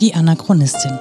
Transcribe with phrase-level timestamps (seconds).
[0.00, 0.96] Die Anachronistin.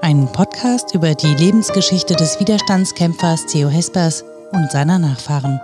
[0.00, 5.60] Ein Podcast über die Lebensgeschichte des Widerstandskämpfers Theo Hespers und seiner Nachfahren.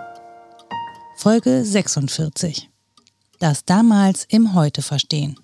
[1.15, 2.69] Folge 46.
[3.39, 5.39] Das damals im Heute verstehen.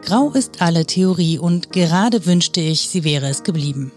[0.00, 3.92] Grau ist alle Theorie und gerade wünschte ich, sie wäre es geblieben.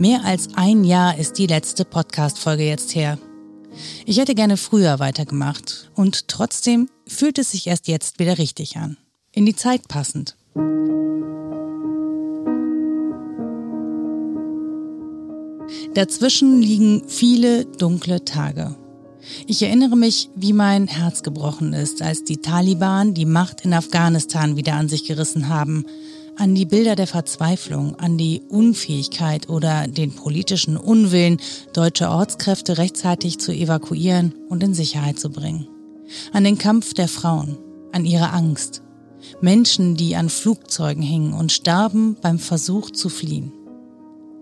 [0.00, 3.18] Mehr als ein Jahr ist die letzte Podcast-Folge jetzt her.
[4.06, 8.96] Ich hätte gerne früher weitergemacht und trotzdem fühlt es sich erst jetzt wieder richtig an.
[9.30, 10.38] In die Zeit passend.
[15.92, 18.76] Dazwischen liegen viele dunkle Tage.
[19.46, 24.56] Ich erinnere mich, wie mein Herz gebrochen ist, als die Taliban die Macht in Afghanistan
[24.56, 25.84] wieder an sich gerissen haben,
[26.40, 31.38] an die Bilder der Verzweiflung, an die Unfähigkeit oder den politischen Unwillen,
[31.74, 35.68] deutsche Ortskräfte rechtzeitig zu evakuieren und in Sicherheit zu bringen,
[36.32, 37.58] an den Kampf der Frauen,
[37.92, 38.82] an ihre Angst,
[39.42, 43.52] Menschen, die an Flugzeugen hingen und starben beim Versuch zu fliehen.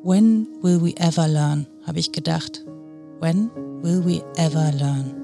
[0.05, 2.65] When will we ever learn, habe ich gedacht.
[3.19, 3.51] When
[3.83, 5.15] will we ever learn?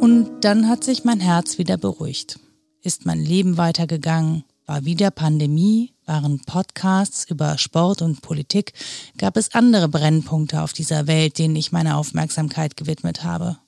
[0.00, 2.40] Und dann hat sich mein Herz wieder beruhigt.
[2.82, 4.44] Ist mein Leben weitergegangen?
[4.66, 5.92] War wieder Pandemie?
[6.06, 8.72] Waren Podcasts über Sport und Politik?
[9.18, 13.58] Gab es andere Brennpunkte auf dieser Welt, denen ich meine Aufmerksamkeit gewidmet habe?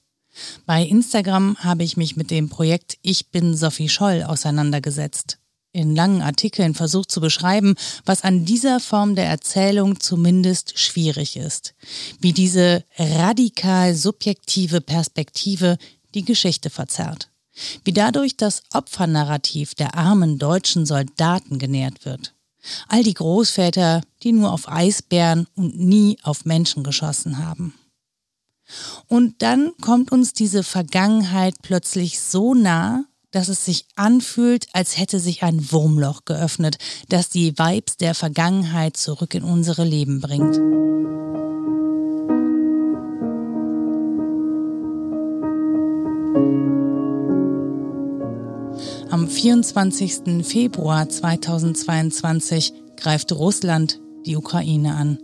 [0.65, 5.39] Bei Instagram habe ich mich mit dem Projekt Ich bin Sophie Scholl auseinandergesetzt
[5.73, 11.75] in langen Artikeln versucht zu beschreiben, was an dieser Form der Erzählung zumindest schwierig ist,
[12.21, 15.79] wie diese radikal subjektive Perspektive
[16.15, 17.31] die Geschichte verzerrt,
[17.85, 22.35] wie dadurch das Opfernarrativ der armen deutschen Soldaten genährt wird.
[22.89, 27.75] All die Großväter, die nur auf Eisbären und nie auf Menschen geschossen haben.
[29.09, 35.19] Und dann kommt uns diese Vergangenheit plötzlich so nah, dass es sich anfühlt, als hätte
[35.19, 36.79] sich ein Wurmloch geöffnet,
[37.09, 40.57] das die Vibes der Vergangenheit zurück in unsere Leben bringt.
[49.13, 50.43] Am 24.
[50.43, 55.19] Februar 2022 greift Russland die Ukraine an.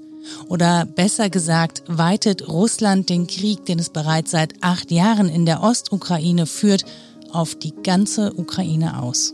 [0.46, 5.62] Oder besser gesagt, weitet Russland den Krieg, den es bereits seit acht Jahren in der
[5.62, 6.84] Ostukraine führt,
[7.32, 9.32] auf die ganze Ukraine aus.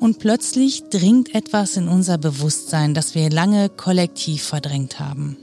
[0.00, 5.36] Und plötzlich dringt etwas in unser Bewusstsein, das wir lange kollektiv verdrängt haben.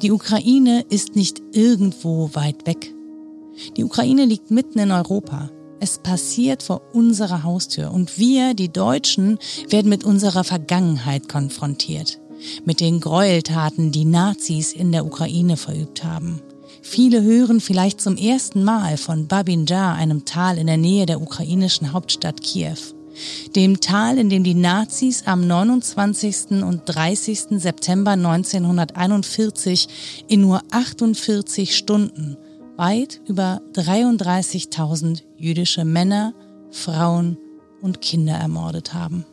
[0.00, 2.94] Die Ukraine ist nicht irgendwo weit weg.
[3.76, 5.50] Die Ukraine liegt mitten in Europa.
[5.84, 12.20] Es passiert vor unserer Haustür und wir, die Deutschen, werden mit unserer Vergangenheit konfrontiert.
[12.64, 16.40] Mit den Gräueltaten, die Nazis in der Ukraine verübt haben.
[16.80, 21.20] Viele hören vielleicht zum ersten Mal von Babin Jar, einem Tal in der Nähe der
[21.20, 22.78] ukrainischen Hauptstadt Kiew.
[23.54, 26.62] Dem Tal, in dem die Nazis am 29.
[26.62, 27.60] und 30.
[27.60, 29.88] September 1941
[30.28, 32.38] in nur 48 Stunden
[32.76, 36.34] weit über 33.000 jüdische Männer,
[36.70, 37.38] Frauen
[37.80, 39.24] und Kinder ermordet haben.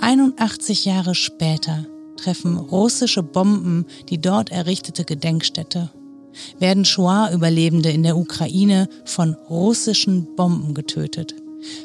[0.00, 1.86] 81 Jahre später
[2.16, 5.90] treffen russische Bomben die dort errichtete Gedenkstätte.
[6.58, 11.34] Werden Shoah-Überlebende in der Ukraine von russischen Bomben getötet.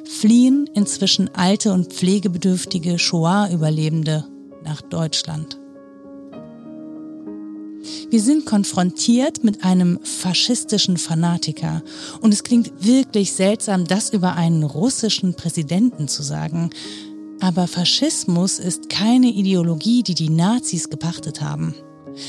[0.05, 4.25] Fliehen inzwischen alte und pflegebedürftige Shoah-Überlebende
[4.63, 5.59] nach Deutschland.
[8.09, 11.83] Wir sind konfrontiert mit einem faschistischen Fanatiker
[12.21, 16.69] und es klingt wirklich seltsam, das über einen russischen Präsidenten zu sagen.
[17.39, 21.75] Aber Faschismus ist keine Ideologie, die die Nazis gepachtet haben.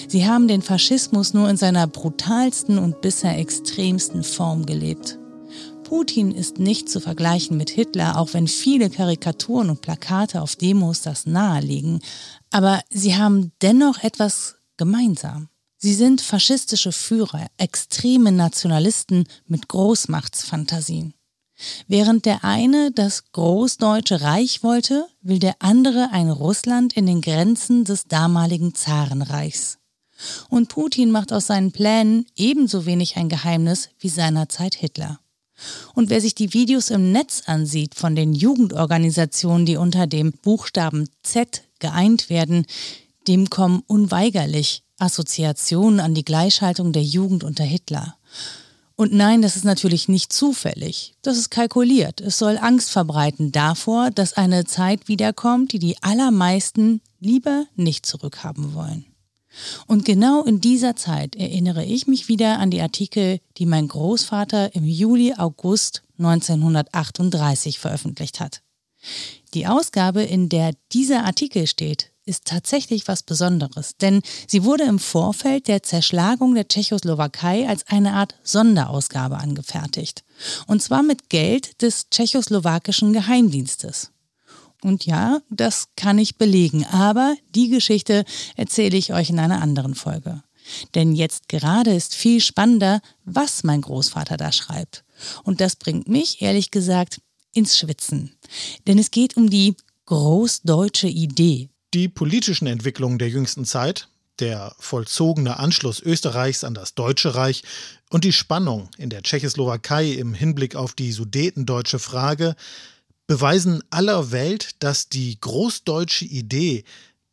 [0.07, 5.19] Sie haben den Faschismus nur in seiner brutalsten und bisher extremsten Form gelebt.
[5.89, 11.01] Putin ist nicht zu vergleichen mit Hitler, auch wenn viele Karikaturen und Plakate auf Demos
[11.01, 12.01] das nahelegen.
[12.51, 15.49] Aber sie haben dennoch etwas gemeinsam.
[15.77, 21.15] Sie sind faschistische Führer, extreme Nationalisten mit Großmachtsfantasien.
[21.87, 27.85] Während der eine das Großdeutsche Reich wollte, will der andere ein Russland in den Grenzen
[27.85, 29.79] des damaligen Zarenreichs.
[30.49, 35.21] Und Putin macht aus seinen Plänen ebenso wenig ein Geheimnis wie seinerzeit Hitler.
[35.95, 41.09] Und wer sich die Videos im Netz ansieht von den Jugendorganisationen, die unter dem Buchstaben
[41.23, 42.67] Z geeint werden,
[43.29, 48.17] dem kommen unweigerlich Assoziationen an die Gleichschaltung der Jugend unter Hitler.
[48.97, 51.15] Und nein, das ist natürlich nicht zufällig.
[51.23, 52.21] Das ist kalkuliert.
[52.21, 58.75] Es soll Angst verbreiten davor, dass eine Zeit wiederkommt, die die allermeisten lieber nicht zurückhaben
[58.75, 59.05] wollen.
[59.87, 64.75] Und genau in dieser Zeit erinnere ich mich wieder an die Artikel, die mein Großvater
[64.75, 68.63] im Juli, August 1938 veröffentlicht hat.
[69.55, 74.99] Die Ausgabe, in der dieser Artikel steht, ist tatsächlich was Besonderes, denn sie wurde im
[74.99, 80.25] Vorfeld der Zerschlagung der Tschechoslowakei als eine Art Sonderausgabe angefertigt.
[80.67, 84.13] Und zwar mit Geld des tschechoslowakischen Geheimdienstes.
[84.83, 88.25] Und ja, das kann ich belegen, aber die Geschichte
[88.57, 90.43] erzähle ich euch in einer anderen Folge.
[90.95, 95.05] Denn jetzt gerade ist viel spannender, was mein Großvater da schreibt.
[95.43, 97.21] Und das bringt mich, ehrlich gesagt,
[97.53, 98.37] ins Schwitzen.
[98.87, 99.75] Denn es geht um die
[100.07, 101.69] großdeutsche Idee.
[101.95, 104.09] Die politischen Entwicklungen der jüngsten Zeit,
[104.41, 107.63] der vollzogene Anschluss Österreichs an das Deutsche Reich
[108.11, 112.57] und die Spannung in der Tschechoslowakei im Hinblick auf die sudetendeutsche Frage
[113.27, 116.85] beweisen aller Welt, dass die großdeutsche Idee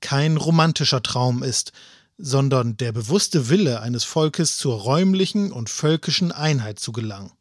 [0.02, 1.74] kein romantischer Traum ist,
[2.18, 7.31] sondern der bewusste Wille eines Volkes zur räumlichen und völkischen Einheit zu gelangen.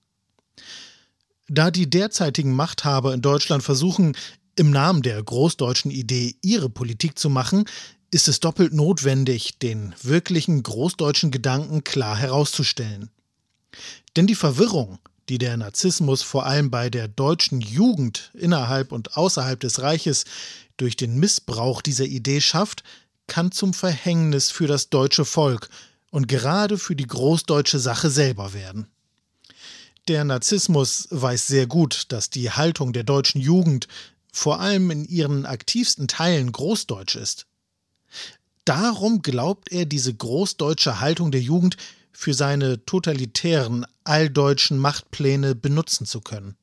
[1.49, 4.17] Da die derzeitigen Machthaber in Deutschland versuchen,
[4.56, 7.65] im Namen der großdeutschen Idee ihre Politik zu machen,
[8.11, 13.11] ist es doppelt notwendig, den wirklichen großdeutschen Gedanken klar herauszustellen.
[14.17, 14.99] Denn die Verwirrung,
[15.29, 20.25] die der Narzissmus vor allem bei der deutschen Jugend innerhalb und außerhalb des Reiches
[20.77, 22.85] durch den Missbrauch dieser Idee schafft,
[23.27, 25.69] kann zum Verhängnis für das deutsche Volk
[26.11, 28.87] und gerade für die großdeutsche Sache selber werden.
[30.06, 33.89] Der Narzissmus weiß sehr gut, dass die Haltung der deutschen Jugend
[34.35, 37.47] vor allem in ihren aktivsten Teilen großdeutsch ist.
[38.65, 41.77] Darum glaubt er diese großdeutsche Haltung der Jugend
[42.13, 46.57] für seine totalitären, alldeutschen Machtpläne benutzen zu können.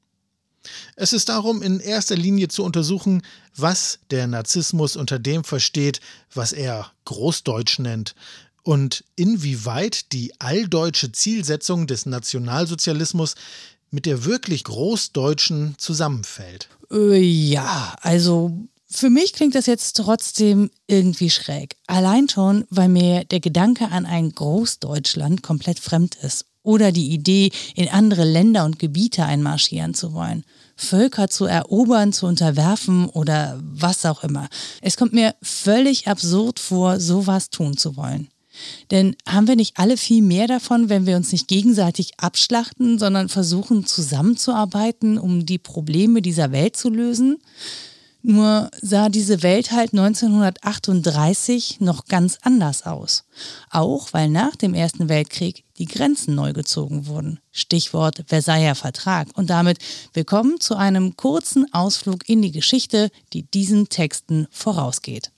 [0.98, 3.22] Es ist darum in erster Linie zu untersuchen,
[3.56, 6.02] was der Narzissmus unter dem versteht,
[6.34, 8.16] was er Großdeutsch nennt,
[8.64, 13.36] und inwieweit die alldeutsche Zielsetzung des Nationalsozialismus
[13.92, 16.70] mit der wirklich Großdeutschen zusammenfällt.
[16.92, 18.52] Äh, ja, also
[18.90, 21.78] für mich klingt das jetzt trotzdem irgendwie schräg.
[21.88, 26.46] Allein schon, weil mir der Gedanke an ein Großdeutschland komplett fremd ist.
[26.64, 30.44] Oder die Idee, in andere Länder und Gebiete einmarschieren zu wollen.
[30.76, 34.48] Völker zu erobern, zu unterwerfen oder was auch immer.
[34.82, 38.28] Es kommt mir völlig absurd vor, sowas tun zu wollen.
[38.92, 43.30] Denn haben wir nicht alle viel mehr davon, wenn wir uns nicht gegenseitig abschlachten, sondern
[43.30, 47.38] versuchen zusammenzuarbeiten, um die Probleme dieser Welt zu lösen?
[48.24, 53.24] Nur sah diese Welt halt 1938 noch ganz anders aus.
[53.72, 57.40] Auch weil nach dem Ersten Weltkrieg die Grenzen neu gezogen wurden.
[57.52, 59.28] Stichwort Versailler Vertrag.
[59.36, 59.80] Und damit
[60.14, 65.32] willkommen zu einem kurzen Ausflug in die Geschichte, die diesen Texten vorausgeht.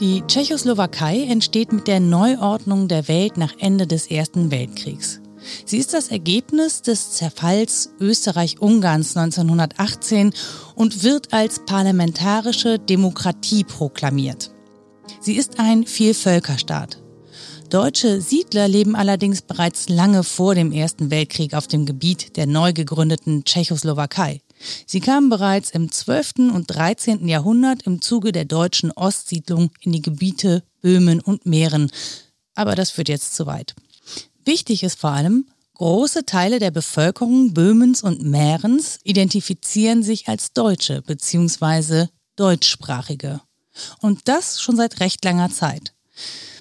[0.00, 5.20] Die Tschechoslowakei entsteht mit der Neuordnung der Welt nach Ende des Ersten Weltkriegs.
[5.66, 10.32] Sie ist das Ergebnis des Zerfalls Österreich-Ungarns 1918
[10.74, 14.50] und wird als parlamentarische Demokratie proklamiert.
[15.20, 17.02] Sie ist ein Vielvölkerstaat.
[17.68, 22.72] Deutsche Siedler leben allerdings bereits lange vor dem Ersten Weltkrieg auf dem Gebiet der neu
[22.72, 24.40] gegründeten Tschechoslowakei.
[24.86, 26.52] Sie kamen bereits im 12.
[26.52, 27.26] und 13.
[27.28, 31.90] Jahrhundert im Zuge der deutschen Ostsiedlung in die Gebiete Böhmen und Mähren.
[32.54, 33.74] Aber das führt jetzt zu weit.
[34.44, 41.02] Wichtig ist vor allem, große Teile der Bevölkerung Böhmens und Mährens identifizieren sich als Deutsche
[41.02, 42.06] bzw.
[42.36, 43.40] Deutschsprachige.
[44.00, 45.94] Und das schon seit recht langer Zeit.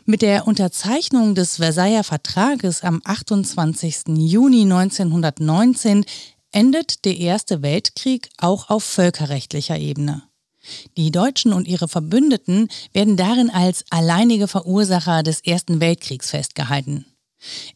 [0.05, 4.07] Mit der Unterzeichnung des Versailler Vertrages am 28.
[4.07, 6.05] Juni 1919
[6.51, 10.23] endet der Erste Weltkrieg auch auf völkerrechtlicher Ebene.
[10.97, 17.05] Die Deutschen und ihre Verbündeten werden darin als alleinige Verursacher des Ersten Weltkriegs festgehalten.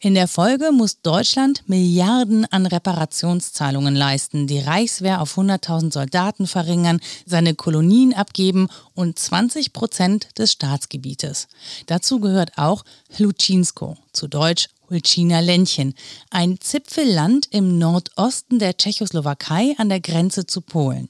[0.00, 7.00] In der Folge muss Deutschland Milliarden an Reparationszahlungen leisten, die Reichswehr auf 100.000 Soldaten verringern,
[7.24, 11.48] seine Kolonien abgeben und 20 Prozent des Staatsgebietes.
[11.86, 12.84] Dazu gehört auch
[13.16, 15.94] Hluczynsko, zu Deutsch Hulcina Ländchen,
[16.30, 21.08] ein Zipfelland im Nordosten der Tschechoslowakei an der Grenze zu Polen.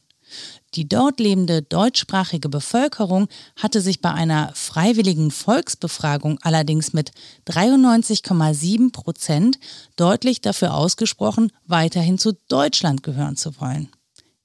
[0.74, 7.12] Die dort lebende deutschsprachige Bevölkerung hatte sich bei einer freiwilligen Volksbefragung allerdings mit
[7.46, 9.58] 93,7 Prozent
[9.96, 13.88] deutlich dafür ausgesprochen, weiterhin zu Deutschland gehören zu wollen.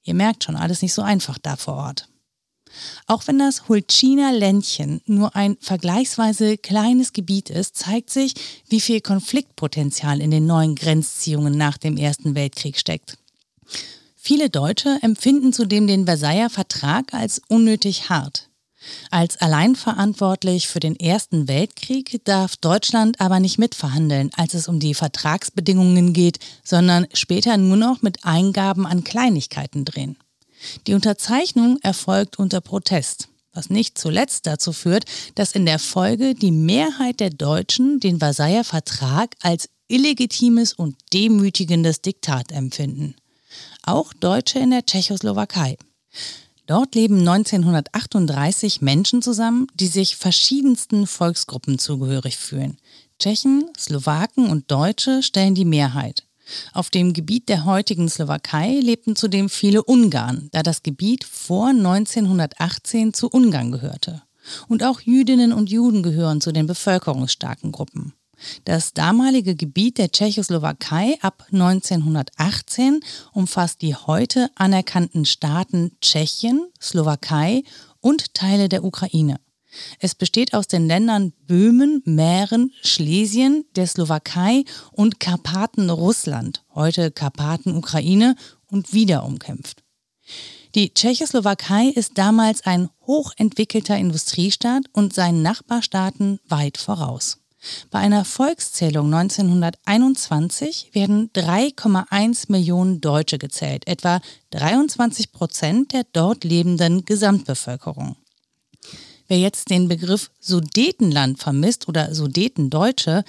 [0.04, 2.09] Ihr merkt schon, alles nicht so einfach da vor Ort.
[3.06, 8.34] Auch wenn das Hulciner Ländchen nur ein vergleichsweise kleines Gebiet ist, zeigt sich,
[8.68, 13.18] wie viel Konfliktpotenzial in den neuen Grenzziehungen nach dem Ersten Weltkrieg steckt.
[14.16, 18.50] Viele Deutsche empfinden zudem den Versailler Vertrag als unnötig hart.
[19.10, 24.94] Als alleinverantwortlich für den Ersten Weltkrieg darf Deutschland aber nicht mitverhandeln, als es um die
[24.94, 30.16] Vertragsbedingungen geht, sondern später nur noch mit Eingaben an Kleinigkeiten drehen.
[30.86, 36.52] Die Unterzeichnung erfolgt unter Protest, was nicht zuletzt dazu führt, dass in der Folge die
[36.52, 43.14] Mehrheit der Deutschen den Versailler Vertrag als illegitimes und demütigendes Diktat empfinden.
[43.82, 45.76] Auch Deutsche in der Tschechoslowakei.
[46.66, 52.78] Dort leben 1938 Menschen zusammen, die sich verschiedensten Volksgruppen zugehörig fühlen.
[53.18, 56.24] Tschechen, Slowaken und Deutsche stellen die Mehrheit.
[56.72, 63.14] Auf dem Gebiet der heutigen Slowakei lebten zudem viele Ungarn, da das Gebiet vor 1918
[63.14, 64.22] zu Ungarn gehörte.
[64.68, 68.14] Und auch Jüdinnen und Juden gehören zu den bevölkerungsstarken Gruppen.
[68.64, 73.00] Das damalige Gebiet der Tschechoslowakei ab 1918
[73.32, 77.62] umfasst die heute anerkannten Staaten Tschechien, Slowakei
[78.00, 79.38] und Teile der Ukraine.
[79.98, 87.76] Es besteht aus den Ländern Böhmen, Mähren, Schlesien, der Slowakei und Karpaten Russland, heute Karpaten
[87.76, 88.36] Ukraine
[88.66, 89.82] und wieder umkämpft.
[90.74, 97.38] Die Tschechoslowakei ist damals ein hochentwickelter Industriestaat und seinen Nachbarstaaten weit voraus.
[97.90, 107.04] Bei einer Volkszählung 1921 werden 3,1 Millionen Deutsche gezählt, etwa 23 Prozent der dort lebenden
[107.04, 108.16] Gesamtbevölkerung.
[109.30, 113.22] Wer jetzt den Begriff Sudetenland vermisst oder Sudetendeutsche,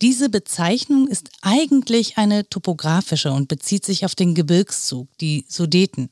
[0.00, 6.08] diese Bezeichnung ist eigentlich eine topografische und bezieht sich auf den Gebirgszug, die Sudeten.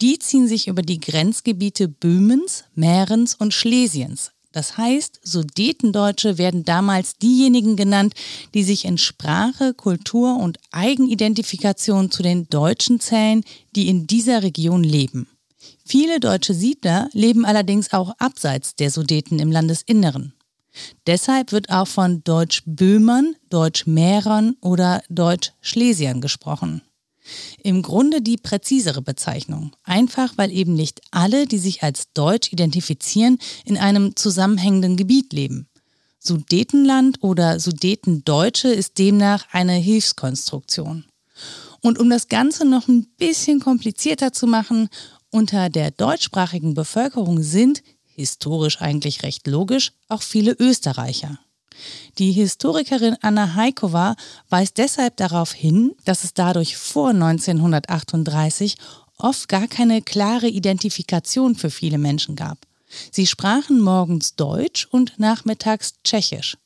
[0.00, 7.16] Die ziehen sich über die Grenzgebiete Böhmens, Mährens und Schlesiens, das heißt, Sudetendeutsche werden damals
[7.16, 8.14] diejenigen genannt,
[8.54, 13.42] die sich in Sprache, Kultur und Eigenidentifikation zu den Deutschen zählen,
[13.74, 15.28] die in dieser Region leben.
[15.84, 20.34] Viele deutsche Siedler leben allerdings auch abseits der Sudeten im Landesinneren.
[21.06, 26.82] Deshalb wird auch von Deutsch-Böhmern, Deutsch-Mährern oder Deutsch-Schlesiern gesprochen.
[27.62, 33.38] Im Grunde die präzisere Bezeichnung, einfach weil eben nicht alle, die sich als Deutsch identifizieren,
[33.64, 35.68] in einem zusammenhängenden Gebiet leben.
[36.18, 41.04] Sudetenland oder Sudetendeutsche ist demnach eine Hilfskonstruktion.
[41.82, 44.88] Und um das Ganze noch ein bisschen komplizierter zu machen,
[45.30, 51.38] unter der deutschsprachigen Bevölkerung sind, historisch eigentlich recht logisch, auch viele Österreicher.
[52.18, 54.16] Die Historikerin Anna Heikova
[54.48, 58.76] weist deshalb darauf hin, dass es dadurch vor 1938
[59.16, 62.58] oft gar keine klare Identifikation für viele Menschen gab.
[63.12, 66.56] Sie sprachen morgens Deutsch und nachmittags Tschechisch.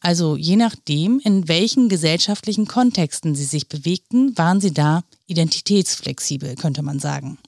[0.00, 6.82] Also je nachdem, in welchen gesellschaftlichen Kontexten sie sich bewegten, waren sie da identitätsflexibel, könnte
[6.82, 7.38] man sagen.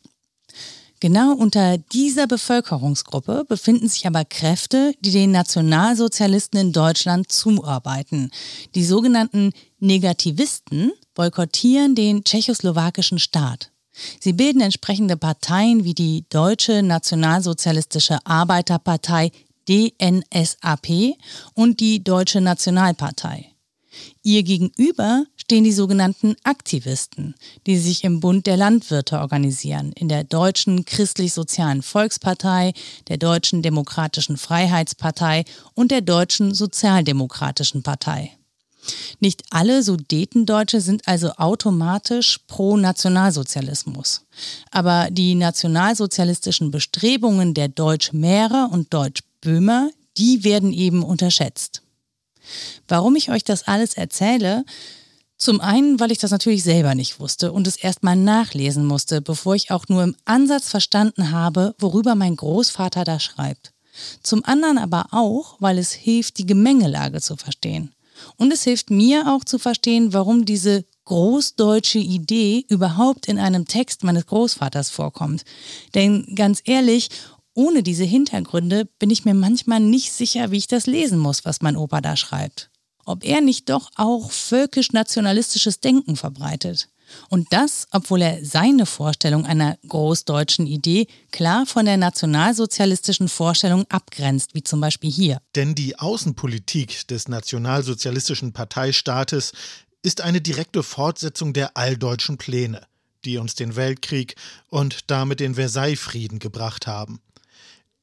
[1.04, 8.30] Genau unter dieser Bevölkerungsgruppe befinden sich aber Kräfte, die den Nationalsozialisten in Deutschland zuarbeiten.
[8.75, 13.70] Die sogenannten Negativisten boykottieren den tschechoslowakischen Staat.
[14.18, 19.30] Sie bilden entsprechende Parteien wie die Deutsche Nationalsozialistische Arbeiterpartei
[19.68, 21.18] DNSAP
[21.52, 23.53] und die Deutsche Nationalpartei.
[24.26, 27.35] Ihr gegenüber stehen die sogenannten Aktivisten,
[27.66, 32.73] die sich im Bund der Landwirte organisieren, in der Deutschen Christlich-Sozialen Volkspartei,
[33.09, 38.33] der Deutschen Demokratischen Freiheitspartei und der Deutschen Sozialdemokratischen Partei.
[39.21, 44.23] Nicht alle Sudetendeutsche sind also automatisch pro Nationalsozialismus.
[44.71, 51.84] Aber die nationalsozialistischen Bestrebungen der Deutschmährer und Deutschböhmer, die werden eben unterschätzt.
[52.88, 54.64] Warum ich euch das alles erzähle?
[55.36, 59.54] Zum einen, weil ich das natürlich selber nicht wusste und es erstmal nachlesen musste, bevor
[59.54, 63.72] ich auch nur im Ansatz verstanden habe, worüber mein Großvater da schreibt.
[64.22, 67.94] Zum anderen aber auch, weil es hilft, die Gemengelage zu verstehen.
[68.36, 74.04] Und es hilft mir auch zu verstehen, warum diese großdeutsche Idee überhaupt in einem Text
[74.04, 75.44] meines Großvaters vorkommt.
[75.94, 77.10] Denn ganz ehrlich,
[77.54, 81.62] ohne diese Hintergründe bin ich mir manchmal nicht sicher, wie ich das lesen muss, was
[81.62, 82.70] mein Opa da schreibt.
[83.04, 86.88] Ob er nicht doch auch völkisch-nationalistisches Denken verbreitet.
[87.28, 94.54] Und das, obwohl er seine Vorstellung einer großdeutschen Idee klar von der nationalsozialistischen Vorstellung abgrenzt,
[94.54, 95.38] wie zum Beispiel hier.
[95.54, 99.52] Denn die Außenpolitik des nationalsozialistischen Parteistaates
[100.02, 102.87] ist eine direkte Fortsetzung der alldeutschen Pläne,
[103.25, 104.37] die uns den Weltkrieg
[104.70, 107.20] und damit den Versailles-Frieden gebracht haben.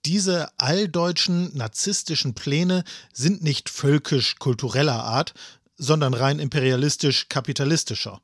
[0.06, 5.34] Diese alldeutschen narzisstischen Pläne sind nicht völkisch-kultureller Art,
[5.78, 8.22] sondern rein imperialistisch-kapitalistischer.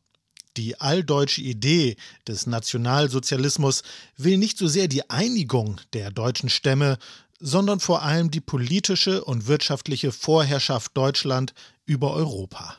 [0.57, 3.84] Die alldeutsche Idee des Nationalsozialismus
[4.15, 6.98] will nicht so sehr die Einigung der deutschen Stämme,
[7.39, 11.53] sondern vor allem die politische und wirtschaftliche Vorherrschaft Deutschland
[11.86, 12.77] über Europa.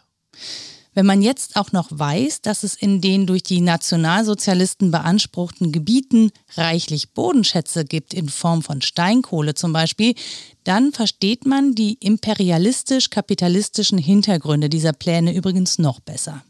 [0.99, 6.33] Wenn man jetzt auch noch weiß, dass es in den durch die Nationalsozialisten beanspruchten Gebieten
[6.57, 10.17] reichlich Bodenschätze gibt in Form von Steinkohle zum Beispiel,
[10.65, 16.43] dann versteht man die imperialistisch-kapitalistischen Hintergründe dieser Pläne übrigens noch besser.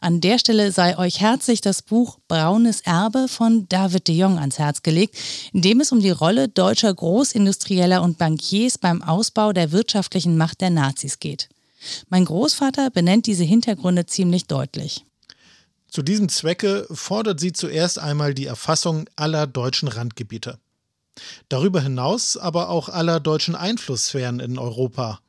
[0.00, 4.58] An der Stelle sei euch herzlich das Buch Braunes Erbe von David de Jong ans
[4.58, 5.14] Herz gelegt,
[5.52, 10.62] in dem es um die Rolle deutscher Großindustrieller und Bankiers beim Ausbau der wirtschaftlichen Macht
[10.62, 11.50] der Nazis geht.
[12.08, 15.04] Mein Großvater benennt diese Hintergründe ziemlich deutlich.
[15.88, 20.58] Zu diesem Zwecke fordert sie zuerst einmal die Erfassung aller deutschen Randgebiete.
[21.48, 25.20] Darüber hinaus aber auch aller deutschen Einflusssphären in Europa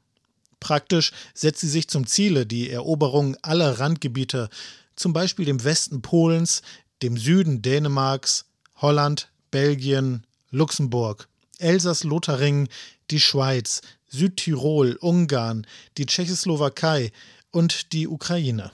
[0.61, 4.49] Praktisch setzt sie sich zum Ziele die Eroberung aller Randgebiete,
[4.95, 6.61] zum Beispiel dem Westen Polens,
[7.01, 11.27] dem Süden Dänemarks, Holland, Belgien, Luxemburg,
[11.57, 12.69] Elsass-Lothringen,
[13.09, 15.65] die Schweiz, Südtirol, Ungarn,
[15.97, 17.11] die Tschechoslowakei
[17.49, 18.71] und die Ukraine.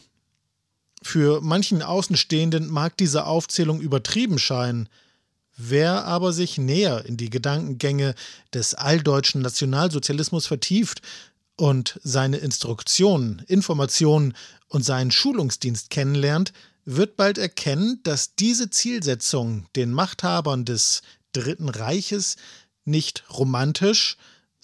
[1.01, 4.89] Für manchen Außenstehenden mag diese Aufzählung übertrieben scheinen,
[5.60, 8.13] Wer aber sich näher in die Gedankengänge
[8.53, 11.01] des alldeutschen Nationalsozialismus vertieft,
[11.58, 14.36] und seine Instruktionen, Informationen
[14.70, 16.53] und seinen Schulungsdienst kennenlernt,
[16.86, 21.01] wird bald erkennen, dass diese Zielsetzungen den Machthabern des
[21.34, 22.38] Dritten Reiches
[22.86, 24.17] nicht romantisch,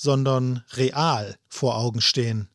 [0.04, 2.50] sondern real vor Augen stehen.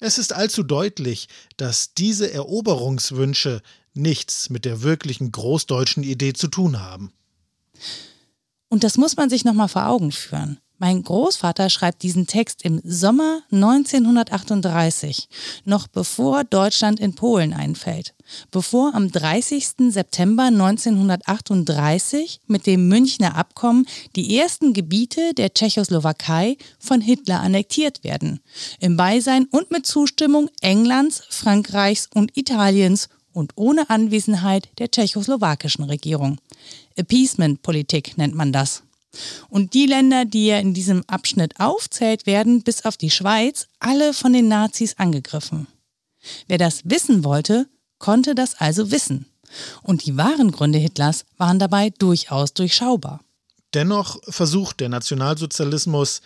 [0.00, 3.62] Es ist allzu deutlich, dass diese Eroberungswünsche
[3.94, 7.12] nichts mit der wirklichen großdeutschen Idee zu tun haben.
[8.68, 10.58] Und das muss man sich nochmal vor Augen führen.
[10.84, 15.30] Mein Großvater schreibt diesen Text im Sommer 1938,
[15.64, 18.12] noch bevor Deutschland in Polen einfällt,
[18.50, 19.66] bevor am 30.
[19.88, 28.40] September 1938 mit dem Münchner Abkommen die ersten Gebiete der Tschechoslowakei von Hitler annektiert werden,
[28.78, 36.36] im Beisein und mit Zustimmung Englands, Frankreichs und Italiens und ohne Anwesenheit der tschechoslowakischen Regierung.
[36.96, 38.82] Appeasement-Politik nennt man das.
[39.48, 44.14] Und die Länder, die er in diesem Abschnitt aufzählt, werden bis auf die Schweiz alle
[44.14, 45.66] von den Nazis angegriffen.
[46.48, 47.66] Wer das wissen wollte,
[47.98, 49.26] konnte das also wissen.
[49.82, 53.20] Und die wahren Gründe Hitlers waren dabei durchaus durchschaubar.
[53.74, 56.22] Dennoch versucht der Nationalsozialismus,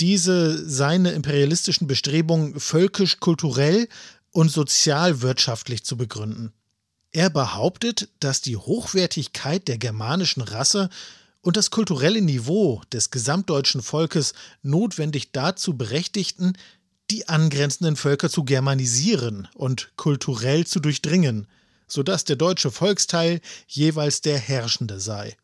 [0.00, 3.88] diese seine imperialistischen Bestrebungen völkisch, kulturell
[4.30, 6.52] und sozialwirtschaftlich zu begründen.
[7.12, 10.88] Er behauptet, dass die Hochwertigkeit der germanischen Rasse
[11.42, 16.54] und das kulturelle Niveau des gesamtdeutschen Volkes notwendig dazu berechtigten,
[17.10, 21.46] die angrenzenden Völker zu germanisieren und kulturell zu durchdringen,
[21.86, 25.36] sodass der deutsche Volksteil jeweils der herrschende sei.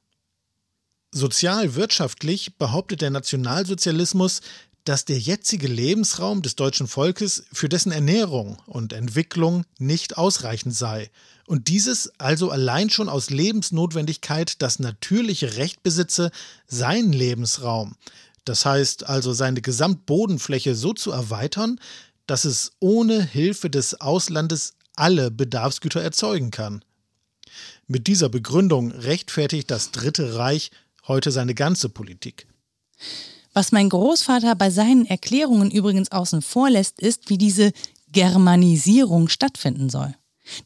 [1.10, 4.40] Sozial-wirtschaftlich behauptet der Nationalsozialismus,
[4.84, 11.10] dass der jetzige Lebensraum des deutschen Volkes für dessen Ernährung und Entwicklung nicht ausreichend sei
[11.46, 16.30] und dieses also allein schon aus Lebensnotwendigkeit das natürliche Recht besitze,
[16.66, 17.96] seinen Lebensraum,
[18.44, 21.80] das heißt also seine Gesamtbodenfläche so zu erweitern,
[22.26, 26.84] dass es ohne Hilfe des Auslandes alle Bedarfsgüter erzeugen kann.
[27.86, 30.70] Mit dieser Begründung rechtfertigt das Dritte Reich
[31.06, 32.46] heute seine ganze Politik.
[33.58, 37.72] Was mein Großvater bei seinen Erklärungen übrigens außen vor lässt, ist, wie diese
[38.12, 40.14] Germanisierung stattfinden soll.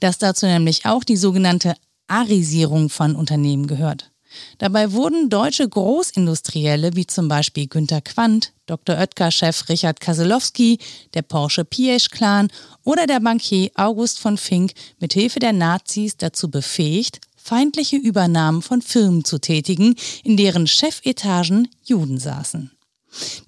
[0.01, 1.75] Dass dazu nämlich auch die sogenannte
[2.07, 4.11] Arisierung von Unternehmen gehört.
[4.59, 8.99] Dabei wurden deutsche Großindustrielle wie zum Beispiel Günter Quandt, Dr.
[8.99, 10.79] Oetker-Chef Richard Kaselowski,
[11.15, 12.49] der Porsche Piesch-Clan
[12.85, 19.25] oder der Bankier August von Fink mithilfe der Nazis dazu befähigt, feindliche Übernahmen von Firmen
[19.25, 22.71] zu tätigen, in deren Chefetagen Juden saßen.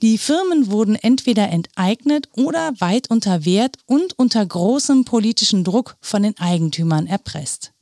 [0.03, 6.23] Die Firmen wurden entweder enteignet oder weit unter Wert und unter großem politischen Druck von
[6.23, 7.75] den Eigentümern erpresst.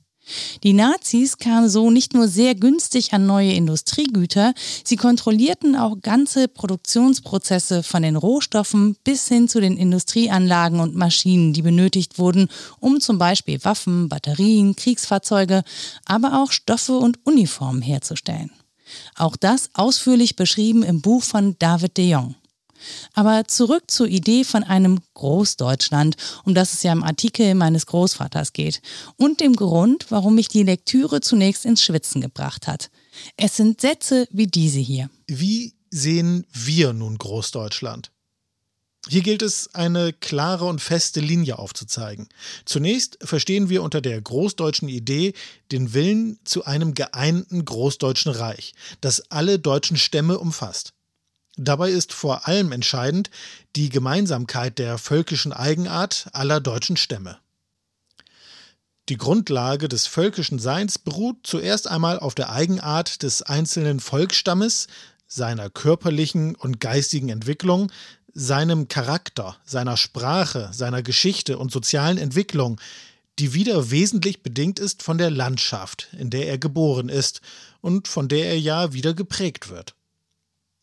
[0.62, 6.46] Die Nazis kamen so nicht nur sehr günstig an neue Industriegüter, sie kontrollierten auch ganze
[6.46, 13.00] Produktionsprozesse von den Rohstoffen bis hin zu den Industrieanlagen und Maschinen, die benötigt wurden, um
[13.00, 15.64] zum Beispiel Waffen, Batterien, Kriegsfahrzeuge,
[16.04, 18.52] aber auch Stoffe und Uniformen herzustellen.
[19.16, 22.34] Auch das ausführlich beschrieben im Buch von David de Jong.
[23.14, 28.52] Aber zurück zur Idee von einem Großdeutschland, um das es ja im Artikel meines Großvaters
[28.52, 28.82] geht,
[29.16, 32.90] und dem Grund, warum mich die Lektüre zunächst ins Schwitzen gebracht hat.
[33.36, 35.10] Es sind Sätze wie diese hier.
[35.26, 38.11] Wie sehen wir nun Großdeutschland?
[39.08, 42.28] Hier gilt es, eine klare und feste Linie aufzuzeigen.
[42.64, 45.34] Zunächst verstehen wir unter der großdeutschen Idee
[45.72, 50.92] den Willen zu einem geeinten großdeutschen Reich, das alle deutschen Stämme umfasst.
[51.56, 53.30] Dabei ist vor allem entscheidend
[53.76, 57.38] die Gemeinsamkeit der völkischen Eigenart aller deutschen Stämme.
[59.08, 64.86] Die Grundlage des völkischen Seins beruht zuerst einmal auf der Eigenart des einzelnen Volksstammes,
[65.26, 67.90] seiner körperlichen und geistigen Entwicklung,
[68.34, 72.80] seinem Charakter, seiner Sprache, seiner Geschichte und sozialen Entwicklung,
[73.38, 77.40] die wieder wesentlich bedingt ist von der Landschaft, in der er geboren ist
[77.80, 79.94] und von der er ja wieder geprägt wird.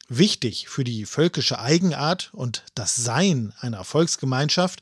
[0.07, 4.81] Wichtig für die völkische Eigenart und das Sein einer Volksgemeinschaft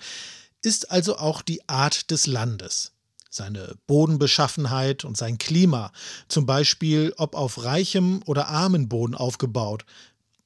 [0.62, 2.94] ist also auch die Art des Landes,
[3.30, 5.92] seine Bodenbeschaffenheit und sein Klima,
[6.30, 9.86] zum Beispiel ob auf reichem oder armen Boden aufgebaut,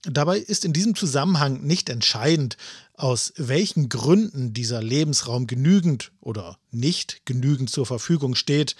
[0.03, 2.57] Dabei ist in diesem Zusammenhang nicht entscheidend,
[2.93, 8.75] aus welchen Gründen dieser Lebensraum genügend oder nicht genügend zur Verfügung steht,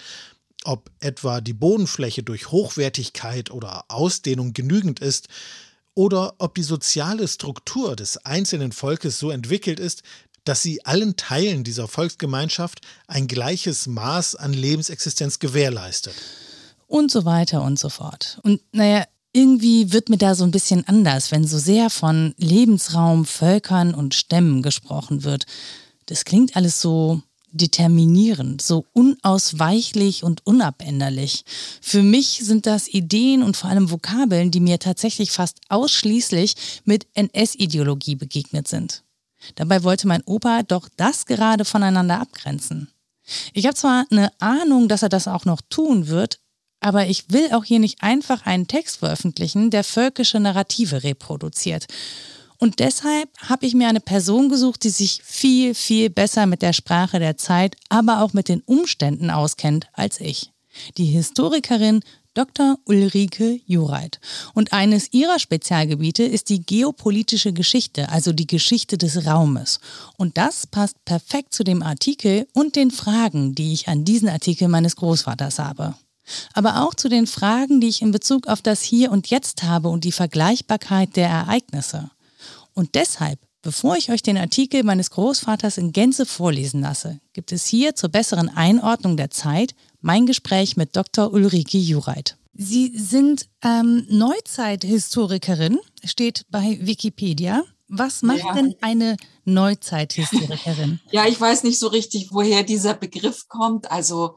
[0.64, 5.28] ob etwa die Bodenfläche durch Hochwertigkeit oder Ausdehnung genügend ist,
[5.94, 10.02] oder ob die soziale Struktur des einzelnen Volkes so entwickelt ist,
[10.44, 16.14] dass sie allen Teilen dieser Volksgemeinschaft ein gleiches Maß an Lebensexistenz gewährleistet.
[16.88, 18.40] Und so weiter und so fort.
[18.42, 23.24] Und naja, irgendwie wird mir da so ein bisschen anders, wenn so sehr von Lebensraum,
[23.24, 25.46] Völkern und Stämmen gesprochen wird.
[26.06, 31.44] Das klingt alles so determinierend, so unausweichlich und unabänderlich.
[31.80, 37.06] Für mich sind das Ideen und vor allem Vokabeln, die mir tatsächlich fast ausschließlich mit
[37.14, 39.04] NS-Ideologie begegnet sind.
[39.54, 42.88] Dabei wollte mein Opa doch das gerade voneinander abgrenzen.
[43.52, 46.40] Ich habe zwar eine Ahnung, dass er das auch noch tun wird,
[46.82, 51.86] aber ich will auch hier nicht einfach einen Text veröffentlichen, der völkische Narrative reproduziert.
[52.58, 56.72] Und deshalb habe ich mir eine Person gesucht, die sich viel, viel besser mit der
[56.72, 60.52] Sprache der Zeit, aber auch mit den Umständen auskennt als ich.
[60.96, 62.02] Die Historikerin
[62.34, 62.78] Dr.
[62.86, 64.20] Ulrike Jureit.
[64.54, 69.80] Und eines ihrer Spezialgebiete ist die geopolitische Geschichte, also die Geschichte des Raumes.
[70.16, 74.68] Und das passt perfekt zu dem Artikel und den Fragen, die ich an diesen Artikel
[74.68, 75.94] meines Großvaters habe
[76.52, 79.88] aber auch zu den Fragen, die ich in Bezug auf das Hier und Jetzt habe
[79.88, 82.10] und die Vergleichbarkeit der Ereignisse.
[82.74, 87.66] Und deshalb, bevor ich euch den Artikel meines Großvaters in Gänze vorlesen lasse, gibt es
[87.66, 91.32] hier zur besseren Einordnung der Zeit mein Gespräch mit Dr.
[91.32, 92.36] Ulrike Jureit.
[92.54, 97.62] Sie sind ähm, Neuzeithistorikerin, steht bei Wikipedia.
[97.88, 98.54] Was macht ja.
[98.54, 101.00] denn eine Neuzeithistorikerin?
[101.10, 103.90] ja, ich weiß nicht so richtig, woher dieser Begriff kommt.
[103.90, 104.36] Also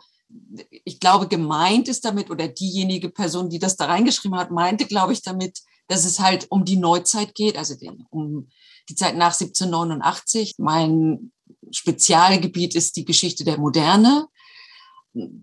[0.84, 5.14] ich glaube, gemeint ist damit, oder diejenige Person, die das da reingeschrieben hat, meinte, glaube
[5.14, 8.48] ich, damit, dass es halt um die Neuzeit geht, also den, um
[8.90, 10.56] die Zeit nach 1789.
[10.58, 11.32] Mein
[11.72, 14.28] Spezialgebiet ist die Geschichte der Moderne,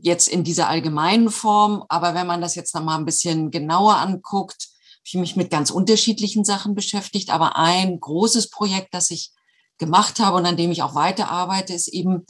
[0.00, 1.84] jetzt in dieser allgemeinen Form.
[1.88, 4.68] Aber wenn man das jetzt noch mal ein bisschen genauer anguckt,
[5.02, 7.30] habe ich mich mit ganz unterschiedlichen Sachen beschäftigt.
[7.30, 9.32] Aber ein großes Projekt, das ich
[9.78, 12.24] gemacht habe und an dem ich auch weiterarbeite, ist eben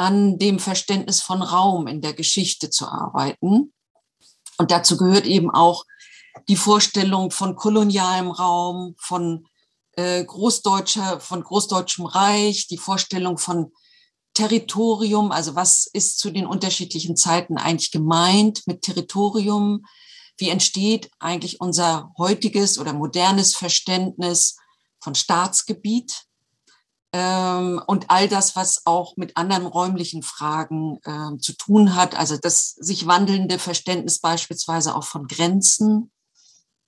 [0.00, 3.74] an dem Verständnis von Raum in der Geschichte zu arbeiten.
[4.56, 5.84] Und dazu gehört eben auch
[6.48, 9.46] die Vorstellung von kolonialem Raum, von
[9.92, 13.72] äh, Großdeutscher, von Großdeutschem Reich, die Vorstellung von
[14.32, 19.84] Territorium, also was ist zu den unterschiedlichen Zeiten eigentlich gemeint mit Territorium?
[20.38, 24.56] Wie entsteht eigentlich unser heutiges oder modernes Verständnis
[24.98, 26.24] von Staatsgebiet?
[27.12, 32.36] Ähm, und all das, was auch mit anderen räumlichen Fragen äh, zu tun hat, also
[32.36, 36.12] das sich wandelnde Verständnis beispielsweise auch von Grenzen,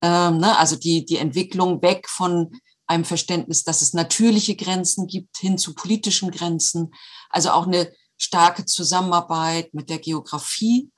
[0.00, 2.52] ähm, ne, also die, die Entwicklung weg von
[2.86, 6.92] einem Verständnis, dass es natürliche Grenzen gibt, hin zu politischen Grenzen,
[7.30, 10.90] also auch eine starke Zusammenarbeit mit der Geografie,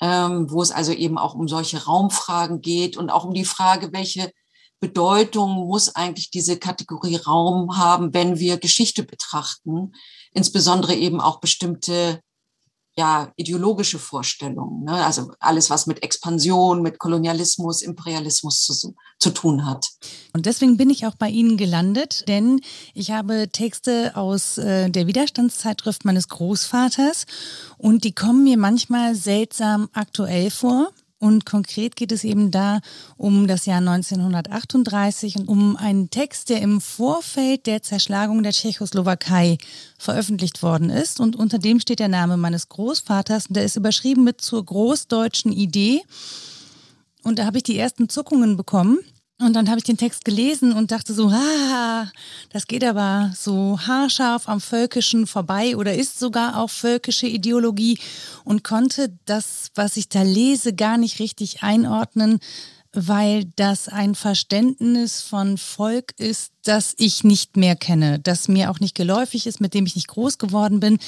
[0.00, 3.92] ähm, wo es also eben auch um solche Raumfragen geht und auch um die Frage,
[3.92, 4.30] welche
[4.80, 9.92] Bedeutung muss eigentlich diese Kategorie Raum haben, wenn wir Geschichte betrachten,
[10.32, 12.20] insbesondere eben auch bestimmte
[12.98, 15.04] ja, ideologische Vorstellungen, ne?
[15.04, 19.86] also alles, was mit Expansion, mit Kolonialismus, Imperialismus zu, zu tun hat.
[20.32, 22.60] Und deswegen bin ich auch bei Ihnen gelandet, denn
[22.94, 27.26] ich habe Texte aus äh, der Widerstandszeitschrift meines Großvaters
[27.76, 32.80] und die kommen mir manchmal seltsam aktuell vor Und konkret geht es eben da
[33.16, 39.58] um das Jahr 1938 und um einen Text, der im Vorfeld der Zerschlagung der Tschechoslowakei
[39.98, 41.18] veröffentlicht worden ist.
[41.18, 43.46] Und unter dem steht der Name meines Großvaters.
[43.48, 46.02] Und der ist überschrieben mit zur großdeutschen Idee.
[47.24, 48.98] Und da habe ich die ersten Zuckungen bekommen.
[49.40, 52.10] Und dann habe ich den Text gelesen und dachte so, ah,
[52.50, 58.00] das geht aber so haarscharf am Völkischen vorbei oder ist sogar auch völkische Ideologie.
[58.42, 62.40] Und konnte das, was ich da lese, gar nicht richtig einordnen,
[62.92, 68.80] weil das ein Verständnis von Volk ist, das ich nicht mehr kenne, das mir auch
[68.80, 70.98] nicht geläufig ist, mit dem ich nicht groß geworden bin.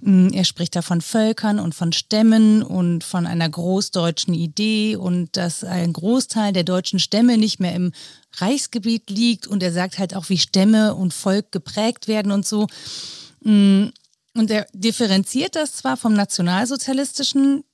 [0.00, 5.36] Mm, er spricht da von Völkern und von Stämmen und von einer großdeutschen Idee und
[5.36, 7.92] dass ein Großteil der deutschen Stämme nicht mehr im
[8.36, 12.68] Reichsgebiet liegt und er sagt halt auch, wie Stämme und Volk geprägt werden und so.
[13.42, 13.86] Mm,
[14.36, 17.64] und er differenziert das zwar vom nationalsozialistischen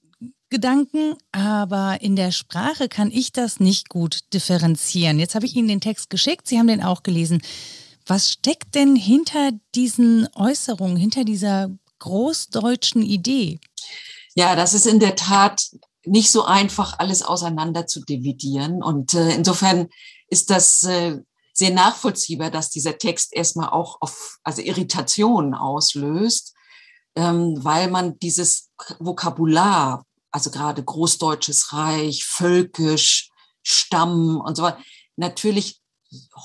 [0.50, 5.18] Gedanken, aber in der Sprache kann ich das nicht gut differenzieren.
[5.18, 7.40] Jetzt habe ich Ihnen den Text geschickt, Sie haben den auch gelesen.
[8.06, 13.60] Was steckt denn hinter diesen Äußerungen, hinter dieser großdeutschen Idee?
[14.34, 15.70] Ja, das ist in der Tat
[16.04, 18.82] nicht so einfach, alles auseinander zu dividieren.
[18.82, 19.88] Und äh, insofern
[20.28, 21.18] ist das äh,
[21.52, 26.54] sehr nachvollziehbar, dass dieser Text erstmal auch auf also Irritationen auslöst,
[27.16, 33.30] ähm, weil man dieses Vokabular also gerade Großdeutsches Reich, völkisch,
[33.62, 34.80] Stamm und so weiter,
[35.16, 35.80] natürlich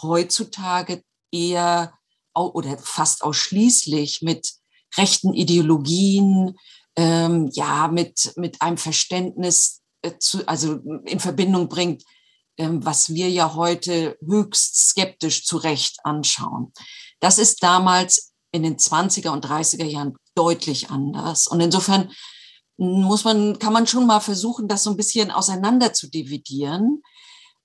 [0.02, 1.93] heutzutage eher
[2.34, 4.50] oder fast ausschließlich mit
[4.98, 6.58] rechten Ideologien,
[6.98, 12.04] ähm, ja, mit, mit einem Verständnis äh, zu, also in Verbindung bringt,
[12.58, 16.74] ähm, was wir ja heute höchst skeptisch zu Recht anschauen.
[17.19, 21.48] Das ist damals in den 20er und 30er Jahren deutlich anders.
[21.48, 22.12] Und insofern
[22.78, 27.02] muss man, kann man schon mal versuchen, das so ein bisschen auseinander zu dividieren,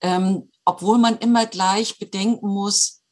[0.00, 3.02] ähm, obwohl man immer gleich bedenken muss,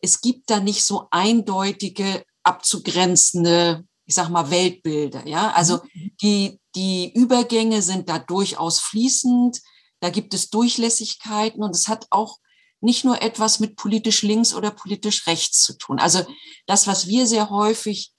[0.00, 5.26] es gibt da nicht so eindeutige, abzugrenzende, ich sag mal, Weltbilder.
[5.26, 6.10] Ja, also mhm.
[6.20, 9.60] die, die Übergänge sind da durchaus fließend.
[10.00, 12.38] Da gibt es Durchlässigkeiten und es hat auch
[12.80, 16.00] nicht nur etwas mit politisch links oder politisch rechts zu tun.
[16.00, 16.26] Also
[16.66, 18.12] das, was wir sehr häufig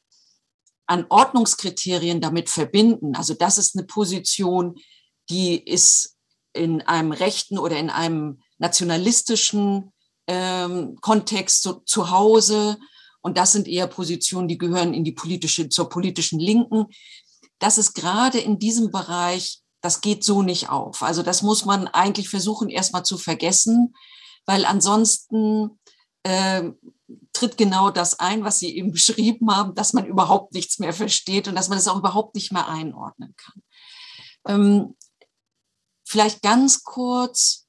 [0.86, 3.16] an Ordnungskriterien damit verbinden.
[3.16, 4.76] Also das ist eine Position,
[5.30, 6.16] die ist
[6.54, 9.92] in einem rechten oder in einem nationalistischen
[10.28, 12.78] ähm, Kontext zu, zu Hause.
[13.22, 16.88] Und das sind eher Positionen, die gehören in die politische, zur politischen Linken.
[17.60, 21.02] Das ist gerade in diesem Bereich, das geht so nicht auf.
[21.02, 23.96] Also das muss man eigentlich versuchen, erstmal zu vergessen,
[24.46, 25.80] weil ansonsten
[26.24, 26.72] äh,
[27.34, 31.48] tritt genau das ein, was Sie eben beschrieben haben, dass man überhaupt nichts mehr versteht
[31.48, 33.64] und dass man es auch überhaupt nicht mehr einordnen kann.
[34.48, 34.96] Ähm,
[36.06, 37.68] vielleicht ganz kurz,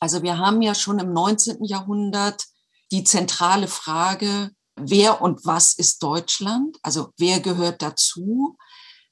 [0.00, 1.64] also wir haben ja schon im 19.
[1.64, 2.44] Jahrhundert
[2.90, 6.78] die zentrale Frage, wer und was ist Deutschland?
[6.82, 8.56] Also wer gehört dazu?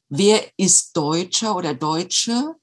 [0.08, 2.54] Wer ist Deutscher oder Deutsche?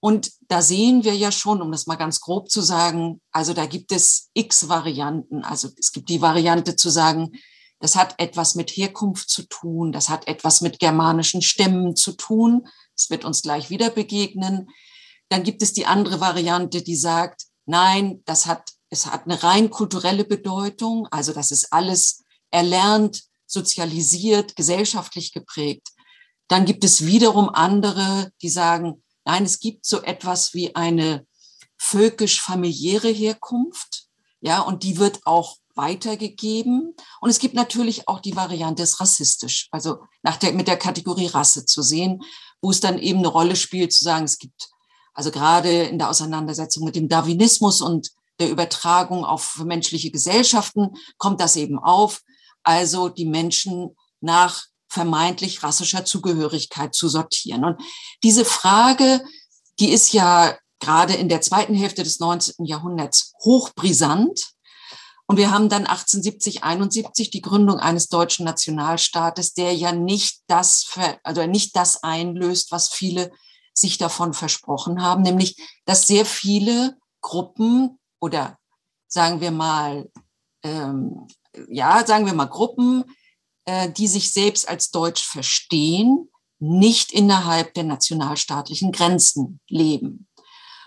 [0.00, 3.66] Und da sehen wir ja schon, um das mal ganz grob zu sagen, also da
[3.66, 5.44] gibt es x Varianten.
[5.44, 7.32] Also es gibt die Variante zu sagen,
[7.80, 12.66] das hat etwas mit Herkunft zu tun, das hat etwas mit germanischen Stämmen zu tun.
[12.96, 14.68] Das wird uns gleich wieder begegnen.
[15.28, 19.70] Dann gibt es die andere Variante, die sagt, nein, das hat, es hat eine rein
[19.70, 21.06] kulturelle Bedeutung.
[21.10, 25.88] Also das ist alles erlernt, sozialisiert, gesellschaftlich geprägt.
[26.48, 31.24] Dann gibt es wiederum andere, die sagen, Nein, es gibt so etwas wie eine
[31.78, 34.06] völkisch-familiäre Herkunft,
[34.40, 36.96] ja, und die wird auch weitergegeben.
[37.20, 41.28] Und es gibt natürlich auch die Variante, es rassistisch, also nach der, mit der Kategorie
[41.28, 42.22] Rasse zu sehen,
[42.60, 44.68] wo es dann eben eine Rolle spielt, zu sagen, es gibt
[45.14, 51.40] also gerade in der Auseinandersetzung mit dem Darwinismus und der Übertragung auf menschliche Gesellschaften kommt
[51.40, 52.22] das eben auf.
[52.64, 57.64] Also die Menschen nach vermeintlich rassischer Zugehörigkeit zu sortieren.
[57.64, 57.80] Und
[58.22, 59.22] diese Frage,
[59.78, 62.64] die ist ja gerade in der zweiten Hälfte des 19.
[62.64, 64.52] Jahrhunderts hochbrisant.
[65.26, 70.86] Und wir haben dann 1870, 71 die Gründung eines deutschen Nationalstaates, der ja nicht das,
[71.22, 73.30] also nicht das einlöst, was viele
[73.72, 78.58] sich davon versprochen haben, nämlich, dass sehr viele Gruppen oder
[79.06, 80.10] sagen wir mal,
[80.64, 81.28] ähm,
[81.68, 83.04] ja, sagen wir mal Gruppen
[83.96, 86.28] die sich selbst als Deutsch verstehen,
[86.58, 90.28] nicht innerhalb der nationalstaatlichen Grenzen leben.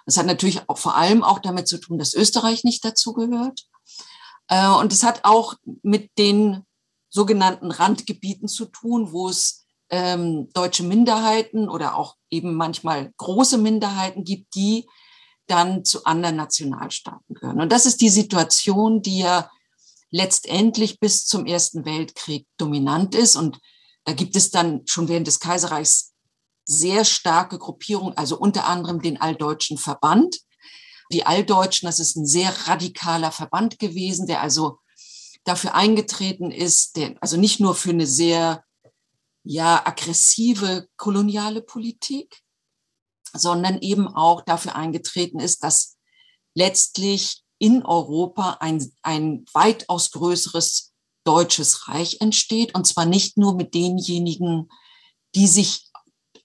[0.05, 3.65] Das hat natürlich auch vor allem auch damit zu tun, dass Österreich nicht dazugehört.
[4.47, 6.63] Äh, und es hat auch mit den
[7.09, 14.23] sogenannten Randgebieten zu tun, wo es ähm, deutsche Minderheiten oder auch eben manchmal große Minderheiten
[14.23, 14.87] gibt, die
[15.47, 17.61] dann zu anderen Nationalstaaten gehören.
[17.61, 19.49] Und das ist die Situation, die ja
[20.13, 23.35] letztendlich bis zum Ersten Weltkrieg dominant ist.
[23.35, 23.59] Und
[24.05, 26.13] da gibt es dann schon während des Kaiserreichs
[26.65, 30.37] sehr starke Gruppierungen, also unter anderem den Alldeutschen Verband.
[31.11, 34.77] Die Alldeutschen, das ist ein sehr radikaler Verband gewesen, der also
[35.45, 38.63] dafür eingetreten ist, der also nicht nur für eine sehr
[39.43, 42.43] ja aggressive koloniale Politik,
[43.33, 45.97] sondern eben auch dafür eingetreten ist, dass
[46.53, 53.73] letztlich in Europa ein, ein weitaus größeres deutsches Reich entsteht, und zwar nicht nur mit
[53.73, 54.69] denjenigen,
[55.35, 55.89] die sich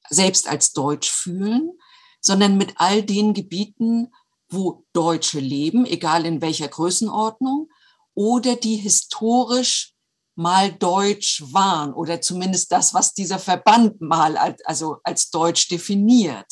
[0.08, 1.72] selbst als deutsch fühlen,
[2.20, 4.12] sondern mit all den Gebieten,
[4.50, 7.68] wo Deutsche leben, egal in welcher Größenordnung,
[8.14, 9.94] oder die historisch
[10.34, 16.46] mal deutsch waren oder zumindest das, was dieser Verband mal als, also als deutsch definiert.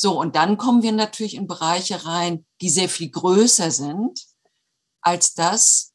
[0.00, 4.20] So, und dann kommen wir natürlich in Bereiche rein, die sehr viel größer sind
[5.00, 5.92] als das,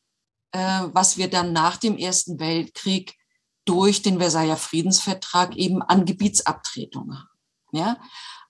[0.51, 3.15] äh, was wir dann nach dem Ersten Weltkrieg
[3.63, 7.39] durch den Versailler Friedensvertrag eben an Gebietsabtretungen haben.
[7.71, 7.97] Ja?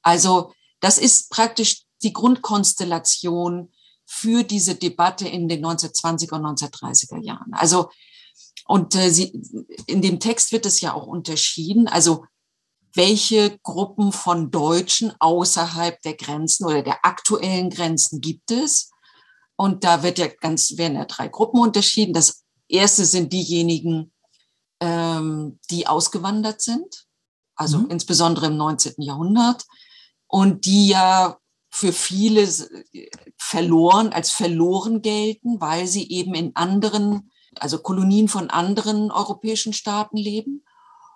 [0.01, 3.71] Also das ist praktisch die Grundkonstellation
[4.05, 7.53] für diese Debatte in den 1920er und 1930er Jahren.
[7.53, 7.91] Also
[8.65, 9.39] und äh, sie,
[9.85, 11.87] in dem Text wird es ja auch unterschieden.
[11.87, 12.25] Also
[12.95, 18.91] welche Gruppen von Deutschen außerhalb der Grenzen oder der aktuellen Grenzen gibt es?
[19.55, 22.13] Und da wird ja ganz, werden ja drei Gruppen unterschieden.
[22.13, 24.11] Das erste sind diejenigen,
[24.79, 27.05] ähm, die ausgewandert sind,
[27.55, 27.89] also mhm.
[27.89, 28.95] insbesondere im 19.
[28.97, 29.63] Jahrhundert,
[30.27, 31.37] und die ja
[31.71, 32.47] für viele
[33.37, 40.17] verloren, als verloren gelten, weil sie eben in anderen, also Kolonien von anderen europäischen Staaten
[40.17, 40.63] leben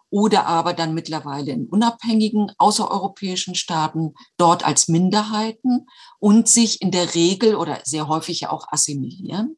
[0.10, 5.88] oder aber dann mittlerweile in unabhängigen außereuropäischen Staaten dort als Minderheiten
[6.20, 9.58] und sich in der Regel oder sehr häufig ja auch assimilieren.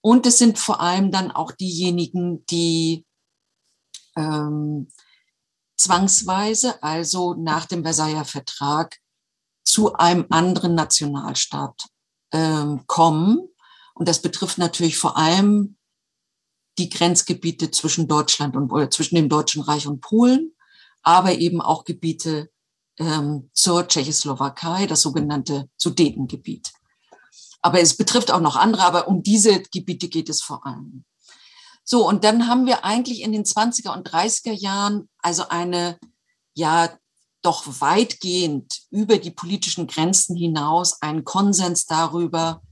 [0.00, 3.04] Und es sind vor allem dann auch diejenigen, die
[4.16, 4.88] ähm,
[5.76, 8.98] zwangsweise, also nach dem Versailler Vertrag,
[9.64, 11.88] zu einem anderen Nationalstaat
[12.32, 13.40] ähm, kommen.
[13.94, 15.77] Und das betrifft natürlich vor allem
[16.78, 20.52] die Grenzgebiete zwischen Deutschland und oder zwischen dem Deutschen Reich und Polen,
[21.02, 22.50] aber eben auch Gebiete
[22.98, 26.72] ähm, zur Tschechoslowakei, das sogenannte Sudetengebiet.
[27.60, 31.04] Aber es betrifft auch noch andere, aber um diese Gebiete geht es vor allem.
[31.84, 35.98] So, und dann haben wir eigentlich in den 20er und 30er Jahren also eine,
[36.54, 36.90] ja,
[37.42, 42.62] doch weitgehend über die politischen Grenzen hinaus einen Konsens darüber,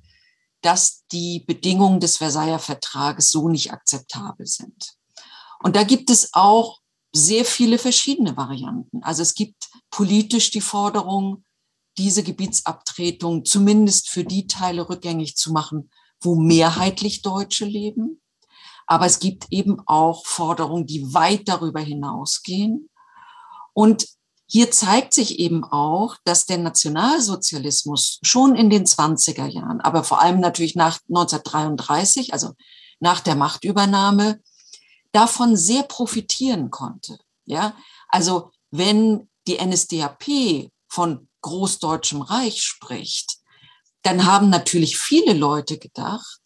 [0.66, 4.96] dass die Bedingungen des Versailler Vertrages so nicht akzeptabel sind.
[5.62, 6.80] Und da gibt es auch
[7.12, 9.00] sehr viele verschiedene Varianten.
[9.04, 11.44] Also es gibt politisch die Forderung,
[11.98, 15.88] diese Gebietsabtretung zumindest für die Teile rückgängig zu machen,
[16.20, 18.20] wo mehrheitlich Deutsche leben.
[18.88, 22.90] Aber es gibt eben auch Forderungen, die weit darüber hinausgehen.
[23.72, 24.08] Und
[24.46, 30.22] hier zeigt sich eben auch, dass der Nationalsozialismus schon in den 20er Jahren, aber vor
[30.22, 32.52] allem natürlich nach 1933, also
[33.00, 34.40] nach der Machtübernahme,
[35.12, 37.18] davon sehr profitieren konnte.
[37.44, 37.76] Ja,
[38.08, 43.38] also wenn die NSDAP von Großdeutschem Reich spricht,
[44.02, 46.40] dann haben natürlich viele Leute gedacht,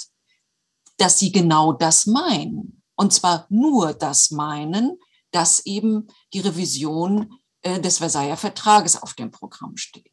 [0.97, 2.83] dass sie genau das meinen.
[2.95, 4.99] Und zwar nur das meinen,
[5.31, 10.13] dass eben die Revision des Versailler Vertrages auf dem Programm steht.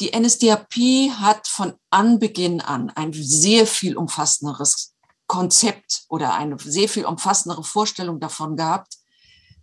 [0.00, 0.74] Die NSDAP
[1.18, 4.94] hat von Anbeginn an ein sehr viel umfassenderes
[5.26, 8.98] Konzept oder eine sehr viel umfassendere Vorstellung davon gehabt,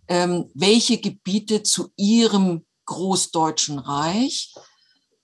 [0.08, 4.52] ähm, welche Gebiete zu ihrem Großdeutschen Reich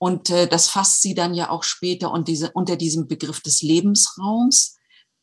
[0.02, 4.76] und äh, das fasst sie dann ja auch später unter diesem Begriff des Lebensraums,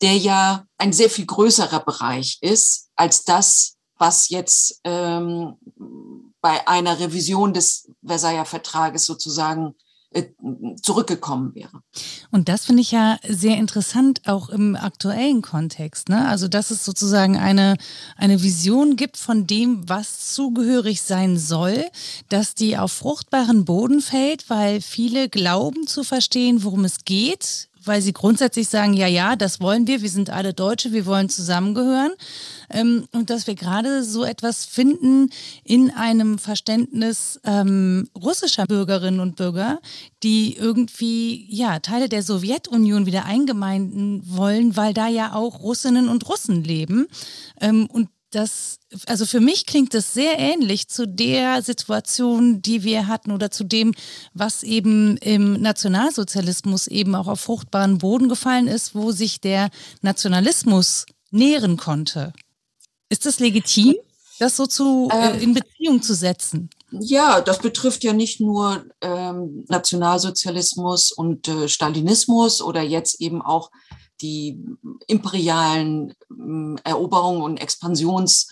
[0.04, 5.56] der ja ein sehr viel größerer Bereich ist als das, was jetzt ähm,
[6.42, 9.76] bei einer Revision des Versailler Vertrages sozusagen
[10.12, 10.24] äh,
[10.82, 11.82] zurückgekommen wäre.
[12.32, 16.08] Und das finde ich ja sehr interessant, auch im aktuellen Kontext.
[16.08, 16.26] Ne?
[16.26, 17.76] Also, dass es sozusagen eine,
[18.16, 21.84] eine Vision gibt von dem, was zugehörig sein soll,
[22.30, 28.02] dass die auf fruchtbaren Boden fällt, weil viele glauben zu verstehen, worum es geht, weil
[28.02, 32.12] sie grundsätzlich sagen, ja, ja, das wollen wir, wir sind alle Deutsche, wir wollen zusammengehören.
[32.70, 35.30] Ähm, und dass wir gerade so etwas finden
[35.64, 39.80] in einem Verständnis ähm, russischer Bürgerinnen und Bürger,
[40.24, 46.28] die irgendwie ja Teile der Sowjetunion wieder eingemeinden wollen, weil da ja auch Russinnen und
[46.28, 47.08] Russen leben.
[47.62, 48.78] Ähm, und das,
[49.08, 53.64] also für mich klingt das sehr ähnlich zu der Situation, die wir hatten oder zu
[53.64, 53.94] dem,
[54.34, 59.70] was eben im Nationalsozialismus eben auch auf fruchtbaren Boden gefallen ist, wo sich der
[60.02, 62.32] Nationalismus nähren konnte.
[63.10, 63.96] Ist das legitim,
[64.40, 66.70] das so zu, äh, ähm, in Beziehung zu setzen?
[66.92, 73.72] Ja, das betrifft ja nicht nur ähm, Nationalsozialismus und äh, Stalinismus oder jetzt eben auch
[74.22, 74.64] die
[75.08, 78.48] imperialen äh, Eroberungen und Expansions,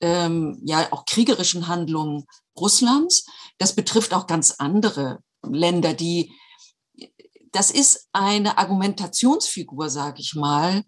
[0.00, 2.24] ähm, ja auch kriegerischen Handlungen
[2.58, 3.26] Russlands.
[3.58, 6.32] Das betrifft auch ganz andere Länder, die
[7.52, 10.84] das ist eine Argumentationsfigur, sage ich mal,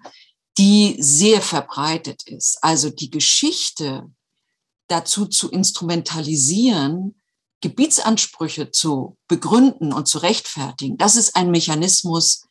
[0.59, 2.59] die sehr verbreitet ist.
[2.63, 4.11] Also die Geschichte
[4.89, 7.21] dazu zu instrumentalisieren,
[7.61, 12.47] Gebietsansprüche zu begründen und zu rechtfertigen, das ist ein Mechanismus,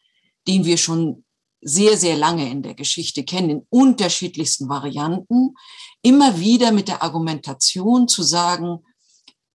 [0.48, 1.26] den wir schon
[1.62, 5.56] sehr, sehr lange in der Geschichte kennen, in unterschiedlichsten Varianten,
[6.02, 8.80] immer wieder mit der Argumentation zu sagen,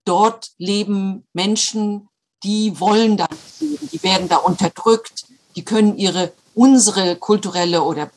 [0.04, 2.08] dort leben Menschen,
[2.42, 3.26] die wollen da
[3.60, 5.26] leben, die werden da unterdrückt,
[5.56, 8.10] die können ihre, unsere kulturelle oder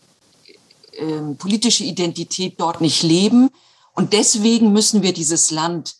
[0.94, 3.50] äh, politische Identität dort nicht leben.
[3.94, 5.96] Und deswegen müssen wir dieses Land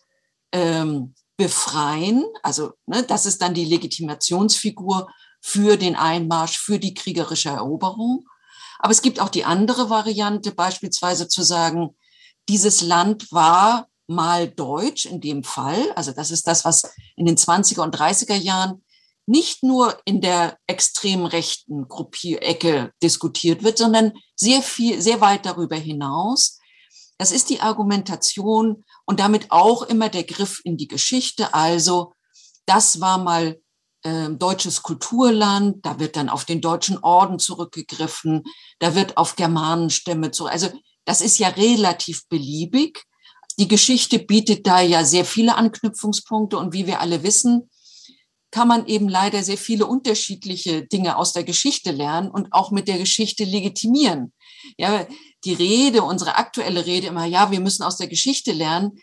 [0.52, 2.26] ähm, befreien.
[2.44, 5.08] Also ne, das ist dann die Legitimationsfigur
[5.40, 8.28] für den Einmarsch, für die kriegerische Eroberung.
[8.80, 11.96] Aber es gibt auch die andere Variante, beispielsweise zu sagen,
[12.50, 15.92] dieses Land war mal deutsch in dem Fall.
[15.96, 18.84] Also das ist das, was in den 20er und 30er Jahren
[19.26, 25.76] nicht nur in der extrem rechten Gruppierecke diskutiert wird, sondern sehr viel, sehr weit darüber
[25.76, 26.60] hinaus.
[27.18, 31.54] Das ist die Argumentation und damit auch immer der Griff in die Geschichte.
[31.54, 32.14] Also,
[32.66, 33.60] das war mal
[34.04, 38.44] äh, deutsches Kulturland, da wird dann auf den deutschen Orden zurückgegriffen,
[38.80, 40.52] da wird auf Germanenstämme zurück.
[40.52, 40.70] Also,
[41.06, 43.04] das ist ja relativ beliebig.
[43.58, 47.70] Die Geschichte bietet da ja sehr viele Anknüpfungspunkte und wie wir alle wissen,
[48.52, 52.88] kann man eben leider sehr viele unterschiedliche Dinge aus der Geschichte lernen und auch mit
[52.88, 54.34] der Geschichte legitimieren.
[54.78, 55.08] Ja,
[55.44, 59.00] die Rede, unsere aktuelle Rede immer, ja, wir müssen aus der Geschichte lernen,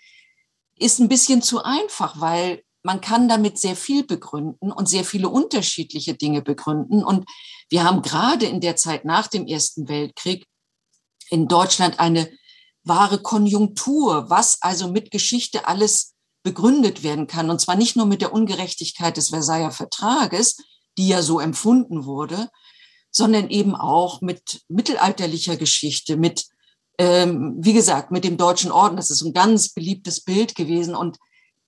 [0.77, 5.29] ist ein bisschen zu einfach, weil man kann damit sehr viel begründen und sehr viele
[5.29, 7.03] unterschiedliche Dinge begründen.
[7.03, 7.25] Und
[7.71, 10.45] wir haben gerade in der Zeit nach dem Ersten Weltkrieg
[11.31, 12.31] in Deutschland eine
[12.83, 17.49] wahre Konjunktur, was also mit Geschichte alles begründet werden kann.
[17.49, 20.59] Und zwar nicht nur mit der Ungerechtigkeit des Versailler Vertrages,
[20.99, 22.51] die ja so empfunden wurde,
[23.15, 26.47] sondern eben auch mit mittelalterlicher Geschichte, mit,
[26.99, 28.97] ähm, wie gesagt, mit dem Deutschen Orden.
[28.97, 30.97] Das ist ein ganz beliebtes Bild gewesen.
[30.97, 31.19] Und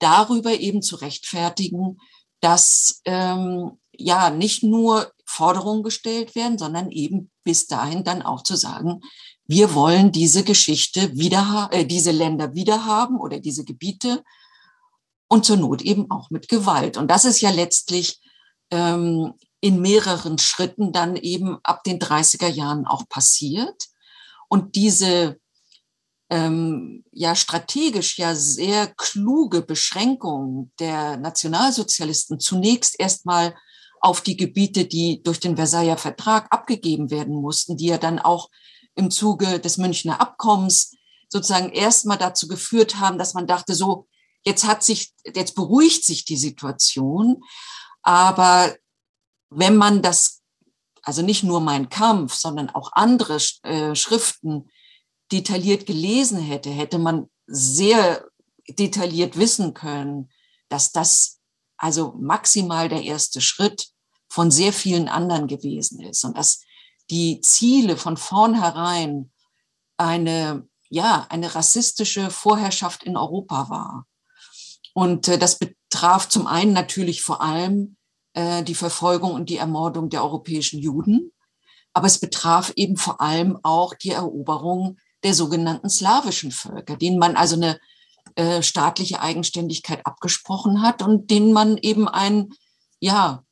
[0.01, 1.99] darüber eben zu rechtfertigen,
[2.41, 8.57] dass ähm, ja nicht nur Forderungen gestellt werden, sondern eben bis dahin dann auch zu
[8.57, 9.01] sagen,
[9.47, 14.25] wir wollen diese Geschichte wieder, äh, diese Länder wiederhaben oder diese Gebiete
[15.29, 16.97] und zur Not eben auch mit Gewalt.
[16.97, 18.21] Und das ist ja letztlich
[18.73, 19.35] ähm,
[19.67, 23.87] in mehreren Schritten dann eben ab den 30er Jahren auch passiert.
[24.49, 25.41] Und diese
[26.31, 33.57] ähm, ja strategisch ja sehr kluge Beschränkung der Nationalsozialisten zunächst erstmal
[34.01, 38.51] auf die Gebiete, die durch den Versailler Vertrag abgegeben werden mussten, die ja dann auch
[38.95, 40.95] im Zuge des Münchner Abkommens
[41.29, 44.07] sozusagen erstmal dazu geführt haben, dass man dachte, so,
[44.47, 47.43] Jetzt hat sich, jetzt beruhigt sich die Situation.
[48.03, 48.77] Aber
[49.51, 50.43] wenn man das,
[51.03, 54.71] also nicht nur mein Kampf, sondern auch andere äh, Schriften
[55.33, 58.27] detailliert gelesen hätte, hätte man sehr
[58.69, 60.31] detailliert wissen können,
[60.69, 61.41] dass das
[61.77, 63.89] also maximal der erste Schritt
[64.29, 66.61] von sehr vielen anderen gewesen ist und dass
[67.11, 69.31] die Ziele von vornherein
[69.97, 74.07] eine, ja, eine rassistische Vorherrschaft in Europa war.
[74.95, 77.97] Und äh, das betraf zum einen natürlich vor allem
[78.37, 81.33] äh, die Verfolgung und die Ermordung der europäischen Juden,
[81.95, 87.35] aber es betraf eben vor allem auch die Eroberung der sogenannten slawischen Völker, denen man
[87.35, 87.81] also eine
[88.35, 92.51] äh, staatliche Eigenständigkeit abgesprochen hat und denen man eben ein
[93.01, 93.43] ja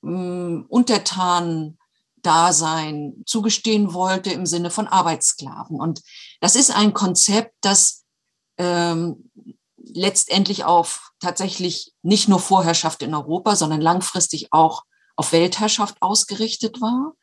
[0.00, 1.76] mh, Untertan
[2.22, 5.78] Dasein zugestehen wollte im Sinne von Arbeitssklaven.
[5.78, 6.00] Und
[6.40, 8.04] das ist ein Konzept, das
[8.56, 9.30] ähm,
[9.82, 14.84] letztendlich auf tatsächlich nicht nur Vorherrschaft in Europa, sondern langfristig auch
[15.16, 17.14] auf Weltherrschaft ausgerichtet war.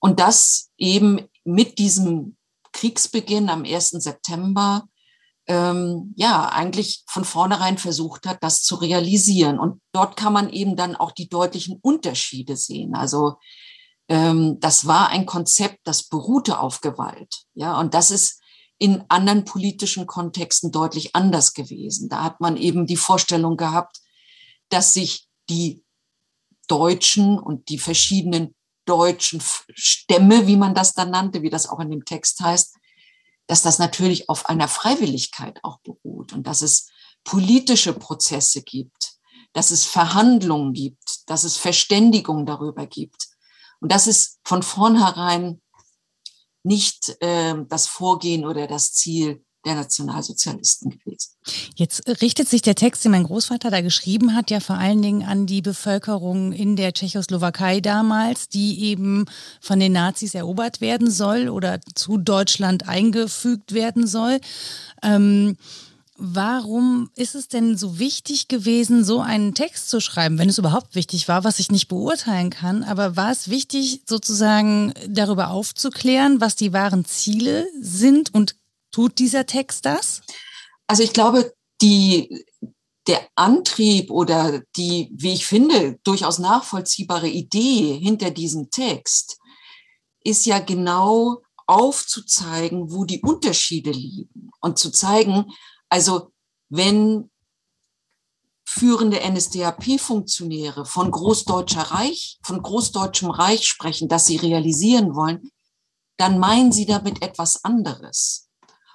[0.00, 2.36] Und das eben mit diesem
[2.72, 3.90] Kriegsbeginn am 1.
[3.90, 4.84] September
[5.46, 9.58] ähm, ja eigentlich von vornherein versucht hat, das zu realisieren.
[9.58, 12.94] Und dort kann man eben dann auch die deutlichen Unterschiede sehen.
[12.94, 13.36] Also
[14.08, 17.44] ähm, das war ein Konzept, das beruhte auf Gewalt.
[17.54, 18.39] Ja, und das ist
[18.80, 22.08] in anderen politischen Kontexten deutlich anders gewesen.
[22.08, 24.00] Da hat man eben die Vorstellung gehabt,
[24.70, 25.84] dass sich die
[26.66, 28.54] Deutschen und die verschiedenen
[28.86, 29.42] deutschen
[29.74, 32.74] Stämme, wie man das dann nannte, wie das auch in dem Text heißt,
[33.46, 36.88] dass das natürlich auf einer Freiwilligkeit auch beruht und dass es
[37.22, 39.18] politische Prozesse gibt,
[39.52, 43.28] dass es Verhandlungen gibt, dass es Verständigung darüber gibt.
[43.80, 45.60] Und das ist von vornherein
[46.62, 51.36] nicht äh, das Vorgehen oder das Ziel der Nationalsozialisten gewesen.
[51.74, 55.22] Jetzt richtet sich der Text, den mein Großvater da geschrieben hat, ja vor allen Dingen
[55.22, 59.26] an die Bevölkerung in der Tschechoslowakei damals, die eben
[59.60, 64.40] von den Nazis erobert werden soll oder zu Deutschland eingefügt werden soll.
[65.02, 65.56] Ähm,
[66.22, 70.94] Warum ist es denn so wichtig gewesen, so einen Text zu schreiben, wenn es überhaupt
[70.94, 72.84] wichtig war, was ich nicht beurteilen kann?
[72.84, 78.56] Aber war es wichtig, sozusagen darüber aufzuklären, was die wahren Ziele sind und
[78.92, 80.20] tut dieser Text das?
[80.86, 82.44] Also ich glaube, die,
[83.06, 89.38] der Antrieb oder die, wie ich finde, durchaus nachvollziehbare Idee hinter diesem Text
[90.22, 95.46] ist ja genau aufzuzeigen, wo die Unterschiede liegen und zu zeigen,
[95.90, 96.32] also
[96.70, 97.30] wenn
[98.64, 105.50] führende NSDAP-Funktionäre von Großdeutscher Reich, von Großdeutschem Reich sprechen, das sie realisieren wollen,
[106.16, 108.48] dann meinen sie damit etwas anderes.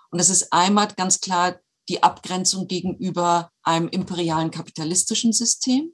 [0.10, 5.92] Und das ist einmal ganz klar die Abgrenzung gegenüber einem imperialen kapitalistischen System.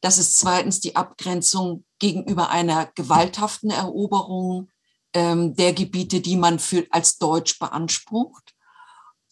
[0.00, 4.70] Das ist zweitens die Abgrenzung gegenüber einer gewalthaften Eroberung
[5.12, 8.53] ähm, der Gebiete, die man für, als deutsch beansprucht.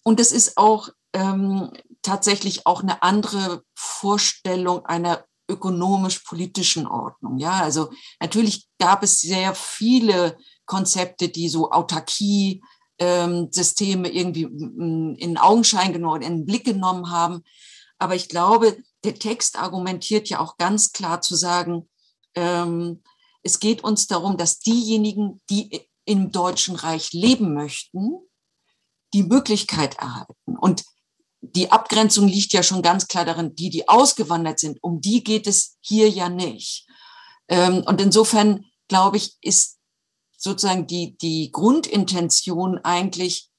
[0.02, 1.72] Und es ist auch ähm,
[2.02, 7.38] tatsächlich auch eine andere Vorstellung einer ökonomisch-politischen Ordnung.
[7.38, 7.90] Ja, also
[8.20, 10.36] natürlich gab es sehr viele
[10.66, 12.62] Konzepte, die so Autarkie,
[12.98, 17.42] ähm, irgendwie in Augenschein genommen, in den Blick genommen haben.
[17.98, 21.88] Aber ich glaube, der Text argumentiert ja auch ganz klar zu sagen,
[22.34, 23.02] ähm,
[23.42, 28.12] es geht uns darum, dass diejenigen, die im Deutschen Reich leben möchten,
[29.14, 30.56] die Möglichkeit erhalten.
[30.58, 30.84] Und
[31.40, 35.46] die Abgrenzung liegt ja schon ganz klar darin, die, die ausgewandert sind, um die geht
[35.46, 36.86] es hier ja nicht.
[37.48, 39.78] Ähm, und insofern, glaube ich, ist
[40.38, 43.50] sozusagen die, die Grundintention eigentlich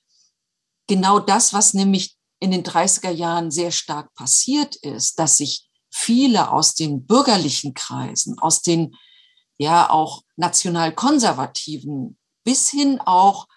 [0.88, 6.52] genau das, was nämlich in den 30er Jahren sehr stark passiert ist, dass sich viele
[6.52, 8.96] aus den bürgerlichen Kreisen, aus den
[9.58, 13.48] ja auch national-konservativen bis hin auch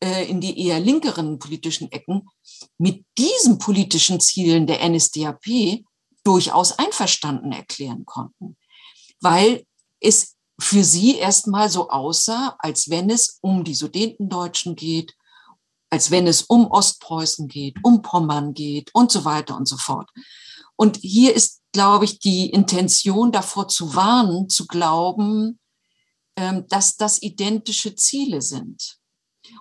[0.00, 2.28] in die eher linkeren politischen Ecken
[2.78, 5.82] mit diesen politischen Zielen der NSDAP
[6.24, 8.56] durchaus einverstanden erklären konnten,
[9.20, 9.64] weil
[10.00, 15.14] es für sie erstmal so aussah, als wenn es um die Sudetendeutschen geht,
[15.90, 20.10] als wenn es um Ostpreußen geht, um Pommern geht und so weiter und so fort.
[20.76, 25.58] Und hier ist, glaube ich, die Intention davor zu warnen, zu glauben,
[26.36, 28.97] ähm, dass das identische Ziele sind.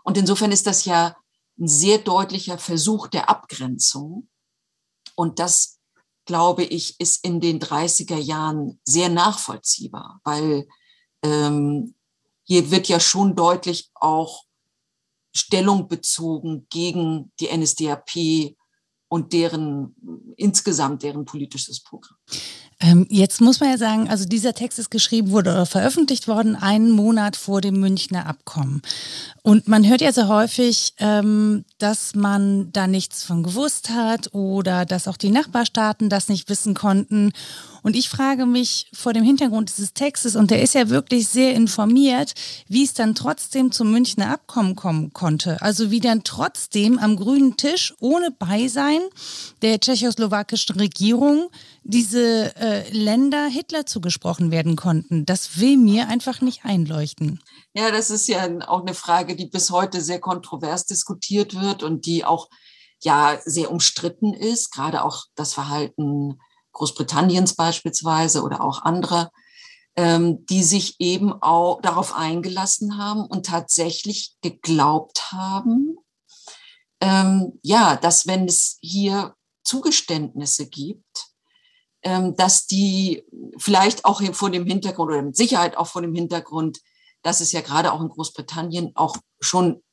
[0.04, 1.16] Und insofern ist das ja
[1.60, 4.30] ein sehr deutlicher Versuch der Abgrenzung.
[5.16, 5.80] Und das,
[6.26, 10.68] glaube ich, ist in den 30er Jahren sehr nachvollziehbar, weil
[11.24, 11.96] ähm,
[12.44, 14.46] hier wird ja schon deutlich auch
[15.34, 18.56] Stellung bezogen gegen die NSDAP
[19.10, 19.96] und deren
[20.36, 22.18] insgesamt deren politisches Programm.
[22.80, 26.56] Ähm, jetzt muss man ja sagen, also dieser Text ist geschrieben wurde oder veröffentlicht worden
[26.56, 28.84] einen Monat vor dem Münchner Abkommen.
[29.42, 34.86] Und man hört ja sehr häufig, ähm, dass man da nichts von gewusst hat oder
[34.86, 37.32] dass auch die Nachbarstaaten das nicht wissen konnten.
[37.82, 41.56] Und ich frage mich vor dem Hintergrund dieses Textes, und der ist ja wirklich sehr
[41.56, 42.34] informiert,
[42.68, 45.62] wie es dann trotzdem zum Münchner Abkommen kommen konnte.
[45.62, 49.00] Also wie dann trotzdem am grünen Tisch ohne Beisein
[49.62, 51.50] der tschechoslowakischen Regierung
[51.90, 55.26] diese äh, Länder Hitler zugesprochen werden konnten.
[55.26, 57.40] Das will mir einfach nicht einleuchten.
[57.74, 62.06] Ja, das ist ja auch eine Frage, die bis heute sehr kontrovers diskutiert wird und
[62.06, 62.50] die auch
[63.02, 66.40] ja sehr umstritten ist, gerade auch das Verhalten
[66.74, 69.32] Großbritanniens beispielsweise oder auch andere,
[69.96, 75.96] ähm, die sich eben auch darauf eingelassen haben und tatsächlich geglaubt haben,
[77.00, 81.27] ähm, ja, dass wenn es hier Zugeständnisse gibt,
[82.04, 83.24] dass die
[83.58, 86.80] vielleicht auch vor dem Hintergrund oder mit Sicherheit auch vor dem Hintergrund,
[87.24, 89.84] dass es ja gerade auch in Großbritannien auch schon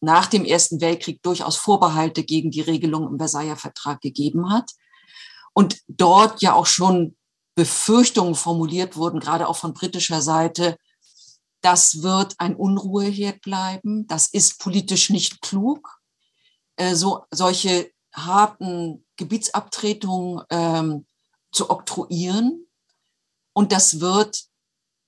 [0.00, 4.70] nach dem Ersten Weltkrieg durchaus Vorbehalte gegen die Regelung im Versailler Vertrag gegeben hat.
[5.52, 7.16] Und dort ja auch schon
[7.54, 10.76] Befürchtungen formuliert wurden, gerade auch von britischer Seite,
[11.62, 14.06] das wird ein Unruheherd bleiben.
[14.06, 15.98] Das ist politisch nicht klug,
[16.76, 21.06] äh, so solche harten Gebietsabtretungen ähm,
[21.52, 22.66] zu oktroyieren.
[23.52, 24.44] Und das wird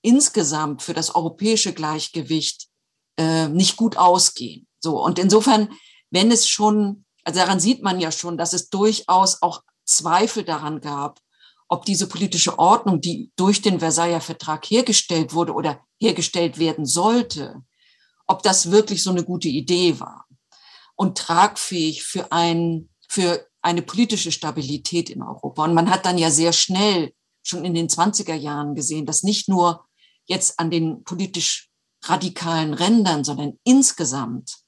[0.02, 2.68] insgesamt für das europäische Gleichgewicht
[3.16, 4.66] äh, nicht gut ausgehen.
[4.78, 5.68] So und insofern,
[6.10, 10.80] wenn es schon, also daran sieht man ja schon, dass es durchaus auch Zweifel daran
[10.80, 11.20] gab,
[11.68, 17.62] ob diese politische Ordnung, die durch den Versailler Vertrag hergestellt wurde oder hergestellt werden sollte,
[18.26, 20.26] ob das wirklich so eine gute Idee war
[20.94, 25.64] und tragfähig für ein, für eine politische Stabilität in Europa.
[25.64, 27.12] Und man hat dann ja sehr schnell
[27.42, 29.84] schon in den 20er Jahren gesehen, dass nicht nur
[30.24, 31.68] jetzt an den politisch
[32.04, 34.58] radikalen Rändern, sondern insgesamt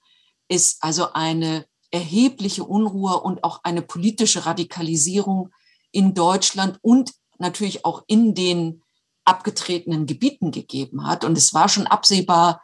[0.48, 5.50] ist also eine erhebliche Unruhe und auch eine politische Radikalisierung
[5.92, 8.82] in Deutschland und natürlich auch in den
[9.24, 11.22] abgetretenen Gebieten gegeben hat.
[11.22, 12.62] Und es war schon absehbar,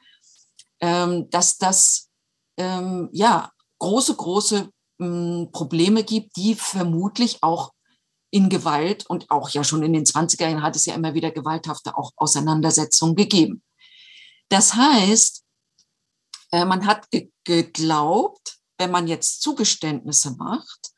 [0.81, 2.11] ähm, dass das
[2.57, 7.73] ähm, ja große, große ähm, Probleme gibt, die vermutlich auch
[8.31, 11.31] in Gewalt und auch ja schon in den 20er Jahren hat es ja immer wieder
[11.31, 13.63] gewalthafte auch Auseinandersetzungen gegeben.
[14.49, 15.45] Das heißt,
[16.51, 17.07] äh, man hat
[17.45, 20.91] geglaubt, wenn man jetzt Zugeständnisse macht,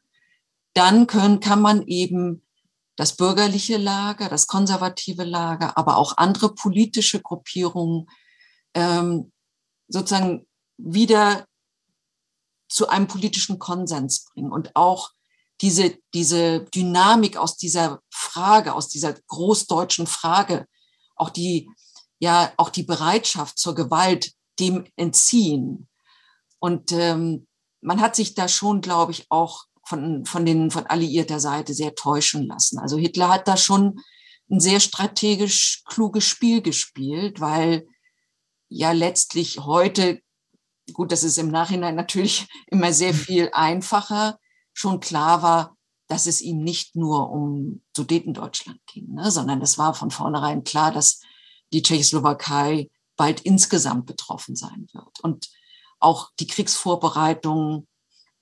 [0.75, 2.47] dann können, kann man eben
[2.97, 8.07] das bürgerliche Lager, das konservative Lager, aber auch andere politische Gruppierungen
[8.75, 9.33] ähm,
[9.89, 10.47] sozusagen
[10.79, 11.47] wieder
[12.69, 15.11] zu einem politischen Konsens bringen und auch
[15.61, 20.67] diese, diese Dynamik aus dieser Frage, aus dieser großdeutschen Frage,
[21.15, 21.71] auch die,
[22.19, 25.89] ja, auch die Bereitschaft zur Gewalt dem entziehen.
[26.59, 27.47] Und ähm,
[27.81, 31.95] man hat sich da schon, glaube ich, auch von, von den, von alliierter Seite sehr
[31.95, 32.79] täuschen lassen.
[32.79, 34.01] Also Hitler hat da schon
[34.51, 37.87] ein sehr strategisch kluges Spiel gespielt, weil
[38.69, 40.21] ja letztlich heute,
[40.93, 43.19] gut, das ist im Nachhinein natürlich immer sehr mhm.
[43.19, 44.39] viel einfacher,
[44.73, 45.77] schon klar war,
[46.09, 50.93] dass es ihm nicht nur um Sudetendeutschland ging, ne, sondern es war von vornherein klar,
[50.93, 51.21] dass
[51.73, 55.21] die Tschechoslowakei bald insgesamt betroffen sein wird.
[55.21, 55.49] Und
[55.99, 57.89] auch die Kriegsvorbereitungen,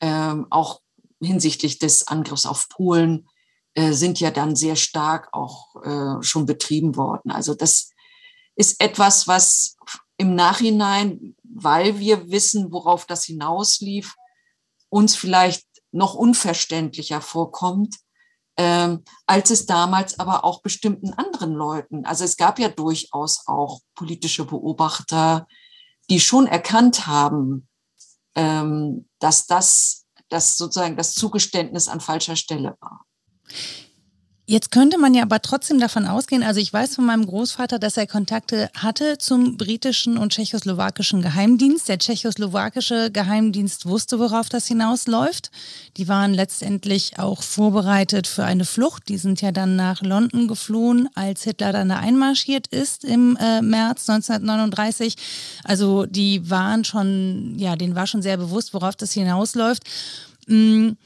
[0.01, 0.80] ähm, auch
[1.22, 3.28] hinsichtlich des Angriffs auf Polen
[3.74, 7.30] äh, sind ja dann sehr stark auch äh, schon betrieben worden.
[7.30, 7.90] Also das
[8.57, 9.76] ist etwas, was
[10.16, 14.14] im Nachhinein, weil wir wissen, worauf das hinauslief,
[14.88, 17.96] uns vielleicht noch unverständlicher vorkommt,
[18.56, 22.04] ähm, als es damals aber auch bestimmten anderen Leuten.
[22.04, 25.46] Also es gab ja durchaus auch politische Beobachter,
[26.10, 27.68] die schon erkannt haben,
[28.36, 33.04] ähm, dass das dass sozusagen das Zugeständnis an falscher Stelle war.
[34.47, 37.97] Jetzt könnte man ja aber trotzdem davon ausgehen, also ich weiß von meinem Großvater, dass
[37.97, 41.88] er Kontakte hatte zum britischen und tschechoslowakischen Geheimdienst.
[41.88, 45.51] Der tschechoslowakische Geheimdienst wusste, worauf das hinausläuft.
[45.97, 49.09] Die waren letztendlich auch vorbereitet für eine Flucht.
[49.09, 53.62] Die sind ja dann nach London geflohen, als Hitler dann da einmarschiert ist im äh,
[53.62, 55.16] März 1939.
[55.64, 59.84] Also die waren schon, ja, denen war schon sehr bewusst, worauf das hinausläuft.
[60.47, 60.99] Mhm.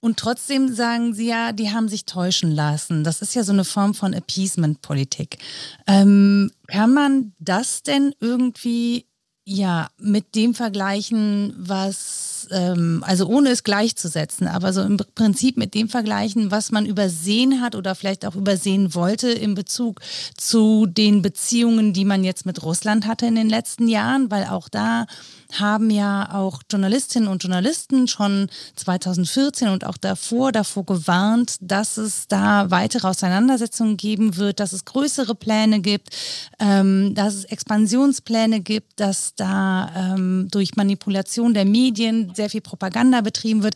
[0.00, 3.02] Und trotzdem sagen sie ja, die haben sich täuschen lassen.
[3.02, 5.38] Das ist ja so eine Form von Appeasement-Politik.
[5.86, 9.06] Ähm, kann man das denn irgendwie
[9.48, 15.74] ja mit dem vergleichen, was, ähm, also ohne es gleichzusetzen, aber so im Prinzip mit
[15.74, 20.02] dem vergleichen, was man übersehen hat oder vielleicht auch übersehen wollte in Bezug
[20.36, 24.68] zu den Beziehungen, die man jetzt mit Russland hatte in den letzten Jahren, weil auch
[24.68, 25.06] da
[25.52, 32.28] haben ja auch Journalistinnen und Journalisten schon 2014 und auch davor davor gewarnt, dass es
[32.28, 36.10] da weitere Auseinandersetzungen geben wird, dass es größere Pläne gibt,
[36.58, 43.20] ähm, dass es Expansionspläne gibt, dass da ähm, durch Manipulation der Medien sehr viel Propaganda
[43.20, 43.74] betrieben wird.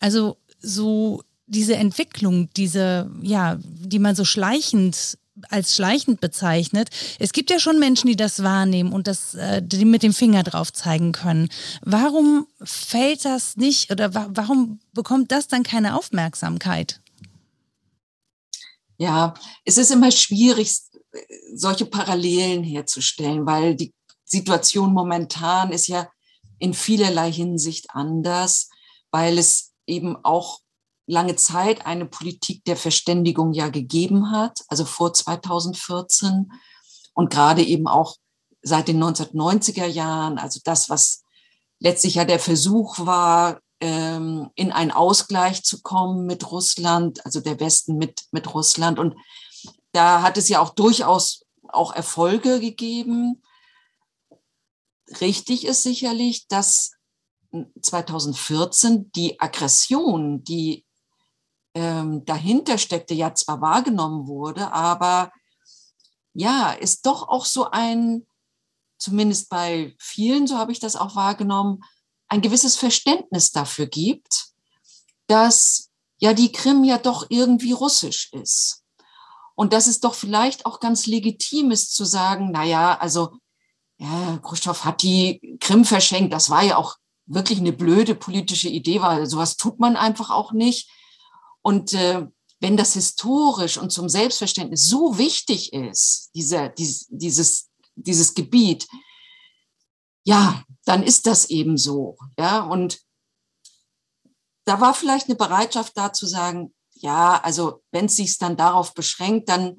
[0.00, 5.18] Also so diese Entwicklung, diese, ja, die man so schleichend
[5.50, 6.88] als schleichend bezeichnet.
[7.18, 10.42] Es gibt ja schon Menschen, die das wahrnehmen und das äh, die mit dem Finger
[10.42, 11.48] drauf zeigen können.
[11.82, 17.00] Warum fällt das nicht oder wa warum bekommt das dann keine Aufmerksamkeit?
[18.98, 19.34] Ja,
[19.64, 20.78] es ist immer schwierig,
[21.54, 23.92] solche Parallelen herzustellen, weil die
[24.24, 26.08] Situation momentan ist ja
[26.58, 28.70] in vielerlei Hinsicht anders,
[29.10, 30.60] weil es eben auch
[31.12, 36.50] lange Zeit eine Politik der Verständigung ja gegeben hat, also vor 2014
[37.12, 38.16] und gerade eben auch
[38.62, 41.22] seit den 1990er Jahren, also das, was
[41.78, 47.60] letztlich ja der Versuch war, ähm, in einen Ausgleich zu kommen mit Russland, also der
[47.60, 48.98] Westen mit, mit Russland.
[48.98, 49.14] Und
[49.92, 53.42] da hat es ja auch durchaus auch Erfolge gegeben.
[55.20, 56.92] richtig ist sicherlich, dass
[57.82, 60.86] 2014 die Aggression, die
[61.74, 65.32] ähm, dahinter steckte, ja zwar wahrgenommen wurde, aber
[66.34, 68.26] ja, ist doch auch so ein,
[68.98, 71.82] zumindest bei vielen, so habe ich das auch wahrgenommen,
[72.28, 74.46] ein gewisses Verständnis dafür gibt,
[75.26, 78.84] dass ja die Krim ja doch irgendwie russisch ist.
[79.54, 83.36] Und dass es doch vielleicht auch ganz legitim ist zu sagen, na ja, also
[83.98, 86.32] ja, Khrushchev hat die Krim verschenkt.
[86.32, 86.96] Das war ja auch
[87.26, 90.90] wirklich eine blöde politische Idee, weil sowas tut man einfach auch nicht.
[91.62, 92.26] Und äh,
[92.60, 98.86] wenn das historisch und zum Selbstverständnis so wichtig ist, dieser, dies, dieses, dieses Gebiet,
[100.24, 102.16] ja, dann ist das eben so.
[102.38, 103.00] Ja, und
[104.64, 108.94] da war vielleicht eine Bereitschaft da zu sagen, ja, also wenn es sich dann darauf
[108.94, 109.76] beschränkt, dann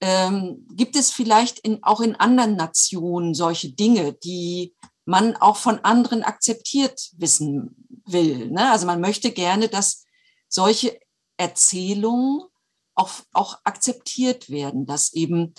[0.00, 5.78] ähm, gibt es vielleicht in, auch in anderen Nationen solche Dinge, die man auch von
[5.80, 8.50] anderen akzeptiert wissen will.
[8.50, 8.70] Ne?
[8.70, 10.04] Also man möchte gerne, dass
[10.48, 10.98] solche
[11.40, 12.42] Erzählungen
[12.94, 15.54] auch, auch akzeptiert werden, dass eben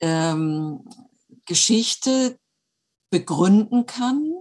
[0.00, 0.88] ähm,
[1.44, 2.38] Geschichte
[3.10, 4.32] begründen kann,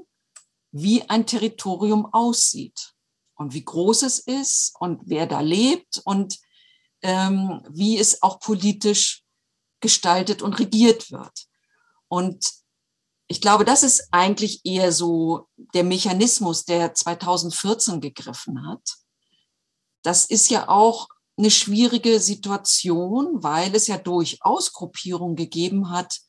[0.71, 2.95] wie ein Territorium aussieht
[3.35, 6.39] und wie groß es ist und wer da lebt und
[7.03, 9.23] ähm, wie es auch politisch
[9.79, 11.47] gestaltet und regiert wird.
[12.07, 12.51] Und
[13.27, 19.02] ich glaube, das ist eigentlich eher so der Mechanismus, der 2014 gegriffen hat.
[20.03, 26.19] Das ist ja auch eine schwierige Situation, weil es ja durchaus Gruppierungen gegeben hat,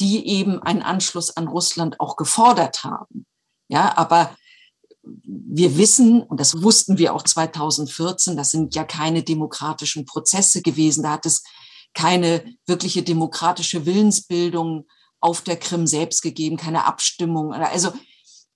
[0.00, 3.26] die eben einen Anschluss an Russland auch gefordert haben.
[3.68, 4.34] Ja, aber
[5.02, 11.02] wir wissen, und das wussten wir auch 2014, das sind ja keine demokratischen Prozesse gewesen.
[11.02, 11.42] Da hat es
[11.92, 14.86] keine wirkliche demokratische Willensbildung
[15.20, 17.52] auf der Krim selbst gegeben, keine Abstimmung.
[17.52, 17.92] Also,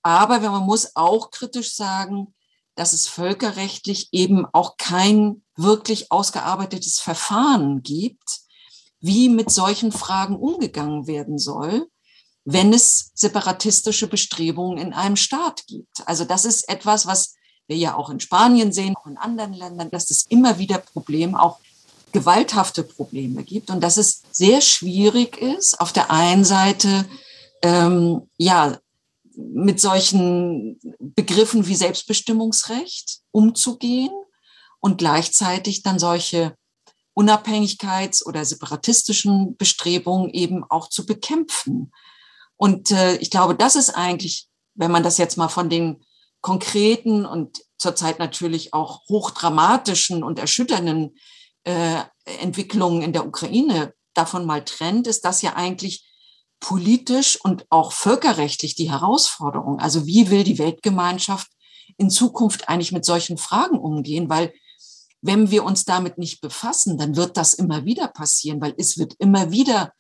[0.03, 2.35] aber man muss auch kritisch sagen,
[2.79, 8.41] dass es völkerrechtlich eben auch kein wirklich ausgearbeitetes Verfahren gibt,
[9.01, 11.89] wie mit solchen Fragen umgegangen werden soll,
[12.45, 16.07] wenn es separatistische Bestrebungen in einem Staat gibt.
[16.07, 17.35] Also das ist etwas, was
[17.67, 21.41] wir ja auch in Spanien sehen, auch in anderen Ländern, dass es immer wieder Probleme,
[21.41, 21.59] auch
[22.13, 27.05] gewalthafte Probleme gibt und dass es sehr schwierig ist, auf der einen Seite
[27.63, 28.79] ähm, ja
[29.39, 34.11] mit solchen Begriffen wie Selbstbestimmungsrecht umzugehen
[34.81, 36.57] und gleichzeitig dann solche
[37.17, 41.93] Unabhängigkeits- oder separatistischen Bestrebungen eben auch zu bekämpfen.
[42.57, 46.05] Und äh, ich glaube, das ist eigentlich, wenn man das jetzt mal von den
[46.41, 51.17] konkreten und zurzeit natürlich auch hochdramatischen und erschütternden
[51.65, 52.03] äh,
[52.41, 56.08] Entwicklungen in der Ukraine davon mal trennt, ist das ja eigentlich
[56.61, 59.79] politisch und auch völkerrechtlich die Herausforderung.
[59.79, 61.49] Also wie will die Weltgemeinschaft
[61.97, 64.29] in Zukunft eigentlich mit solchen Fragen umgehen?
[64.29, 64.53] Weil
[65.21, 69.15] wenn wir uns damit nicht befassen, dann wird das immer wieder passieren, weil es wird
[69.19, 69.93] immer wieder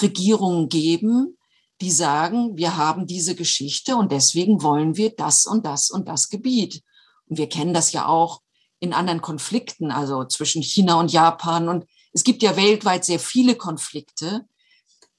[0.00, 1.36] Regierungen geben,
[1.80, 6.28] die sagen, wir haben diese Geschichte und deswegen wollen wir das und das und das
[6.28, 6.82] Gebiet.
[7.26, 8.42] Und wir kennen das ja auch
[8.80, 11.68] in anderen Konflikten, also zwischen China und Japan.
[11.68, 14.46] Und es gibt ja weltweit sehr viele Konflikte,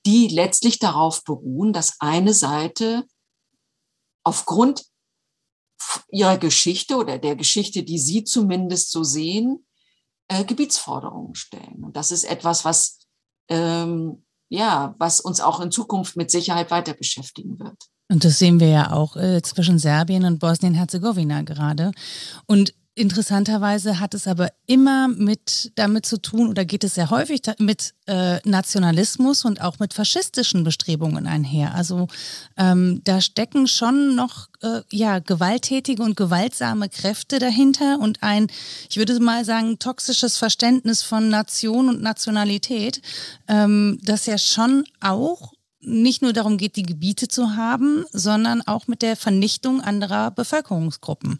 [0.05, 3.05] die letztlich darauf beruhen, dass eine Seite
[4.23, 4.85] aufgrund
[6.09, 9.65] ihrer Geschichte oder der Geschichte, die Sie zumindest so sehen,
[10.27, 11.83] äh, Gebietsforderungen stellen.
[11.83, 12.99] Und das ist etwas, was,
[13.49, 17.77] ähm, ja, was uns auch in Zukunft mit Sicherheit weiter beschäftigen wird.
[18.09, 21.91] Und das sehen wir ja auch äh, zwischen Serbien und Bosnien-Herzegowina gerade.
[22.45, 27.41] Und Interessanterweise hat es aber immer mit damit zu tun oder geht es sehr häufig
[27.57, 31.73] mit äh, Nationalismus und auch mit faschistischen Bestrebungen einher.
[31.73, 32.07] Also
[32.57, 38.47] ähm, da stecken schon noch äh, ja gewalttätige und gewaltsame Kräfte dahinter und ein,
[38.89, 43.01] ich würde mal sagen, toxisches Verständnis von Nation und Nationalität,
[43.47, 48.87] ähm, das ja schon auch nicht nur darum geht, die Gebiete zu haben, sondern auch
[48.87, 51.39] mit der Vernichtung anderer Bevölkerungsgruppen.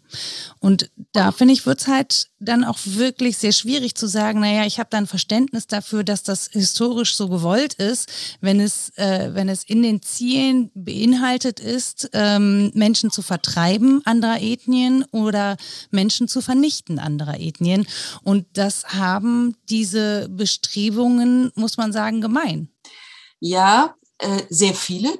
[0.58, 4.66] Und da finde ich, wird es halt dann auch wirklich sehr schwierig zu sagen, naja,
[4.66, 9.30] ich habe da ein Verständnis dafür, dass das historisch so gewollt ist, wenn es, äh,
[9.32, 15.56] wenn es in den Zielen beinhaltet ist, ähm, Menschen zu vertreiben anderer Ethnien oder
[15.90, 17.86] Menschen zu vernichten anderer Ethnien.
[18.22, 22.68] Und das haben diese Bestrebungen, muss man sagen, gemein.
[23.38, 23.96] Ja,
[24.48, 25.18] sehr viele,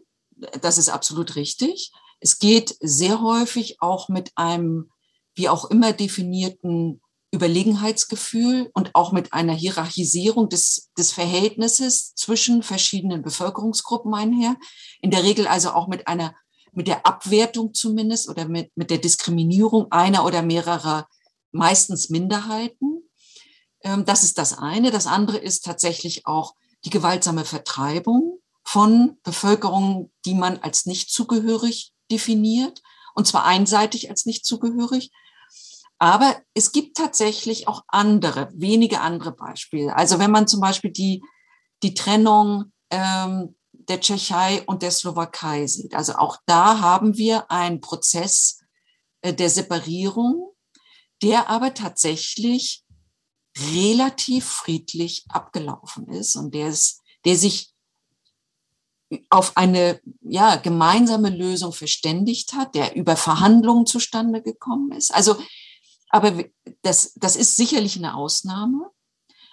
[0.60, 1.92] das ist absolut richtig.
[2.20, 4.90] Es geht sehr häufig auch mit einem,
[5.34, 7.00] wie auch immer definierten
[7.34, 14.56] Überlegenheitsgefühl und auch mit einer Hierarchisierung des, des Verhältnisses zwischen verschiedenen Bevölkerungsgruppen einher.
[15.00, 16.34] In der Regel also auch mit einer,
[16.72, 21.08] mit der Abwertung zumindest oder mit, mit der Diskriminierung einer oder mehrerer
[21.52, 23.08] meistens Minderheiten.
[23.82, 24.90] Ähm, das ist das eine.
[24.90, 31.92] Das andere ist tatsächlich auch die gewaltsame Vertreibung von Bevölkerungen, die man als nicht zugehörig
[32.10, 32.82] definiert,
[33.14, 35.10] und zwar einseitig als nicht zugehörig.
[35.98, 39.94] Aber es gibt tatsächlich auch andere, wenige andere Beispiele.
[39.94, 41.22] Also wenn man zum Beispiel die,
[41.82, 43.54] die Trennung ähm,
[43.88, 45.94] der Tschechei und der Slowakei sieht.
[45.94, 48.60] Also auch da haben wir einen Prozess
[49.22, 50.54] äh, der Separierung,
[51.22, 52.84] der aber tatsächlich
[53.72, 57.71] relativ friedlich abgelaufen ist und der, ist, der sich
[59.30, 65.14] auf eine ja, gemeinsame Lösung verständigt hat, der über Verhandlungen zustande gekommen ist.
[65.14, 65.36] Also,
[66.08, 66.44] aber
[66.82, 68.90] das, das ist sicherlich eine Ausnahme.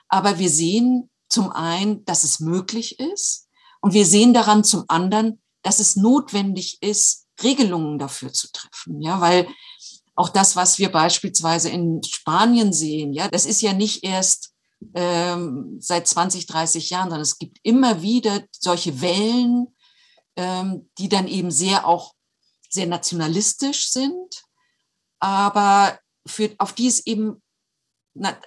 [0.07, 3.47] Aber wir sehen zum einen, dass es möglich ist
[3.81, 9.01] und wir sehen daran zum anderen, dass es notwendig ist, Regelungen dafür zu treffen.
[9.01, 9.47] Ja, weil
[10.15, 14.53] auch das, was wir beispielsweise in Spanien sehen, ja, das ist ja nicht erst
[14.93, 19.67] ähm, seit 20, 30 Jahren, sondern es gibt immer wieder solche Wellen,
[20.35, 22.13] ähm, die dann eben sehr auch
[22.69, 24.43] sehr nationalistisch sind,
[25.19, 27.41] aber für, auf die es eben,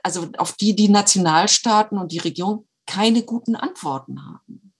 [0.03, 4.75] also auf die die Nationalstaaten und die Regierung keine guten Antworten haben.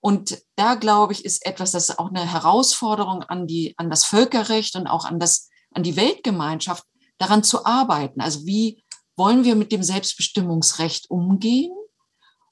[0.00, 4.04] Und da glaube ich, ist etwas, das ist auch eine Herausforderung an die, an das
[4.04, 6.84] Völkerrecht und auch an das, an die Weltgemeinschaft,
[7.18, 8.20] daran zu arbeiten.
[8.20, 8.81] Also wie
[9.16, 11.72] wollen wir mit dem Selbstbestimmungsrecht umgehen?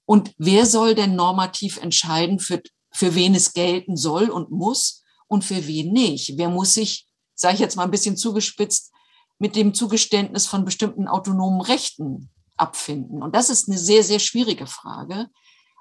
[0.05, 5.45] Und wer soll denn normativ entscheiden, für, für wen es gelten soll und muss und
[5.45, 6.37] für wen nicht?
[6.37, 8.93] Wer muss sich, sage ich jetzt mal ein bisschen zugespitzt,
[9.39, 13.23] mit dem Zugeständnis von bestimmten autonomen Rechten abfinden?
[13.23, 15.29] Und das ist eine sehr, sehr schwierige Frage.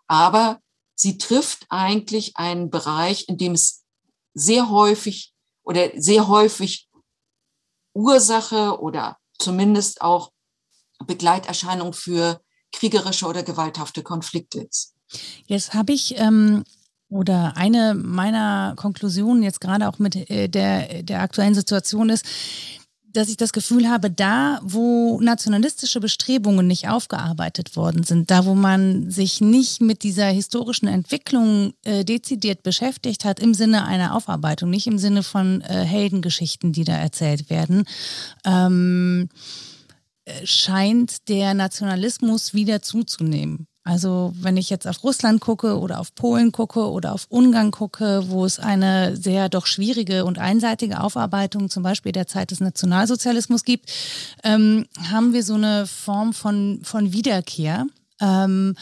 [0.08, 0.60] Aber
[0.96, 3.84] sie trifft eigentlich einen Bereich, in dem es
[4.34, 6.88] sehr häufig oder sehr häufig
[7.94, 10.32] Ursache oder zumindest auch
[11.06, 12.41] Begleiterscheinung für
[12.72, 14.93] kriegerische oder gewalthafte Konflikte ist.
[15.47, 16.64] Jetzt habe ich ähm,
[17.10, 22.26] oder eine meiner Konklusionen jetzt gerade auch mit äh, der, der aktuellen Situation ist,
[23.12, 28.54] dass ich das Gefühl habe, da, wo nationalistische Bestrebungen nicht aufgearbeitet worden sind, da, wo
[28.54, 34.70] man sich nicht mit dieser historischen Entwicklung äh, dezidiert beschäftigt hat, im Sinne einer Aufarbeitung,
[34.70, 37.86] nicht im Sinne von äh, Heldengeschichten, die da erzählt werden,
[38.45, 39.30] ähm,
[40.44, 43.68] scheint der Nationalismus wieder zuzunehmen.
[43.84, 48.24] Also wenn ich jetzt auf Russland gucke oder auf Polen gucke oder auf Ungarn gucke,
[48.28, 53.64] wo es eine sehr doch schwierige und einseitige Aufarbeitung zum Beispiel der Zeit des Nationalsozialismus
[53.64, 53.92] gibt,
[54.44, 57.88] ähm, haben wir so eine Form von, von Wiederkehr.
[58.22, 58.76] Ähm,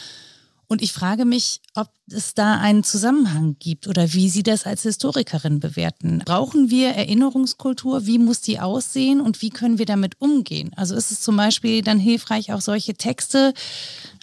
[0.67, 4.83] und ich frage mich, ob es da einen Zusammenhang gibt oder wie Sie das als
[4.83, 6.21] Historikerin bewerten.
[6.25, 8.05] Brauchen wir Erinnerungskultur?
[8.05, 10.71] Wie muss die aussehen und wie können wir damit umgehen?
[10.75, 13.53] Also ist es zum Beispiel dann hilfreich, auch solche Texte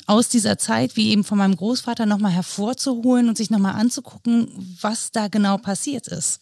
[0.06, 5.12] aus dieser Zeit, wie eben von meinem Großvater, nochmal hervorzuholen und sich nochmal anzugucken, was
[5.12, 6.40] da genau passiert ist?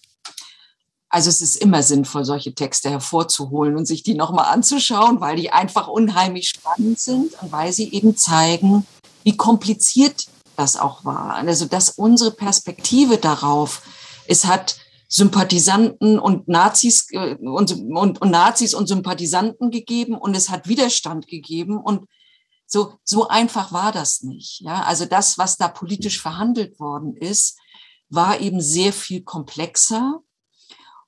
[1.09, 5.53] Also es ist immer sinnvoll, solche Texte hervorzuholen und sich die nochmal anzuschauen, weil die
[5.53, 8.87] einfach unheimlich spannend sind und weil sie eben zeigen,
[9.25, 11.35] wie kompliziert das auch war.
[11.35, 13.83] Also, dass unsere Perspektive darauf,
[14.27, 14.77] es hat
[15.09, 21.27] Sympathisanten und Nazis äh, und, und, und Nazis und Sympathisanten gegeben und es hat Widerstand
[21.27, 22.07] gegeben und
[22.67, 24.61] so, so einfach war das nicht.
[24.61, 27.59] Ja, also das, was da politisch verhandelt worden ist,
[28.09, 30.21] war eben sehr viel komplexer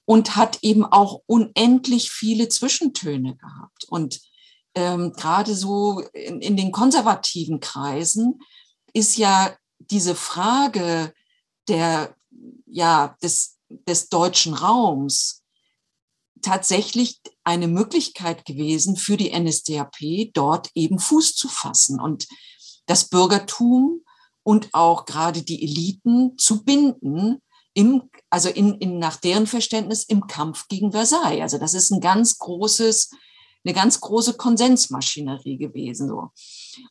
[0.05, 3.85] und hat eben auch unendlich viele Zwischentöne gehabt.
[3.89, 4.21] Und
[4.75, 8.41] ähm, gerade so in, in den konservativen Kreisen
[8.93, 11.13] ist ja diese Frage
[11.69, 12.15] der,
[12.67, 15.43] ja, des, des deutschen Raums
[16.43, 22.27] tatsächlich eine Möglichkeit gewesen für die NSDAP, dort eben Fuß zu fassen und
[22.87, 24.05] das Bürgertum
[24.43, 27.41] und auch gerade die Eliten zu binden,
[27.73, 31.43] im, also in, in, nach deren Verständnis im Kampf gegen Versailles.
[31.43, 33.11] Also das ist ein ganz großes
[33.65, 36.09] eine ganz große Konsensmaschinerie gewesen.
[36.09, 36.31] So.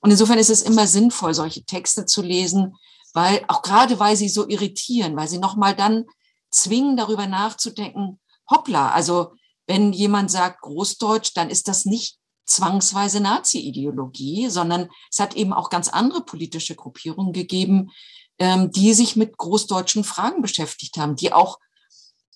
[0.01, 2.75] Und insofern ist es immer sinnvoll, solche Texte zu lesen,
[3.13, 6.05] weil auch gerade weil sie so irritieren, weil sie nochmal dann
[6.49, 8.19] zwingen, darüber nachzudenken,
[8.49, 9.33] hoppla, also
[9.67, 15.69] wenn jemand sagt Großdeutsch, dann ist das nicht zwangsweise Nazi-Ideologie, sondern es hat eben auch
[15.69, 17.91] ganz andere politische Gruppierungen gegeben,
[18.39, 21.59] ähm, die sich mit großdeutschen Fragen beschäftigt haben, die auch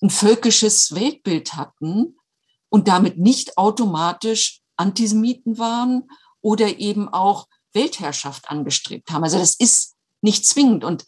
[0.00, 2.17] ein völkisches Weltbild hatten
[2.68, 6.08] und damit nicht automatisch Antisemiten waren
[6.40, 9.24] oder eben auch Weltherrschaft angestrebt haben.
[9.24, 10.84] Also das ist nicht zwingend.
[10.84, 11.04] Und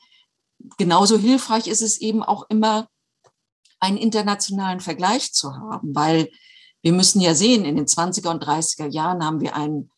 [0.76, 2.88] genauso hilfreich ist es eben auch immer,
[3.80, 6.30] einen internationalen Vergleich zu haben, weil
[6.82, 9.90] wir müssen ja sehen, in den 20er und 30er Jahren haben wir einen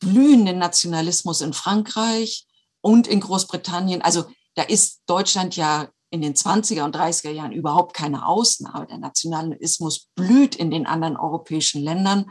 [0.00, 2.46] blühenden Nationalismus in Frankreich
[2.80, 4.02] und in Großbritannien.
[4.02, 8.86] Also da ist Deutschland ja in den 20er und 30er Jahren überhaupt keine Ausnahme.
[8.86, 12.30] Der Nationalismus blüht in den anderen europäischen Ländern,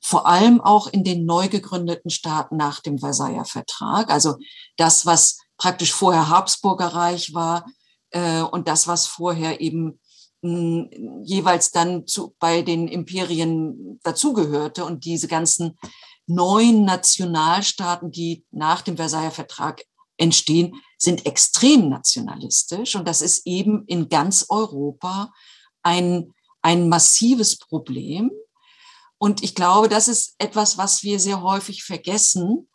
[0.00, 4.10] vor allem auch in den neu gegründeten Staaten nach dem Versailler Vertrag.
[4.10, 4.36] Also
[4.76, 7.66] das, was praktisch vorher Habsburger Reich war
[8.10, 10.00] äh, und das, was vorher eben
[10.40, 15.78] mh, hm, jeweils dann zu, bei den Imperien dazugehörte und diese ganzen
[16.26, 19.82] neuen Nationalstaaten, die nach dem Versailler Vertrag
[20.18, 22.96] entstehen, sind extrem nationalistisch.
[22.96, 25.32] Und das ist eben in ganz Europa
[25.82, 28.30] ein, ein massives Problem.
[29.16, 32.68] Und ich glaube, das ist etwas, was wir sehr häufig vergessen,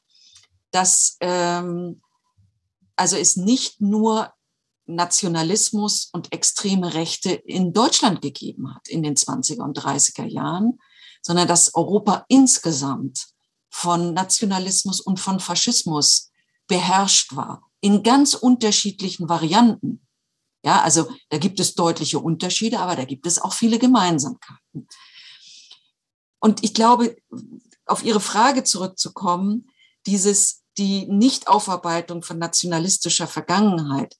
[0.71, 2.01] dass ähm,
[2.95, 4.33] also es nicht nur
[4.85, 10.79] Nationalismus und extreme Rechte in Deutschland gegeben hat in den 20er und 30er Jahren,
[11.21, 13.27] sondern dass Europa insgesamt
[13.69, 16.31] von Nationalismus und von Faschismus
[16.73, 20.01] beherrscht war, in ganz unterschiedlichen Varianten.
[20.65, 24.87] Ja, also da gibt es deutliche Unterschiede, aber da gibt es auch viele Gemeinsamkeiten.
[26.39, 27.15] Und ich glaube,
[27.85, 29.69] auf Ihre Frage zurückzukommen,
[30.07, 34.17] dieses, die Nichtaufarbeitung von nationalistischer Vergangenheit,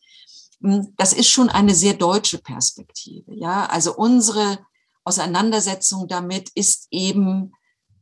[0.62, 3.34] hm, das ist schon eine sehr deutsche Perspektive.
[3.34, 4.60] Ja, also unsere
[5.04, 7.54] Auseinandersetzung damit ist eben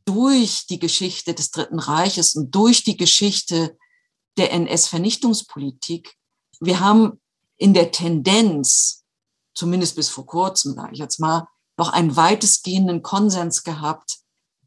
[0.03, 3.77] durch die Geschichte des Dritten Reiches und durch die Geschichte
[4.37, 6.15] der NS-Vernichtungspolitik,
[6.59, 7.19] wir haben
[7.57, 9.03] in der Tendenz,
[9.53, 14.19] zumindest bis vor kurzem, sage ich jetzt mal, noch einen weitestgehenden Konsens gehabt,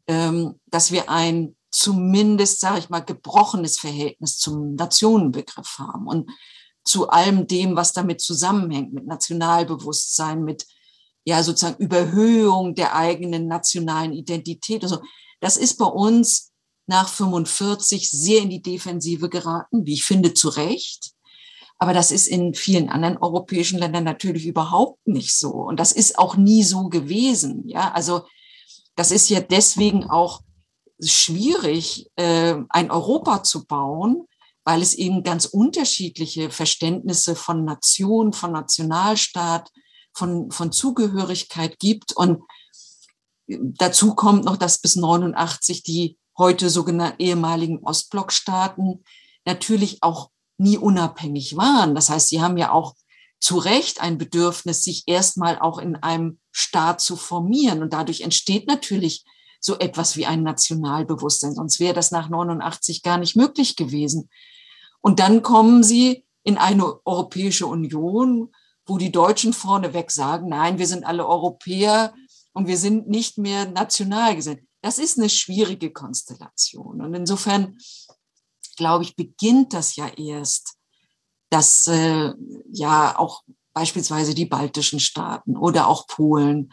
[0.06, 6.30] ähm, dass wir ein zumindest, sage ich mal, gebrochenes Verhältnis zum Nationenbegriff haben und
[6.84, 10.66] zu allem dem, was damit zusammenhängt, mit Nationalbewusstsein, mit
[11.24, 15.02] ja sozusagen Überhöhung der eigenen nationalen Identität und so.
[15.40, 16.52] Das ist bei uns
[16.86, 21.12] nach 45 sehr in die Defensive geraten, wie ich finde, zu Recht.
[21.78, 25.50] Aber das ist in vielen anderen europäischen Ländern natürlich überhaupt nicht so.
[25.50, 27.68] Und das ist auch nie so gewesen.
[27.68, 28.26] Ja, also
[28.96, 30.42] das ist ja deswegen auch
[31.02, 34.26] schwierig, äh, ein Europa zu bauen,
[34.64, 39.70] weil es eben ganz unterschiedliche Verständnisse von Nation, von Nationalstaat,
[40.12, 42.12] von, von Zugehörigkeit gibt.
[42.16, 42.42] Und
[43.46, 49.04] dazu kommt noch, dass bis 89 die heute sogenannten ehemaligen Ostblockstaaten
[49.44, 51.94] natürlich auch nie unabhängig waren.
[51.94, 52.94] Das heißt, sie haben ja auch
[53.40, 57.82] zu Recht ein Bedürfnis, sich erstmal auch in einem Staat zu formieren.
[57.82, 59.24] Und dadurch entsteht natürlich
[59.60, 61.54] so etwas wie ein Nationalbewusstsein.
[61.54, 64.30] Sonst wäre das nach 89 gar nicht möglich gewesen.
[65.00, 68.52] Und dann kommen sie in eine Europäische Union,
[68.86, 72.14] wo die Deutschen vorneweg sagen, nein, wir sind alle Europäer
[72.52, 74.62] und wir sind nicht mehr national gesinnt.
[74.84, 77.00] Das ist eine schwierige Konstellation.
[77.00, 77.78] Und insofern,
[78.76, 80.74] glaube ich, beginnt das ja erst,
[81.48, 82.34] dass äh,
[82.70, 86.70] ja auch beispielsweise die baltischen Staaten oder auch Polen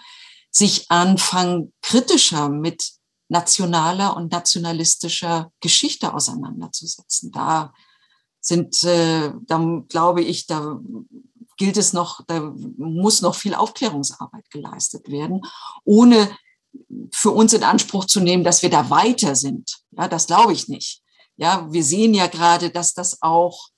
[0.51, 2.83] sich anfangen, kritischer mit
[3.29, 7.31] nationaler und nationalistischer Geschichte auseinanderzusetzen.
[7.31, 7.73] Da
[8.41, 10.81] sind, äh, da glaube ich, da
[11.55, 15.43] gilt es noch, da muss noch viel Aufklärungsarbeit geleistet werden,
[15.85, 16.29] ohne
[17.11, 19.77] für uns in Anspruch zu nehmen, dass wir da weiter sind.
[19.91, 21.01] Ja, das glaube ich nicht.
[21.37, 23.69] Ja, wir sehen ja gerade, dass das auch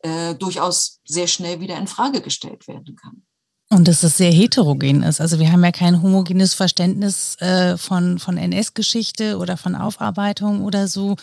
[0.00, 3.24] äh, durchaus sehr schnell wieder in Frage gestellt werden kann.
[3.72, 5.18] Und dass es sehr heterogen ist.
[5.18, 10.88] Also wir haben ja kein homogenes Verständnis äh, von, von NS-Geschichte oder von Aufarbeitung oder
[10.88, 11.16] so,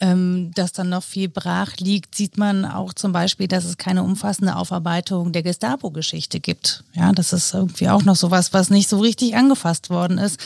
[0.00, 4.02] ähm, das dann noch viel brach liegt, sieht man auch zum Beispiel, dass es keine
[4.02, 6.82] umfassende Aufarbeitung der Gestapo-Geschichte gibt.
[6.92, 10.40] Ja, das ist irgendwie auch noch sowas, was nicht so richtig angefasst worden ist.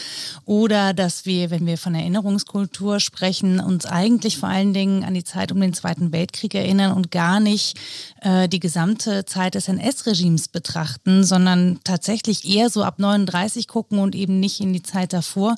[0.44, 5.24] Oder dass wir, wenn wir von Erinnerungskultur sprechen, uns eigentlich vor allen Dingen an die
[5.24, 7.78] Zeit um den Zweiten Weltkrieg erinnern und gar nicht
[8.20, 14.00] äh, die gesamte Zeit des NS-Regimes betrachten, sondern sondern tatsächlich eher so ab 39 gucken
[14.00, 15.56] und eben nicht in die Zeit davor.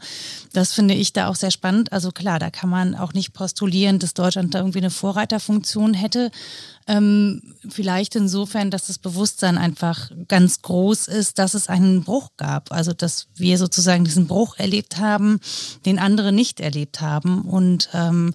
[0.53, 1.93] Das finde ich da auch sehr spannend.
[1.95, 6.31] Also klar, da kann man auch nicht postulieren, dass Deutschland da irgendwie eine Vorreiterfunktion hätte.
[6.87, 12.71] Ähm, vielleicht insofern, dass das Bewusstsein einfach ganz groß ist, dass es einen Bruch gab.
[12.71, 15.41] Also dass wir sozusagen diesen Bruch erlebt haben,
[15.87, 17.43] den andere nicht erlebt haben.
[17.43, 18.35] Und ähm,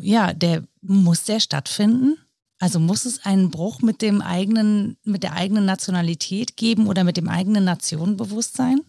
[0.00, 2.16] ja, der muss der stattfinden.
[2.60, 7.16] Also muss es einen Bruch mit dem eigenen, mit der eigenen Nationalität geben oder mit
[7.16, 8.82] dem eigenen Nationenbewusstsein?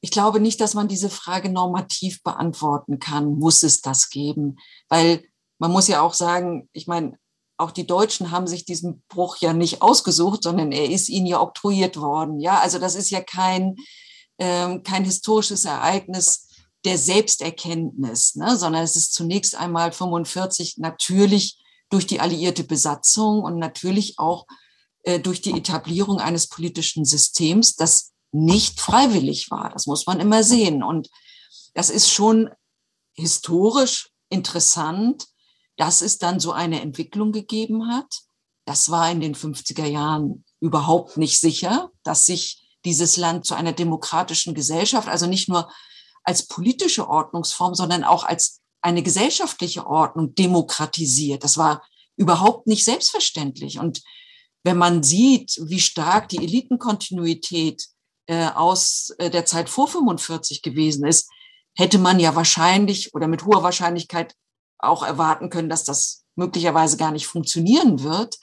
[0.00, 3.38] ich glaube nicht, dass man diese Frage normativ beantworten kann.
[3.38, 4.58] Muss es das geben?
[4.88, 5.24] Weil
[5.58, 7.18] man muss ja auch sagen, ich meine,
[7.56, 11.40] auch die Deutschen haben sich diesen Bruch ja nicht ausgesucht, sondern er ist ihnen ja
[11.40, 12.38] oktroyiert worden.
[12.38, 13.74] Ja, also das ist ja kein,
[14.38, 16.46] ähm, kein historisches Ereignis
[16.84, 18.56] der Selbsterkenntnis, ne?
[18.56, 21.58] sondern es ist zunächst einmal 45 natürlich
[21.90, 24.46] durch die alliierte Besatzung und natürlich auch
[25.02, 29.70] äh, durch die Etablierung eines politischen Systems, das nicht freiwillig war.
[29.70, 30.82] Das muss man immer sehen.
[30.82, 31.08] Und
[31.74, 32.50] das ist schon
[33.14, 35.26] historisch interessant,
[35.76, 38.22] dass es dann so eine Entwicklung gegeben hat.
[38.66, 43.72] Das war in den 50er Jahren überhaupt nicht sicher, dass sich dieses Land zu einer
[43.72, 45.70] demokratischen Gesellschaft, also nicht nur
[46.24, 51.44] als politische Ordnungsform, sondern auch als eine gesellschaftliche Ordnung demokratisiert.
[51.44, 51.82] Das war
[52.16, 53.78] überhaupt nicht selbstverständlich.
[53.78, 54.02] Und
[54.64, 57.86] wenn man sieht, wie stark die Elitenkontinuität
[58.26, 61.30] äh, aus äh, der Zeit vor 45 gewesen ist,
[61.76, 64.34] hätte man ja wahrscheinlich oder mit hoher Wahrscheinlichkeit
[64.78, 68.36] auch erwarten können, dass das möglicherweise gar nicht funktionieren wird,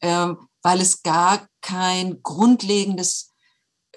[0.00, 0.28] äh,
[0.62, 3.32] weil es gar kein grundlegendes,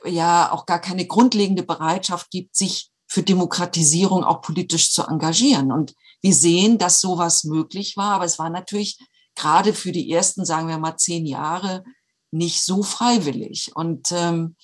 [0.05, 5.71] ja, auch gar keine grundlegende Bereitschaft gibt, sich für Demokratisierung auch politisch zu engagieren.
[5.71, 5.93] Und
[6.23, 8.97] wir sehen, dass sowas möglich war, aber es war natürlich
[9.35, 11.83] gerade für die ersten, sagen wir mal, zehn Jahre
[12.31, 13.75] nicht so freiwillig.
[13.75, 14.55] Und ähm,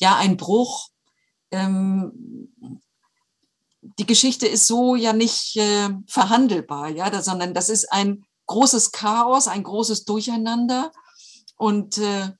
[0.00, 0.88] ja, ein Bruch,
[1.50, 2.48] ähm,
[3.98, 8.92] die Geschichte ist so ja nicht äh, verhandelbar, ja, da, sondern das ist ein großes
[8.92, 10.90] Chaos, ein großes Durcheinander.
[11.56, 12.30] Und äh,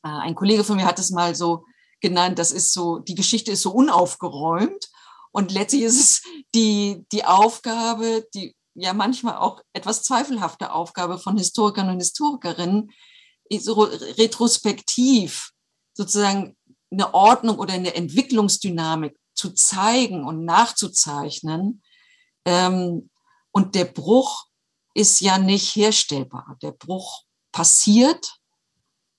[0.00, 1.66] ein Kollege von mir hat es mal so
[2.00, 4.88] genannt, das ist so, die Geschichte ist so unaufgeräumt.
[5.32, 6.22] Und letztlich ist es
[6.54, 12.90] die, die Aufgabe, die ja manchmal auch etwas zweifelhafte Aufgabe von Historikern und Historikerinnen,
[13.58, 15.52] so retrospektiv
[15.94, 16.56] sozusagen
[16.90, 21.82] eine Ordnung oder eine Entwicklungsdynamik zu zeigen und nachzuzeichnen.
[22.44, 23.10] Ähm,
[23.52, 24.46] und der Bruch
[24.94, 26.56] ist ja nicht herstellbar.
[26.62, 28.38] Der Bruch passiert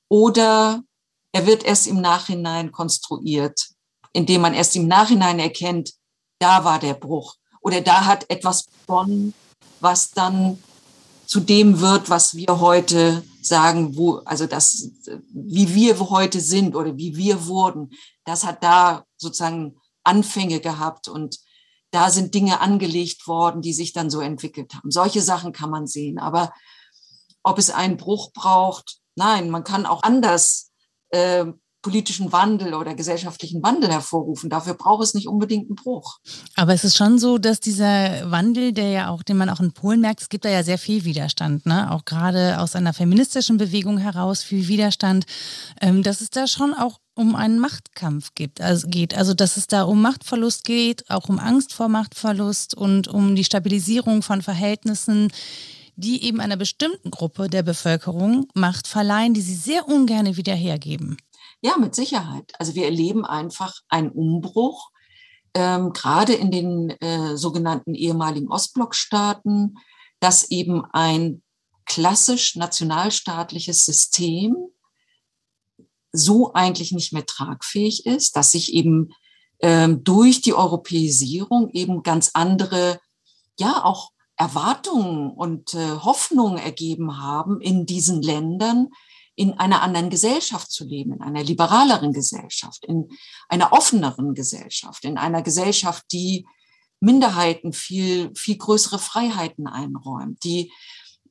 [0.09, 0.83] oder
[1.31, 3.69] er wird erst im Nachhinein konstruiert,
[4.13, 5.93] indem man erst im Nachhinein erkennt,
[6.39, 9.33] da war der Bruch oder da hat etwas begonnen,
[9.79, 10.61] was dann
[11.25, 14.89] zu dem wird, was wir heute sagen, wo, also das,
[15.31, 17.91] wie wir heute sind oder wie wir wurden,
[18.25, 21.39] das hat da sozusagen Anfänge gehabt und
[21.91, 24.91] da sind Dinge angelegt worden, die sich dann so entwickelt haben.
[24.91, 26.19] Solche Sachen kann man sehen.
[26.19, 26.53] Aber
[27.43, 30.68] ob es einen Bruch braucht, nein, man kann auch anders
[31.09, 31.45] äh,
[31.81, 34.49] politischen Wandel oder gesellschaftlichen Wandel hervorrufen.
[34.49, 36.19] Dafür braucht es nicht unbedingt einen Bruch.
[36.55, 39.71] Aber es ist schon so, dass dieser Wandel, der ja auch, den man auch in
[39.71, 41.89] Polen merkt, es gibt da ja sehr viel Widerstand, ne?
[41.91, 45.25] auch gerade aus einer feministischen Bewegung heraus viel Widerstand,
[45.79, 49.15] ähm, dass es da schon auch um einen Machtkampf gibt, also geht.
[49.15, 53.43] Also dass es da um Machtverlust geht, auch um Angst vor Machtverlust und um die
[53.43, 55.29] Stabilisierung von Verhältnissen,
[55.99, 61.17] die eben einer bestimmten Gruppe der Bevölkerung Macht verleihen, die sie sehr ungern wieder hergeben.
[61.61, 62.53] Ja, mit Sicherheit.
[62.57, 64.91] Also wir erleben einfach einen Umbruch,
[65.53, 69.77] ähm, gerade in den äh, sogenannten ehemaligen Ostblockstaaten,
[70.19, 71.41] dass eben ein
[71.85, 74.55] klassisch nationalstaatliches System
[76.11, 79.09] so eigentlich nicht mehr tragfähig ist, dass sich eben
[79.61, 82.99] ähm, durch die Europäisierung eben ganz andere,
[83.59, 88.87] ja auch Erwartungen und äh, Hoffnungen ergeben haben in diesen Ländern,
[89.35, 93.09] in einer anderen Gesellschaft zu leben, in einer liberaleren Gesellschaft, in
[93.49, 96.47] einer offeneren Gesellschaft, in einer Gesellschaft, die
[97.01, 100.71] Minderheiten viel, viel größere Freiheiten einräumt, die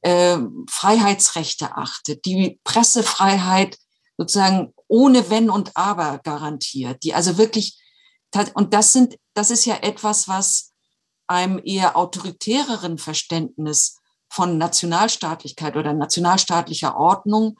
[0.02, 3.78] äh, Freiheitsrechte achtet, die Pressefreiheit
[4.18, 7.78] sozusagen ohne Wenn und Aber garantiert, die also wirklich,
[8.54, 10.67] und das sind, das ist ja etwas, was
[11.28, 14.00] einem eher autoritäreren Verständnis
[14.30, 17.58] von Nationalstaatlichkeit oder nationalstaatlicher Ordnung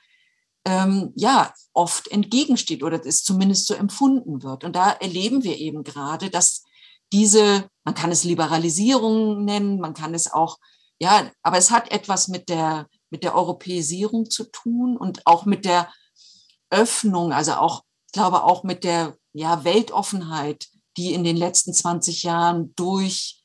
[0.65, 4.65] ähm, ja oft entgegensteht oder es zumindest so empfunden wird.
[4.65, 6.65] Und da erleben wir eben gerade, dass
[7.13, 10.59] diese, man kann es Liberalisierung nennen, man kann es auch,
[10.99, 15.65] ja, aber es hat etwas mit der, mit der Europäisierung zu tun und auch mit
[15.65, 15.91] der
[16.71, 20.67] Öffnung, also auch, ich glaube auch mit der ja, Weltoffenheit,
[20.97, 23.38] die in den letzten 20 Jahren durch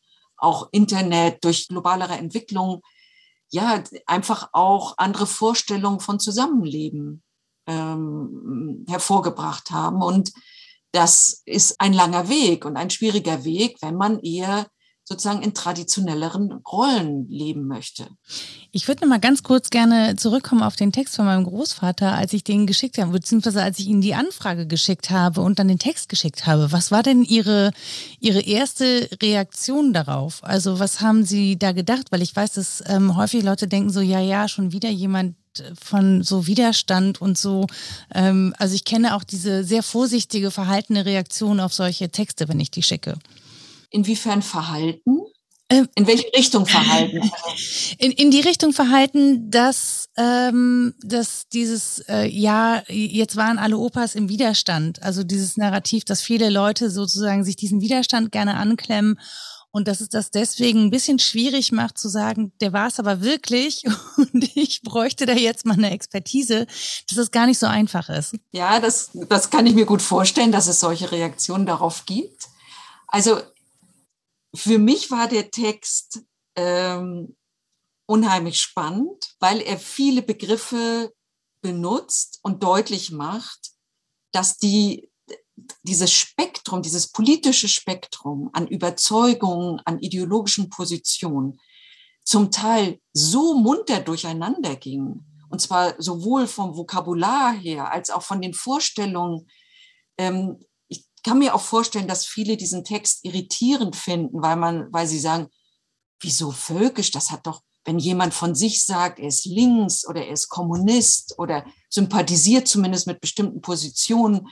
[0.43, 2.81] auch Internet, durch globalere Entwicklung
[3.53, 7.21] ja, einfach auch andere Vorstellungen von Zusammenleben
[7.67, 10.01] ähm, hervorgebracht haben.
[10.01, 10.33] Und
[10.91, 14.67] das ist ein langer Weg und ein schwieriger Weg, wenn man eher
[15.13, 18.07] sozusagen in traditionelleren Rollen leben möchte.
[18.71, 22.33] Ich würde noch mal ganz kurz gerne zurückkommen auf den Text von meinem Großvater, als
[22.33, 25.77] ich den geschickt habe, beziehungsweise als ich Ihnen die Anfrage geschickt habe und dann den
[25.77, 26.71] Text geschickt habe.
[26.71, 27.71] Was war denn Ihre,
[28.19, 30.43] Ihre erste Reaktion darauf?
[30.43, 32.07] Also was haben Sie da gedacht?
[32.11, 35.35] Weil ich weiß, dass ähm, häufig Leute denken so, ja, ja, schon wieder jemand
[35.79, 37.67] von so Widerstand und so.
[38.13, 42.71] Ähm, also ich kenne auch diese sehr vorsichtige, verhaltene Reaktion auf solche Texte, wenn ich
[42.71, 43.19] die schicke.
[43.93, 45.21] Inwiefern Verhalten?
[45.69, 47.31] Ähm, in welche Richtung verhalten?
[47.99, 54.15] In, in die Richtung verhalten, dass, ähm, dass dieses, äh, ja, jetzt waren alle Opas
[54.15, 55.01] im Widerstand.
[55.03, 59.19] Also dieses Narrativ, dass viele Leute sozusagen sich diesen Widerstand gerne anklemmen
[59.71, 63.21] und dass es das deswegen ein bisschen schwierig macht zu sagen, der war es aber
[63.21, 63.83] wirklich
[64.17, 66.67] und ich bräuchte da jetzt mal eine Expertise,
[67.09, 68.35] dass es gar nicht so einfach ist.
[68.51, 72.47] Ja, das, das kann ich mir gut vorstellen, dass es solche Reaktionen darauf gibt.
[73.07, 73.39] Also
[74.55, 76.23] für mich war der Text
[76.55, 77.35] ähm,
[78.05, 81.13] unheimlich spannend, weil er viele Begriffe
[81.61, 83.71] benutzt und deutlich macht,
[84.31, 85.09] dass die,
[85.83, 91.59] dieses Spektrum, dieses politische Spektrum an Überzeugungen, an ideologischen Positionen
[92.23, 95.25] zum Teil so munter durcheinander ging.
[95.49, 99.47] Und zwar sowohl vom Vokabular her als auch von den Vorstellungen,
[100.17, 100.59] ähm,
[101.23, 105.47] kann mir auch vorstellen, dass viele diesen Text irritierend finden, weil man, weil sie sagen,
[106.19, 107.11] wieso völkisch?
[107.11, 111.35] Das hat doch, wenn jemand von sich sagt, er ist links oder er ist Kommunist
[111.37, 114.47] oder sympathisiert zumindest mit bestimmten Positionen,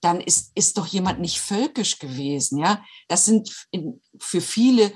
[0.00, 2.58] dann ist, ist doch jemand nicht völkisch gewesen.
[2.58, 4.92] Ja, das sind in, für viele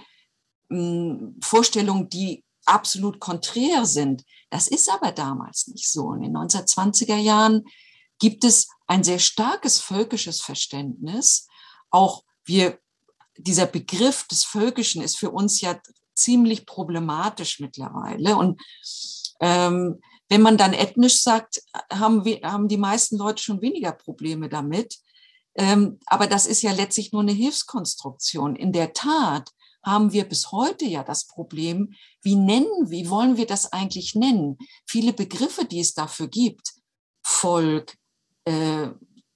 [0.69, 4.25] mh, hm, Vorstellungen, die absolut konträr sind.
[4.51, 6.13] Das ist aber damals nicht so.
[6.13, 7.65] In den 1920er Jahren
[8.21, 11.49] gibt es ein sehr starkes völkisches Verständnis.
[11.91, 12.79] Auch wir,
[13.37, 15.81] dieser Begriff des Völkischen ist für uns ja
[16.15, 18.37] ziemlich problematisch mittlerweile.
[18.37, 18.61] Und
[19.41, 24.49] ähm, wenn man dann ethnisch sagt, haben, wir, haben die meisten Leute schon weniger Probleme
[24.49, 24.99] damit.
[25.57, 28.55] Ähm, aber das ist ja letztlich nur eine Hilfskonstruktion.
[28.55, 29.51] In der Tat
[29.83, 34.59] haben wir bis heute ja das Problem, wie nennen, wie wollen wir das eigentlich nennen?
[34.87, 36.75] Viele Begriffe, die es dafür gibt,
[37.23, 37.97] Volk,
[38.45, 38.89] äh,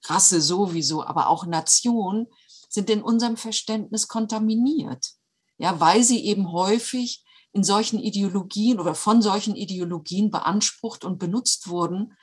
[0.05, 2.27] Rasse sowieso, aber auch Nation,
[2.69, 5.13] sind in unserem Verständnis kontaminiert.
[5.59, 11.69] Ja, weil sie eben häufig in solchen Ideologien oder von solchen Ideologien beansprucht und benutzt
[11.69, 12.15] wurden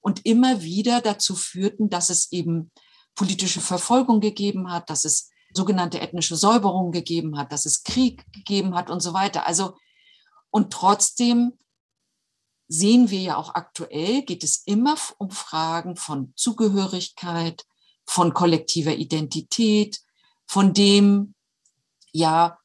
[0.00, 2.72] und immer wieder dazu führten, dass es eben
[3.14, 8.74] politische Verfolgung gegeben hat, dass es sogenannte ethnische Säuberung gegeben hat, dass es Krieg gegeben
[8.74, 9.46] hat und so weiter.
[9.46, 9.76] Also,
[10.50, 11.52] und trotzdem
[12.70, 17.66] sehen wir ja auch aktuell, geht es immer um Fragen von Zugehörigkeit,
[18.06, 20.00] von kollektiver Identität,
[20.46, 21.34] von dem,
[22.12, 22.58] ja,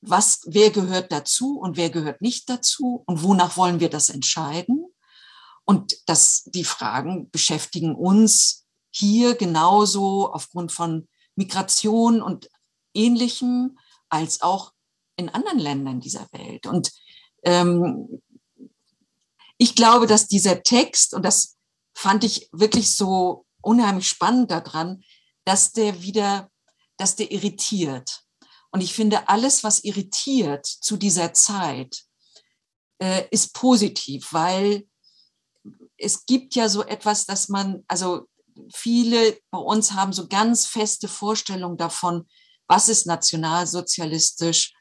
[0.00, 4.86] was, wer gehört dazu und wer gehört nicht dazu und wonach wollen wir das entscheiden?
[5.64, 12.50] Und das, die Fragen beschäftigen uns hier genauso aufgrund von Migration und
[12.94, 13.78] Ähnlichem
[14.08, 14.72] als auch
[15.14, 16.66] in anderen Ländern dieser Welt.
[16.66, 16.90] Und
[17.44, 18.20] ähm,
[19.62, 21.58] ich glaube, dass dieser Text, und das
[21.94, 25.04] fand ich wirklich so unheimlich spannend daran,
[25.44, 26.50] dass der wieder,
[26.96, 28.22] dass der irritiert.
[28.70, 32.04] Und ich finde, alles, was irritiert zu dieser Zeit,
[33.02, 34.88] äh, ist positiv, weil
[35.98, 38.28] es gibt ja so etwas, dass man, also
[38.72, 42.26] viele bei uns haben so ganz feste Vorstellungen davon,
[42.66, 44.72] was ist nationalsozialistisch,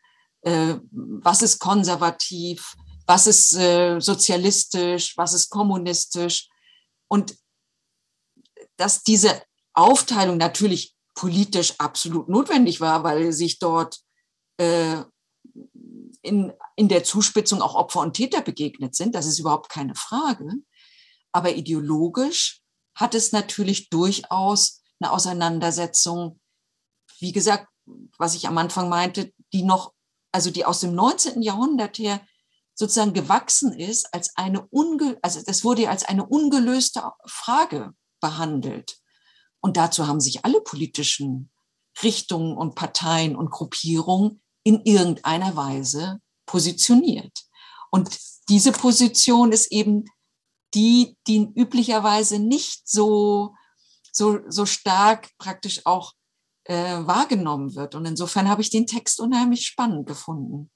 [0.43, 2.77] äh, was ist konservativ,
[3.09, 6.47] was ist äh, sozialistisch, was ist kommunistisch.
[7.07, 7.35] Und
[8.77, 9.41] dass diese
[9.73, 13.97] Aufteilung natürlich politisch absolut notwendig war, weil sich dort
[14.57, 15.01] äh,
[16.21, 20.47] in, in der Zuspitzung auch Opfer und Täter begegnet sind, das ist überhaupt keine Frage.
[21.31, 22.61] Aber ideologisch
[22.93, 26.39] hat es natürlich durchaus eine Auseinandersetzung,
[27.17, 27.69] wie gesagt,
[28.19, 29.93] was ich am Anfang meinte, die noch,
[30.31, 31.41] also die aus dem 19.
[31.41, 32.21] Jahrhundert her
[32.79, 37.91] sozusagen gewachsen ist als eine unge also das wurde als eine ungelöste Frage
[38.21, 38.99] behandelt.
[39.59, 41.51] Und dazu haben sich alle politischen
[42.01, 47.37] Richtungen und Parteien und Gruppierungen in irgendeiner Weise positioniert.
[47.91, 50.05] Und diese Position ist eben
[50.73, 53.55] die, die üblicherweise nicht so,
[54.13, 56.13] so, so stark praktisch auch
[56.63, 56.73] äh,
[57.05, 57.93] wahrgenommen wird.
[57.93, 60.71] Und insofern habe ich den Text unheimlich spannend gefunden.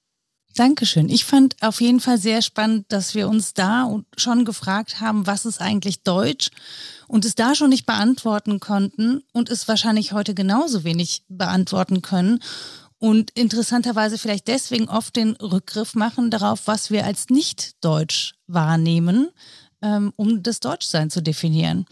[0.55, 1.09] Dankeschön.
[1.09, 5.45] Ich fand auf jeden Fall sehr spannend, dass wir uns da schon gefragt haben, was
[5.45, 6.51] ist eigentlich Deutsch
[7.07, 12.39] und es da schon nicht beantworten konnten und es wahrscheinlich heute genauso wenig beantworten können.
[12.99, 19.27] und interessanterweise vielleicht deswegen oft den Rückgriff machen darauf, was wir als nicht deutsch wahrnehmen,
[19.81, 21.85] ähm, um das Deutschsein zu definieren.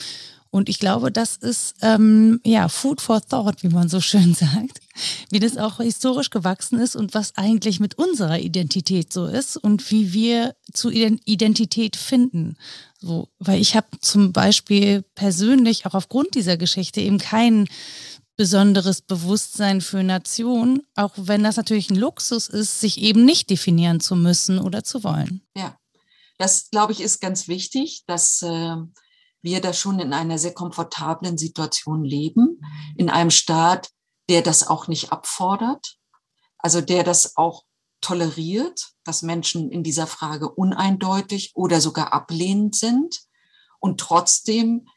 [0.51, 4.80] Und ich glaube, das ist ähm, ja Food for Thought, wie man so schön sagt,
[5.29, 9.89] wie das auch historisch gewachsen ist und was eigentlich mit unserer Identität so ist und
[9.91, 12.57] wie wir zu Identität finden.
[12.99, 17.67] So, weil ich habe zum Beispiel persönlich auch aufgrund dieser Geschichte eben kein
[18.37, 23.99] besonderes Bewusstsein für Nation, auch wenn das natürlich ein Luxus ist, sich eben nicht definieren
[23.99, 25.41] zu müssen oder zu wollen.
[25.55, 25.77] Ja,
[26.37, 28.75] das glaube ich ist ganz wichtig, dass äh
[29.41, 32.61] wir da schon in einer sehr komfortablen Situation leben,
[32.95, 33.89] in einem Staat,
[34.31, 35.97] der das auch nicht abfordert,
[36.57, 37.65] also der das auch
[37.99, 43.19] toleriert, dass Menschen in dieser Frage uneindeutig oder sogar ablehnend sind
[43.81, 44.87] und trotzdem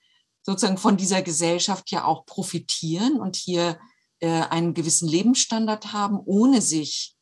[0.44, 3.80] sozusagen von dieser Gesellschaft ja auch profitieren und hier
[4.20, 7.16] äh, einen gewissen Lebensstandard haben, ohne sich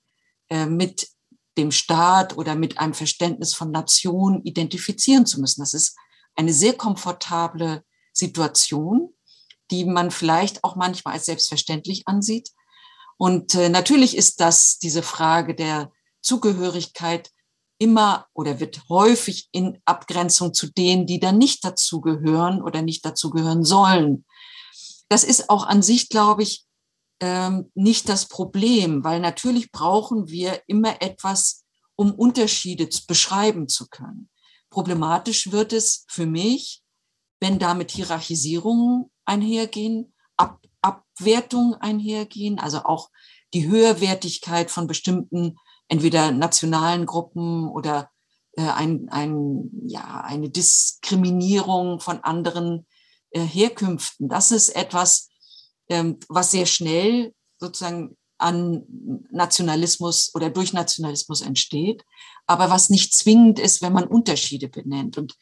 [0.51, 1.09] äh, mit
[1.57, 5.63] dem Staat oder mit einem Verständnis von Nation identifizieren zu müssen.
[5.63, 5.97] Das ist
[6.35, 9.15] eine sehr komfortable Situation,
[9.73, 12.51] die man vielleicht auch manchmal als selbstverständlich ansieht.
[13.17, 15.91] Und äh, natürlich ist das diese Frage der
[16.21, 17.31] Zugehörigkeit
[17.79, 23.65] immer oder wird häufig in Abgrenzung zu denen, die dann nicht dazugehören oder nicht dazugehören
[23.65, 24.25] sollen.
[25.09, 26.65] Das ist auch an sich, glaube ich,
[27.21, 31.65] ähm, nicht das Problem, weil natürlich brauchen wir immer etwas,
[31.97, 34.29] um Unterschiede beschreiben zu können.
[34.71, 36.83] Problematisch wird es für mich,
[37.41, 43.11] wenn damit Hierarchisierungen einhergehen, Ab Abwertungen einhergehen, also auch
[43.55, 48.11] die Höherwertigkeit von bestimmten entweder nationalen Gruppen oder
[48.57, 52.87] äh, ein, ein, ja, eine Diskriminierung von anderen
[53.31, 54.29] äh, Herkünften.
[54.29, 55.29] Das ist etwas,
[55.89, 58.83] ähm, was sehr schnell sozusagen an
[59.31, 62.03] Nationalismus oder durch Nationalismus entsteht
[62.47, 65.19] aber was nicht zwingend ist, wenn man Unterschiede benennt.
[65.19, 65.35] Und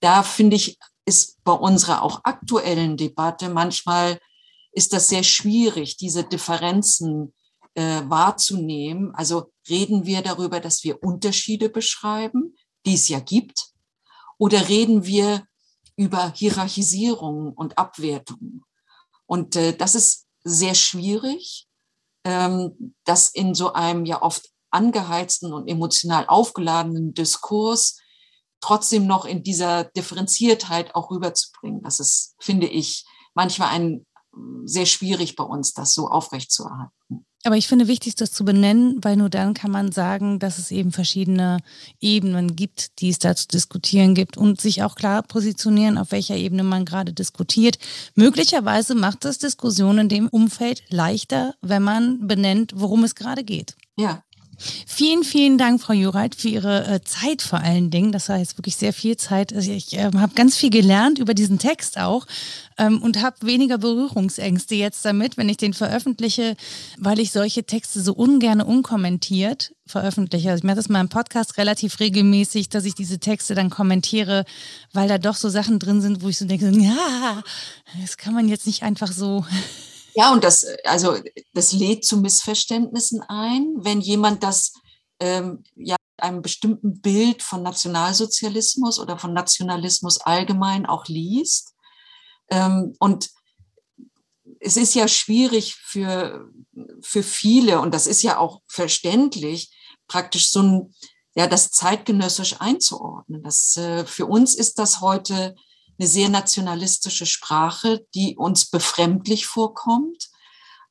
[0.00, 4.18] da finde ich, ist bei unserer auch aktuellen Debatte manchmal
[4.72, 7.32] ist das sehr schwierig, diese Differenzen
[7.74, 9.14] äh, wahrzunehmen.
[9.14, 12.56] Also reden wir darüber, dass wir Unterschiede beschreiben,
[12.86, 13.70] die es ja gibt,
[14.38, 15.46] oder reden wir
[15.96, 18.64] über Hierarchisierung und Abwertung?
[19.26, 21.68] Und äh, das ist sehr schwierig,
[22.24, 28.00] ähm, das in so einem ja oft angeheizten und emotional aufgeladenen Diskurs
[28.64, 31.82] trotzdem noch in dieser Differenziertheit auch rüberzubringen.
[31.82, 33.04] Das ist, finde ich,
[33.34, 34.06] manchmal ein
[34.64, 37.26] sehr schwierig bei uns, das so aufrechtzuerhalten.
[37.46, 40.70] Aber ich finde wichtig, das zu benennen, weil nur dann kann man sagen, dass es
[40.70, 41.58] eben verschiedene
[42.00, 46.36] Ebenen gibt, die es da zu diskutieren gibt und sich auch klar positionieren, auf welcher
[46.36, 47.78] Ebene man gerade diskutiert.
[48.14, 53.76] Möglicherweise macht das Diskussionen in dem Umfeld leichter, wenn man benennt, worum es gerade geht.
[53.96, 54.22] Ja,
[54.86, 58.12] Vielen, vielen Dank, Frau Jureit, für Ihre äh, Zeit vor allen Dingen.
[58.12, 59.52] Das war jetzt wirklich sehr viel Zeit.
[59.52, 62.26] Also ich äh, habe ganz viel gelernt über diesen Text auch
[62.78, 66.56] ähm, und habe weniger Berührungsängste jetzt damit, wenn ich den veröffentliche,
[66.98, 70.50] weil ich solche Texte so ungern unkommentiert veröffentliche.
[70.50, 74.44] Also ich mache das mal im Podcast relativ regelmäßig, dass ich diese Texte dann kommentiere,
[74.92, 77.42] weil da doch so Sachen drin sind, wo ich so denke, ja,
[78.00, 79.44] das kann man jetzt nicht einfach so
[80.14, 81.16] ja, und das, also,
[81.52, 84.72] das lädt zu Missverständnissen ein, wenn jemand das
[85.20, 91.74] ähm, ja einem bestimmten Bild von Nationalsozialismus oder von Nationalismus allgemein auch liest.
[92.50, 93.30] Ähm, und
[94.60, 96.48] es ist ja schwierig für,
[97.02, 99.70] für viele, und das ist ja auch verständlich,
[100.06, 100.94] praktisch so ein,
[101.34, 103.42] ja, das zeitgenössisch einzuordnen.
[103.42, 105.54] Das, äh, für uns ist das heute
[105.98, 110.30] eine sehr nationalistische Sprache, die uns befremdlich vorkommt.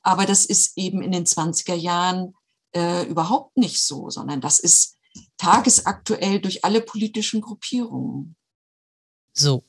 [0.02, 2.34] Aber das ist eben in den 20er Jahren
[2.74, 4.98] äh, überhaupt nicht so, sondern das ist
[5.36, 8.36] tagesaktuell durch alle politischen Gruppierungen.
[9.32, 9.64] So,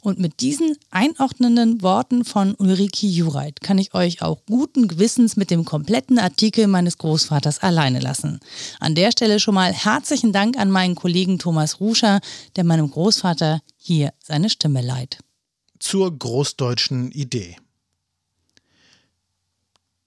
[0.00, 5.50] und mit diesen einordnenden Worten von Ulrike Jureit kann ich euch auch guten Gewissens mit
[5.50, 8.40] dem kompletten Artikel meines Großvaters alleine lassen.
[8.80, 12.20] An der Stelle schon mal herzlichen Dank an meinen Kollegen Thomas Ruscher,
[12.56, 15.18] der meinem Großvater hier seine Stimme leiht.
[15.78, 17.56] Zur großdeutschen Idee.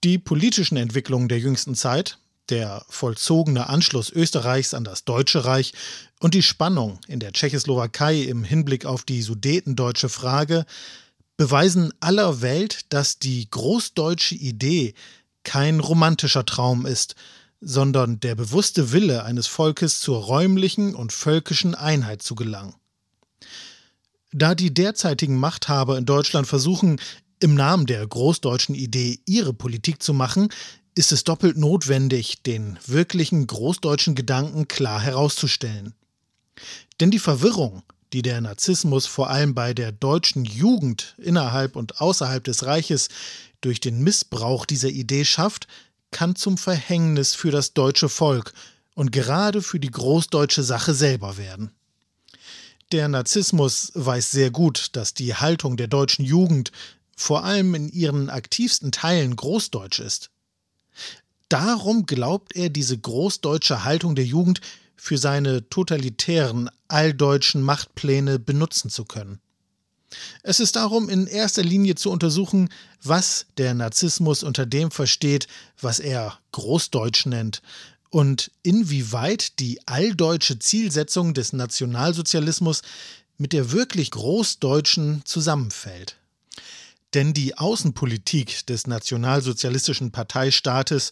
[0.04, 2.18] Die politischen Entwicklungen der jüngsten Zeit
[2.50, 5.74] der vollzogene Anschluss Österreichs an das Deutsche Reich
[6.20, 10.66] und die Spannung in der Tschechoslowakei im Hinblick auf die sudetendeutsche Frage
[11.38, 14.94] beweisen aller Welt, dass die großdeutsche Idee
[15.44, 17.16] kein romantischer Traum ist,
[17.62, 22.76] sondern der bewusste Wille eines Volkes zur räumlichen und völkischen Einheit zu gelangen.
[24.32, 27.00] Da die derzeitigen Machthaber in Deutschland versuchen,
[27.40, 30.50] im Namen der großdeutschen Idee ihre Politik zu machen,
[30.96, 35.94] ist es doppelt notwendig, den wirklichen großdeutschen Gedanken klar herauszustellen.
[37.00, 42.44] Denn die Verwirrung, die der Narzissmus vor allem bei der deutschen Jugend innerhalb und außerhalb
[42.44, 43.08] des Reiches
[43.62, 45.68] durch den Missbrauch dieser Idee schafft,
[46.12, 48.54] kann zum Verhängnis für das deutsche Volk
[48.96, 51.72] und gerade für die großdeutsche Sache selber werden.
[52.92, 56.74] Der Narzissmus weiß sehr gut, dass die Haltung der deutschen Jugend
[57.16, 60.30] vor allem in ihren aktivsten Teilen großdeutsch ist.
[61.52, 64.62] Darum glaubt er diese großdeutsche Haltung der Jugend
[64.96, 69.42] für seine totalitären, alldeutschen Machtpläne benutzen zu können.
[70.44, 72.70] Es ist darum in erster Linie zu untersuchen,
[73.04, 75.48] was der Narzissmus unter dem versteht,
[75.82, 77.62] was er Großdeutsch nennt,
[78.10, 82.82] und inwieweit die alldeutsche Zielsetzung des Nationalsozialismus
[83.38, 86.16] mit der wirklich Großdeutschen zusammenfällt.
[87.14, 91.12] Denn die Außenpolitik des nationalsozialistischen Parteistaates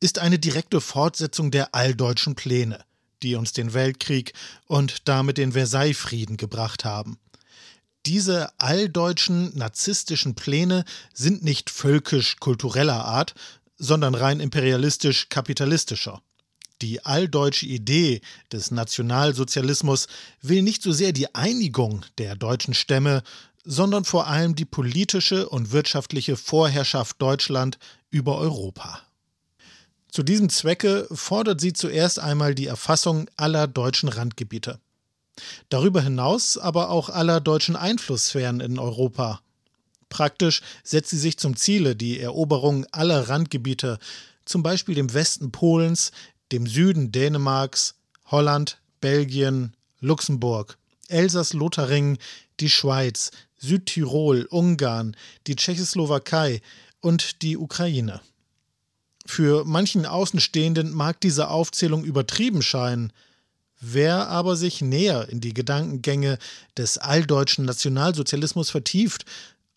[0.00, 2.84] ist eine direkte Fortsetzung der alldeutschen Pläne,
[3.22, 4.32] die uns den Weltkrieg
[4.66, 7.18] und damit den Versailles-Frieden gebracht haben.
[8.06, 13.34] Diese alldeutschen narzisstischen Pläne sind nicht völkisch-kultureller Art,
[13.76, 16.22] sondern rein imperialistisch-kapitalistischer.
[16.80, 20.06] Die alldeutsche Idee des Nationalsozialismus
[20.40, 23.22] will nicht so sehr die Einigung der deutschen Stämme,
[23.64, 27.78] sondern vor allem die politische und wirtschaftliche Vorherrschaft Deutschland
[28.10, 29.02] über Europa.
[30.10, 34.80] Zu diesem Zwecke fordert sie zuerst einmal die Erfassung aller deutschen Randgebiete.
[35.68, 39.40] Darüber hinaus aber auch aller deutschen Einflusssphären in Europa.
[40.08, 43.98] Praktisch setzt sie sich zum Ziele die Eroberung aller Randgebiete,
[44.44, 46.10] zum Beispiel dem Westen Polens,
[46.50, 47.94] dem Süden Dänemarks,
[48.26, 50.76] Holland, Belgien, Luxemburg,
[51.08, 52.18] Elsass-Lothringen,
[52.58, 53.30] die Schweiz,
[53.60, 55.16] Südtirol, Ungarn,
[55.46, 56.60] die Tschechoslowakei
[57.00, 58.20] und die Ukraine.
[59.26, 63.12] Für manchen Außenstehenden mag diese Aufzählung übertrieben scheinen,
[63.80, 66.38] Wer aber sich näher in die Gedankengänge
[66.76, 69.24] des alldeutschen Nationalsozialismus vertieft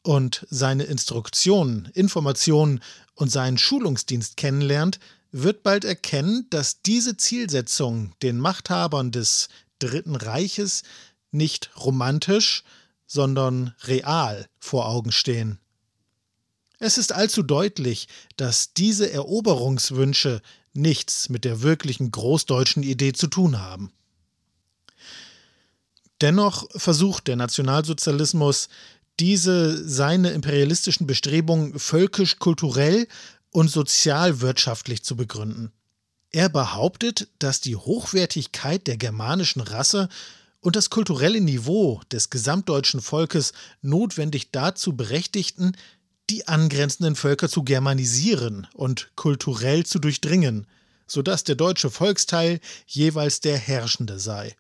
[0.02, 2.82] und seine Instruktionen, Informationen
[3.16, 5.00] und seinen Schulungsdienst kennenlernt,
[5.32, 9.48] wird bald erkennen, dass diese Zielsetzungen den Machthabern des
[9.80, 10.84] Dritten Reiches
[11.32, 12.64] nicht romantisch,
[13.06, 15.60] sondern real vor Augen stehen.
[16.80, 20.42] Es ist allzu deutlich, dass diese Eroberungswünsche
[20.74, 23.94] nichts mit der wirklichen großdeutschen Idee zu tun haben.
[26.22, 28.70] Dennoch versucht der Nationalsozialismus,
[29.20, 33.08] diese seine imperialistischen Bestrebungen völkisch-kulturell
[33.52, 35.72] und sozialwirtschaftlich zu begründen.
[36.32, 40.10] Er behauptet, dass die Hochwertigkeit der germanischen Rasse
[40.64, 45.76] und das kulturelle Niveau des gesamtdeutschen Volkes notwendig dazu berechtigten,
[46.30, 50.66] die angrenzenden Völker zu germanisieren und kulturell zu durchdringen,
[51.06, 54.56] sodass der deutsche Volksteil jeweils der herrschende sei.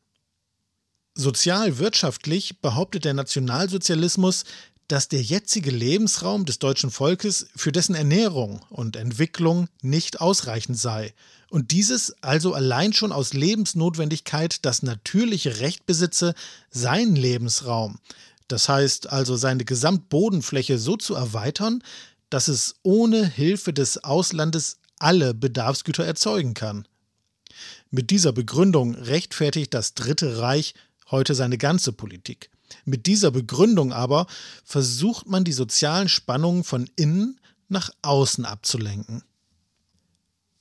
[1.15, 4.43] Sozialwirtschaftlich behauptet der Nationalsozialismus,
[4.89, 11.13] dass der jetzige Lebensraum des deutschen Volkes für dessen Ernährung und Entwicklung nicht ausreichend sei
[11.53, 16.33] und dieses also allein schon aus Lebensnotwendigkeit das natürliche Recht besitze,
[16.71, 17.99] seinen Lebensraum,
[18.47, 21.83] das heißt also seine Gesamtbodenfläche so zu erweitern,
[22.31, 26.87] dass es ohne Hilfe des Auslandes alle Bedarfsgüter erzeugen kann.
[27.91, 30.73] Mit dieser Begründung rechtfertigt das Dritte Reich
[31.11, 32.49] heute seine ganze Politik.
[32.83, 34.25] Mit dieser Begründung aber
[34.65, 37.39] versucht man die sozialen Spannungen von innen
[37.69, 39.21] nach außen abzulenken.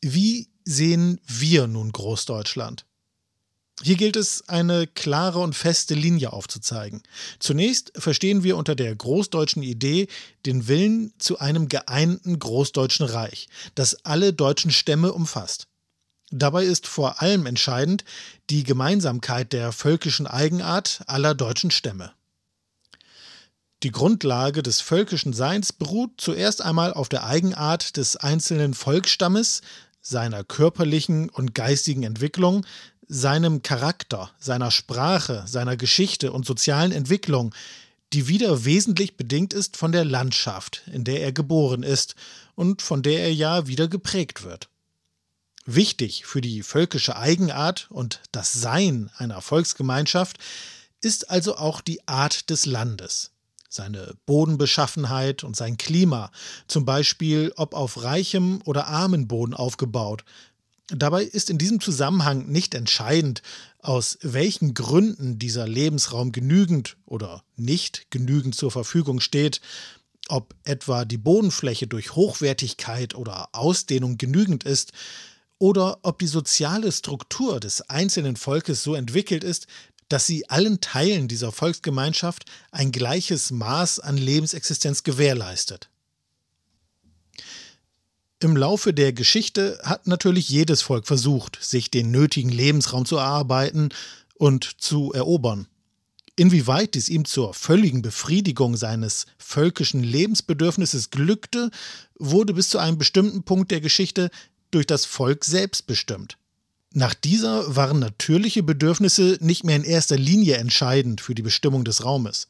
[0.02, 2.84] Wie sehen wir nun Großdeutschland?
[3.82, 7.02] Hier gilt es, eine klare und feste Linie aufzuzeigen.
[7.40, 10.06] Zunächst verstehen wir unter der großdeutschen Idee
[10.47, 15.66] den Willen zu einem geeinten großdeutschen Reich, das alle deutschen Stämme umfasst.
[16.30, 18.05] Dabei ist vor allem entscheidend
[18.51, 22.12] die Gemeinsamkeit der völkischen Eigenart aller deutschen Stämme.
[23.82, 29.60] Die Grundlage des völkischen Seins beruht zuerst einmal auf der Eigenart des einzelnen Volksstammes,
[30.03, 32.66] seiner körperlichen und geistigen Entwicklung,
[33.09, 37.55] seinem Charakter, seiner Sprache, seiner Geschichte und sozialen Entwicklung,
[38.12, 42.15] die wieder wesentlich bedingt ist von der Landschaft, in der er geboren ist
[42.55, 44.69] und von der er ja wieder geprägt wird.
[45.65, 50.39] Wichtig für die völkische Eigenart und das Sein einer Volksgemeinschaft
[51.01, 53.31] ist also auch die Art des Landes,
[53.73, 56.31] seine Bodenbeschaffenheit und sein Klima,
[56.69, 60.24] zum Beispiel ob auf reichem oder armen Boden aufgebaut.
[60.89, 63.40] Dabei ist in diesem Zusammenhang nicht entscheidend,
[63.81, 69.61] aus welchen Gründen dieser Lebensraum genügend oder nicht genügend zur Verfügung steht,
[70.28, 74.93] Ob etwa die Bodenfläche durch Hochwertigkeit oder Ausdehnung genügend ist,
[75.62, 79.69] oder ob die soziale Struktur des einzelnen Volkes so entwickelt ist,
[80.12, 85.89] dass sie allen Teilen dieser Volksgemeinschaft ein gleiches Maß an Lebensexistenz gewährleistet.
[88.40, 93.89] Im Laufe der Geschichte hat natürlich jedes Volk versucht, sich den nötigen Lebensraum zu erarbeiten
[94.34, 95.66] und zu erobern.
[96.36, 101.70] Inwieweit dies ihm zur völligen Befriedigung seines völkischen Lebensbedürfnisses glückte,
[102.18, 104.30] wurde bis zu einem bestimmten Punkt der Geschichte
[104.70, 106.36] durch das Volk selbst bestimmt.
[106.94, 112.05] Nach dieser waren natürliche Bedürfnisse nicht mehr in erster Linie entscheidend für die Bestimmung des
[112.05, 112.48] Raumes.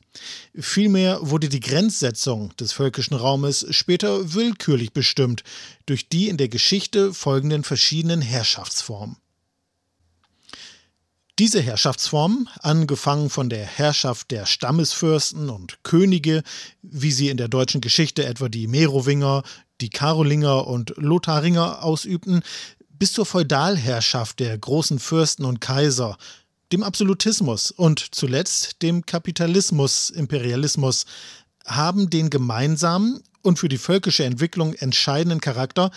[0.59, 5.45] Vielmehr wurde die Grenzsetzung des völkischen Raumes später willkürlich bestimmt
[5.87, 9.17] durch die in der Geschichte folgenden verschiedenen Herrschaftsformen.
[11.39, 16.43] Diese Herrschaftsformen, angefangen von der Herrschaft der Stammesfürsten und Könige,
[16.83, 19.45] wie sie in der deutschen Geschichte etwa die Merowinger,
[19.81, 22.43] die Karolinger und Lotharinger ausübten,
[22.99, 26.17] bis zur Feudalherrschaft der großen Fürsten und Kaiser,
[26.73, 31.05] dem Absolutismus und zuletzt dem Kapitalismus, Imperialismus,
[31.67, 35.91] haben den gemeinsamen und für die völkische Entwicklung entscheidenden Charakter,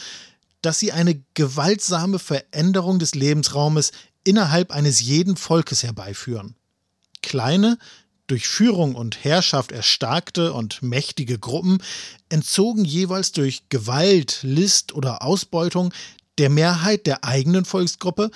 [0.62, 3.92] dass sie eine gewaltsame Veränderung des Lebensraumes
[4.24, 6.56] innerhalb eines jeden Volkes herbeiführen.
[7.22, 7.78] Kleine,
[8.28, 11.78] durch Führung und Herrschaft erstarkte und mächtige Gruppen
[12.30, 15.94] entzogen jeweils durch Gewalt, List oder Ausbeutung
[16.38, 18.32] der Mehrheit der eigenen Volksgruppe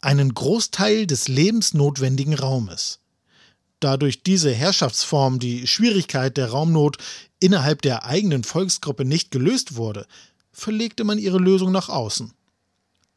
[0.00, 3.00] einen Großteil des lebensnotwendigen Raumes.
[3.80, 6.98] Da durch diese Herrschaftsform die Schwierigkeit der Raumnot
[7.40, 10.06] innerhalb der eigenen Volksgruppe nicht gelöst wurde,
[10.52, 12.32] verlegte man ihre Lösung nach außen.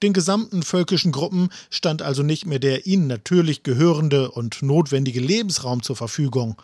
[0.02, 5.82] Den gesamten völkischen Gruppen stand also nicht mehr der ihnen natürlich gehörende und notwendige Lebensraum
[5.82, 6.62] zur Verfügung.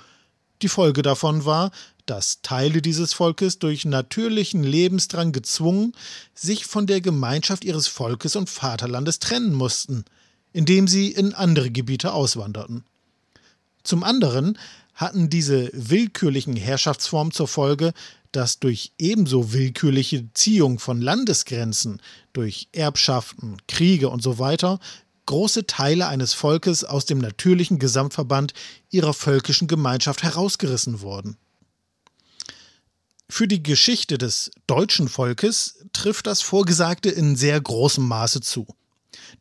[0.62, 1.72] Die Folge davon war,
[2.10, 5.94] dass Teile dieses Volkes durch natürlichen Lebensdrang gezwungen,
[6.34, 10.06] sich von der Gemeinschaft ihres Volkes und Vaterlandes trennen mussten,
[10.52, 12.84] indem sie in andere Gebiete auswanderten.
[13.84, 14.58] Zum anderen
[14.96, 17.94] hatten diese willkürlichen Herrschaftsformen zur Folge,
[18.32, 22.02] dass durch ebenso willkürliche Ziehung von Landesgrenzen,
[22.34, 24.58] durch Erbschaften, Kriege usw.
[24.60, 24.80] So
[25.28, 28.54] große Teile eines Volkes aus dem natürlichen Gesamtverband
[28.90, 31.38] ihrer völkischen Gemeinschaft herausgerissen wurden.
[33.32, 38.66] Für die Geschichte des deutschen Volkes trifft das Vorgesagte in sehr großem Maße zu.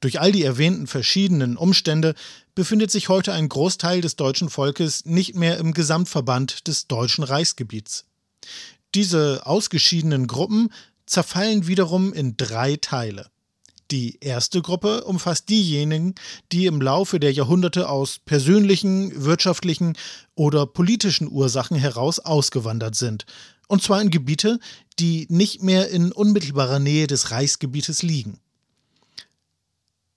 [0.00, 2.14] Durch all die erwähnten verschiedenen Umstände
[2.54, 8.04] befindet sich heute ein Großteil des deutschen Volkes nicht mehr im Gesamtverband des deutschen Reichsgebiets.
[8.94, 10.68] Diese ausgeschiedenen Gruppen
[11.06, 13.30] zerfallen wiederum in drei Teile.
[13.90, 16.14] Die erste Gruppe umfasst diejenigen,
[16.52, 19.96] die im Laufe der Jahrhunderte aus persönlichen, wirtschaftlichen
[20.34, 23.24] oder politischen Ursachen heraus ausgewandert sind
[23.68, 24.58] und zwar in Gebiete,
[24.98, 28.40] die nicht mehr in unmittelbarer Nähe des Reichsgebietes liegen.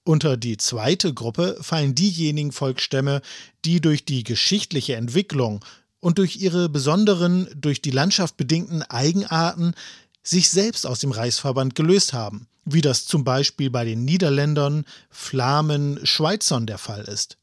[0.04, 3.22] Unter die zweite Gruppe fallen diejenigen Volksstämme,
[3.64, 5.64] die durch die geschichtliche Entwicklung
[6.00, 9.76] und durch ihre besonderen, durch die Landschaft bedingten Eigenarten
[10.24, 16.00] sich selbst aus dem Reichsverband gelöst haben, wie das zum Beispiel bei den Niederländern, Flamen,
[16.04, 17.38] Schweizern der Fall ist.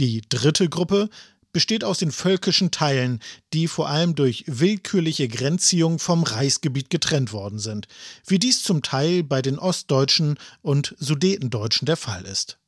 [0.00, 1.08] Die dritte Gruppe
[1.54, 3.20] besteht aus den völkischen Teilen,
[3.54, 7.88] die vor allem durch willkürliche Grenzziehung vom Reichsgebiet getrennt worden sind,
[8.26, 12.58] wie dies zum Teil bei den Ostdeutschen und Sudetendeutschen der Fall ist.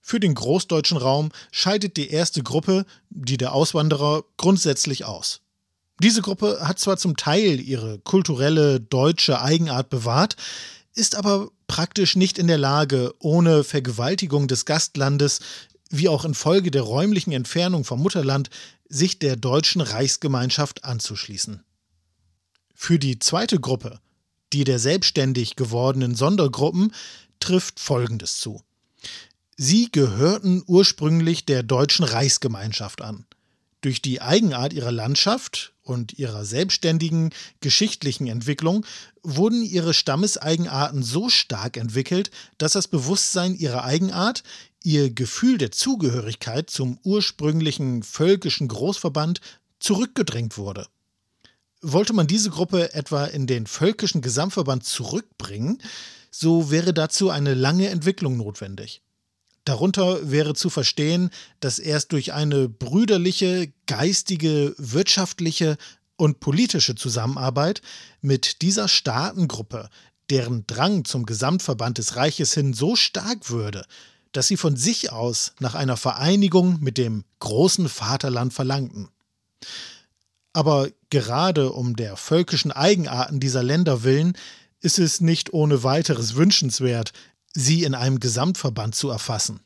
[0.00, 5.40] Für den großdeutschen Raum scheidet die erste Gruppe, die der Auswanderer, grundsätzlich aus.
[6.02, 10.36] Diese Gruppe hat zwar zum Teil ihre kulturelle deutsche Eigenart bewahrt,
[10.94, 15.40] ist aber praktisch nicht in der Lage, ohne Vergewaltigung des Gastlandes
[15.98, 18.50] wie auch infolge der räumlichen Entfernung vom Mutterland,
[18.88, 21.62] sich der deutschen Reichsgemeinschaft anzuschließen.
[22.74, 24.00] Für die zweite Gruppe,
[24.52, 26.92] die der selbstständig gewordenen Sondergruppen,
[27.40, 28.62] trifft Folgendes zu.
[29.56, 33.26] Sie gehörten ursprünglich der deutschen Reichsgemeinschaft an.
[33.80, 37.30] Durch die Eigenart ihrer Landschaft und ihrer selbstständigen
[37.60, 38.86] geschichtlichen Entwicklung
[39.22, 44.42] wurden ihre Stammeseigenarten so stark entwickelt, dass das Bewusstsein ihrer Eigenart,
[44.84, 49.40] ihr Gefühl der Zugehörigkeit zum ursprünglichen völkischen Großverband
[49.80, 50.86] zurückgedrängt wurde.
[51.82, 55.82] Wollte man diese Gruppe etwa in den völkischen Gesamtverband zurückbringen,
[56.30, 59.02] so wäre dazu eine lange Entwicklung notwendig.
[59.64, 61.30] Darunter wäre zu verstehen,
[61.60, 65.78] dass erst durch eine brüderliche, geistige, wirtschaftliche
[66.16, 67.80] und politische Zusammenarbeit
[68.20, 69.88] mit dieser Staatengruppe,
[70.30, 73.86] deren Drang zum Gesamtverband des Reiches hin so stark würde,
[74.34, 79.08] dass sie von sich aus nach einer Vereinigung mit dem großen Vaterland verlangten.
[80.52, 84.36] Aber gerade um der völkischen Eigenarten dieser Länder willen
[84.80, 87.12] ist es nicht ohne weiteres wünschenswert,
[87.52, 89.60] sie in einem Gesamtverband zu erfassen.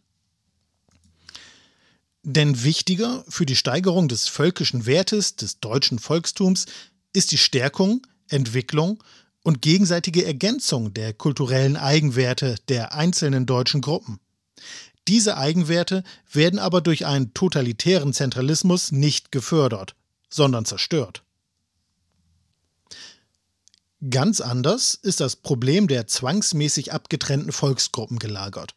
[2.22, 6.66] Denn wichtiger für die Steigerung des völkischen Wertes des deutschen Volkstums
[7.14, 9.02] ist die Stärkung, Entwicklung
[9.42, 14.20] und gegenseitige Ergänzung der kulturellen Eigenwerte der einzelnen deutschen Gruppen.
[15.08, 19.94] Diese Eigenwerte werden aber durch einen totalitären Zentralismus nicht gefördert,
[20.28, 21.22] sondern zerstört.
[24.10, 28.74] Ganz anders ist das Problem der zwangsmäßig abgetrennten Volksgruppen gelagert.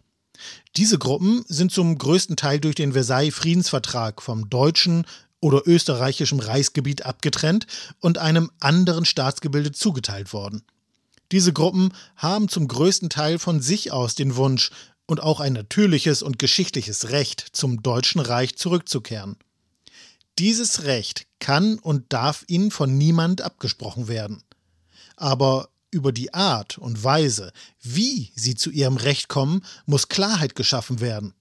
[0.78, 5.06] Diese Gruppen sind zum größten Teil durch den Versailles Friedensvertrag vom deutschen
[5.42, 7.68] oder österreichischen Reichsgebiet abgetrennt
[8.00, 10.64] und einem anderen Staatsgebilde zugeteilt worden.
[11.32, 14.72] Diese Gruppen haben zum größten Teil von sich aus den Wunsch
[15.12, 19.38] und auch ein natürliches und geschichtliches Recht, zum Deutschen Reich zurückzukehren.
[20.40, 24.42] Dieses Recht kann und darf ihnen von niemand abgesprochen werden
[25.22, 31.00] aber über die Art und Weise, wie sie zu ihrem Recht kommen, muss Klarheit geschaffen
[31.00, 31.36] werden.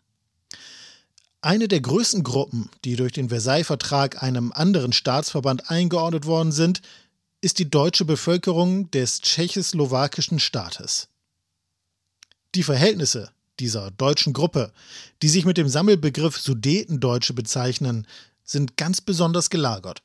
[1.40, 6.82] Eine der größten Gruppen, die durch den Versailles-Vertrag einem anderen Staatsverband eingeordnet worden sind,
[7.40, 11.09] ist die deutsche Bevölkerung des tschechoslowakischen Staates.
[12.55, 13.30] Die Verhältnisse
[13.60, 14.72] dieser deutschen Gruppe,
[15.22, 18.06] die sich mit dem Sammelbegriff Sudetendeutsche bezeichnen,
[18.42, 20.02] sind ganz besonders gelagert.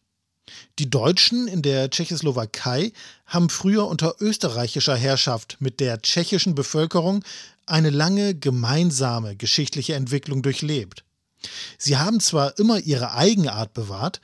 [0.78, 2.92] Die Deutschen in der Tschechoslowakei
[3.26, 7.24] haben früher unter österreichischer Herrschaft mit der tschechischen Bevölkerung
[7.66, 11.04] eine lange gemeinsame geschichtliche Entwicklung durchlebt.
[11.78, 14.22] Sie haben zwar immer ihre Eigenart bewahrt,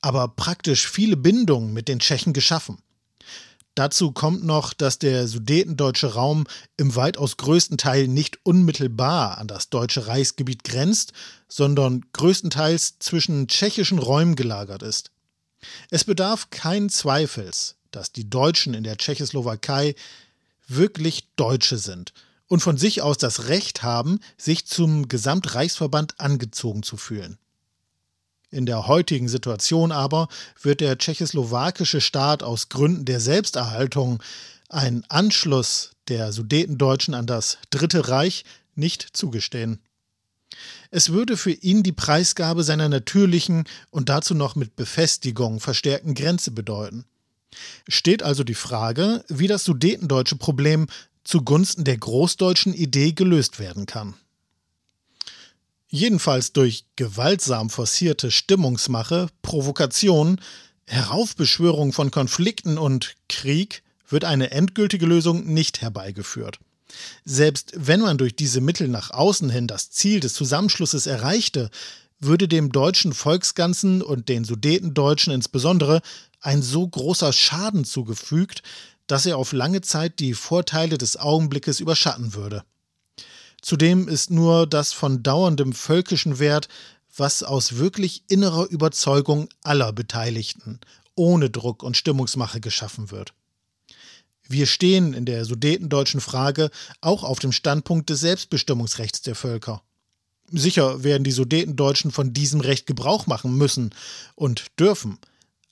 [0.00, 2.78] aber praktisch viele Bindungen mit den Tschechen geschaffen.
[3.74, 6.46] Dazu kommt noch, dass der sudetendeutsche Raum
[6.76, 11.12] im weitaus größten Teil nicht unmittelbar an das deutsche Reichsgebiet grenzt,
[11.48, 15.10] sondern größtenteils zwischen tschechischen Räumen gelagert ist.
[15.90, 19.96] Es bedarf keinen Zweifels, dass die Deutschen in der Tschechoslowakei
[20.68, 22.12] wirklich Deutsche sind
[22.46, 27.38] und von sich aus das Recht haben, sich zum Gesamtreichsverband angezogen zu fühlen.
[28.54, 30.28] In der heutigen Situation aber
[30.62, 34.22] wird der tschechoslowakische Staat aus Gründen der Selbsterhaltung
[34.68, 38.44] einen Anschluss der Sudetendeutschen an das Dritte Reich
[38.76, 39.80] nicht zugestehen.
[40.92, 46.52] Es würde für ihn die Preisgabe seiner natürlichen und dazu noch mit Befestigung verstärkten Grenze
[46.52, 47.06] bedeuten.
[47.88, 50.86] Steht also die Frage, wie das sudetendeutsche Problem
[51.24, 54.14] zugunsten der großdeutschen Idee gelöst werden kann.
[55.94, 60.40] Jedenfalls durch gewaltsam forcierte Stimmungsmache, Provokation,
[60.88, 66.58] Heraufbeschwörung von Konflikten und Krieg wird eine endgültige Lösung nicht herbeigeführt.
[67.24, 71.70] Selbst wenn man durch diese Mittel nach außen hin das Ziel des Zusammenschlusses erreichte,
[72.18, 76.02] würde dem deutschen Volksganzen und den Sudetendeutschen insbesondere
[76.40, 78.64] ein so großer Schaden zugefügt,
[79.06, 82.64] dass er auf lange Zeit die Vorteile des Augenblickes überschatten würde.
[83.64, 86.68] Zudem ist nur das von dauerndem völkischen Wert,
[87.16, 90.80] was aus wirklich innerer Überzeugung aller Beteiligten,
[91.14, 93.32] ohne Druck und Stimmungsmache geschaffen wird.
[94.46, 96.70] Wir stehen in der sudetendeutschen Frage
[97.00, 99.80] auch auf dem Standpunkt des Selbstbestimmungsrechts der Völker.
[100.52, 103.94] Sicher werden die Sudetendeutschen von diesem Recht Gebrauch machen müssen
[104.34, 105.18] und dürfen.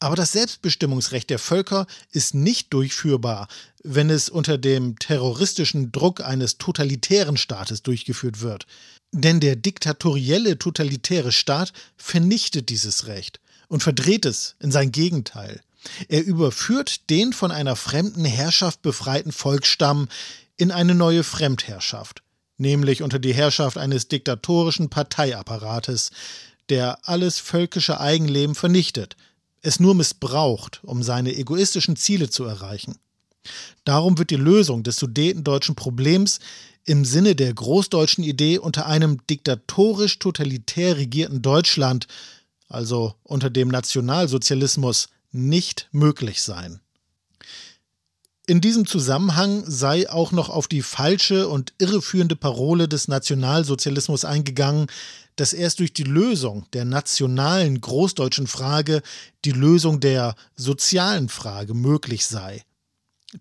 [0.03, 3.47] Aber das Selbstbestimmungsrecht der Völker ist nicht durchführbar,
[3.85, 8.67] wenn es unter dem terroristischen Druck eines totalitären Staates durchgeführt wird.
[9.13, 13.39] Denn der diktatorielle totalitäre Staat vernichtet dieses Recht
[13.69, 15.61] und verdreht es in sein Gegenteil.
[16.09, 20.09] Er überführt den von einer fremden Herrschaft befreiten Volksstamm
[20.57, 22.25] in eine neue Fremdherrschaft,
[22.59, 26.11] nämlich unter die Herrschaft eines diktatorischen Parteiapparates,
[26.71, 29.17] der alles völkische Eigenleben vernichtet,
[29.63, 32.99] es nur missbraucht, um seine egoistischen Ziele zu erreichen.
[33.85, 36.41] Darum wird die Lösung des sudetendeutschen Problems
[36.85, 42.07] im Sinne der großdeutschen Idee unter einem diktatorisch totalitär regierten Deutschland,
[42.69, 46.81] also unter dem Nationalsozialismus, nicht möglich sein.
[48.47, 54.89] In diesem Zusammenhang sei auch noch auf die falsche und irreführende Parole des Nationalsozialismus eingegangen,
[55.37, 59.03] dass erst durch die Lösung der nationalen großdeutschen Frage
[59.45, 62.63] die Lösung der sozialen Frage möglich sei.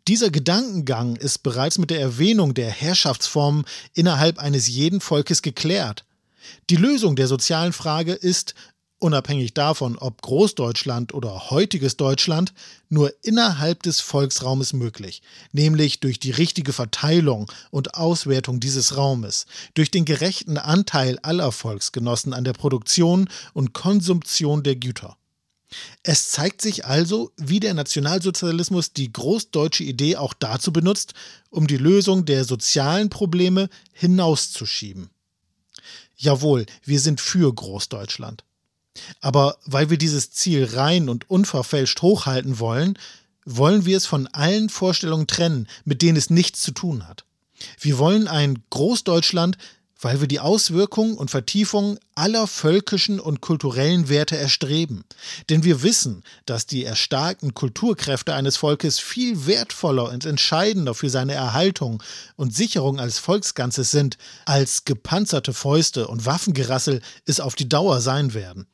[0.08, 6.06] Dieser Gedankengang ist bereits mit der Erwähnung der Herrschaftsformen innerhalb eines jeden Volkes geklärt.
[6.70, 8.56] Die Lösung der sozialen Frage ist
[9.02, 12.54] unabhängig davon, ob Großdeutschland oder heutiges Deutschland,
[12.90, 15.22] nur innerhalb des Volksraumes möglich,
[15.52, 22.34] nämlich durch die richtige Verteilung und Auswertung dieses Raumes, durch den gerechten Anteil aller Volksgenossen
[22.34, 25.18] an der Produktion und Konsumption der Güter.
[26.04, 31.14] Es zeigt sich also, wie der Nationalsozialismus die großdeutsche Idee auch dazu benutzt,
[31.50, 35.10] um die Lösung der sozialen Probleme hinauszuschieben.
[36.18, 38.44] Jawohl, wir sind für Großdeutschland.
[39.22, 42.98] Aber weil wir dieses Ziel rein und unverfälscht hochhalten wollen,
[43.46, 47.26] wollen wir es von allen Vorstellungen trennen, mit denen es nichts zu tun hat.
[47.80, 49.58] Wir wollen ein Großdeutschland,
[50.04, 55.04] weil wir die Auswirkungen und Vertiefung aller völkischen und kulturellen Werte erstreben.
[55.50, 61.34] Denn wir wissen, dass die erstarkten Kulturkräfte eines Volkes viel wertvoller und entscheidender für seine
[61.34, 62.02] Erhaltung
[62.36, 68.34] und Sicherung als Volksganzes sind, als gepanzerte Fäuste und Waffengerassel es auf die Dauer sein
[68.34, 68.66] werden.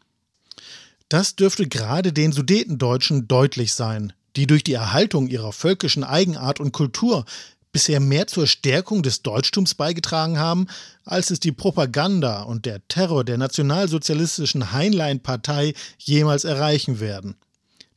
[1.09, 6.73] Das dürfte gerade den Sudetendeutschen deutlich sein, die durch die Erhaltung ihrer völkischen Eigenart und
[6.73, 7.25] Kultur
[7.71, 10.67] bisher mehr zur Stärkung des Deutschtums beigetragen haben,
[11.05, 17.35] als es die Propaganda und der Terror der nationalsozialistischen Heinlein-Partei jemals erreichen werden.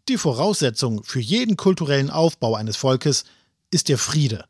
[0.08, 3.24] Die Voraussetzung für jeden kulturellen Aufbau eines Volkes
[3.70, 4.44] ist der Friede,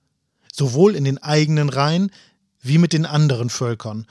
[0.53, 2.11] sowohl in den eigenen Reihen
[2.62, 4.07] wie mit den anderen Völkern,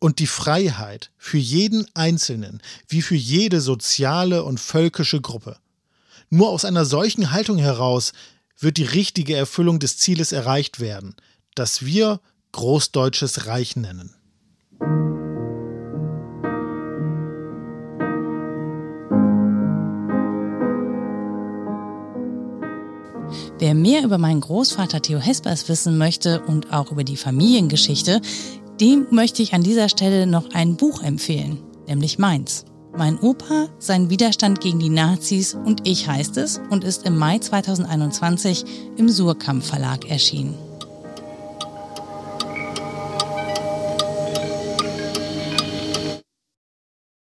[0.00, 5.56] und die Freiheit für jeden Einzelnen wie für jede soziale und völkische Gruppe.
[6.30, 8.12] Nur aus einer solchen Haltung heraus
[8.58, 11.16] wird die richtige Erfüllung des Zieles erreicht werden,
[11.54, 12.20] das wir
[12.52, 14.14] Großdeutsches Reich nennen.
[23.60, 28.20] Wer mehr über meinen Großvater Theo Hespers wissen möchte und auch über die Familiengeschichte,
[28.80, 32.64] dem möchte ich an dieser Stelle noch ein Buch empfehlen, nämlich meins.
[32.96, 37.38] Mein Opa, sein Widerstand gegen die Nazis und ich heißt es und ist im Mai
[37.38, 38.64] 2021
[38.96, 40.67] im Surkamp Verlag erschienen.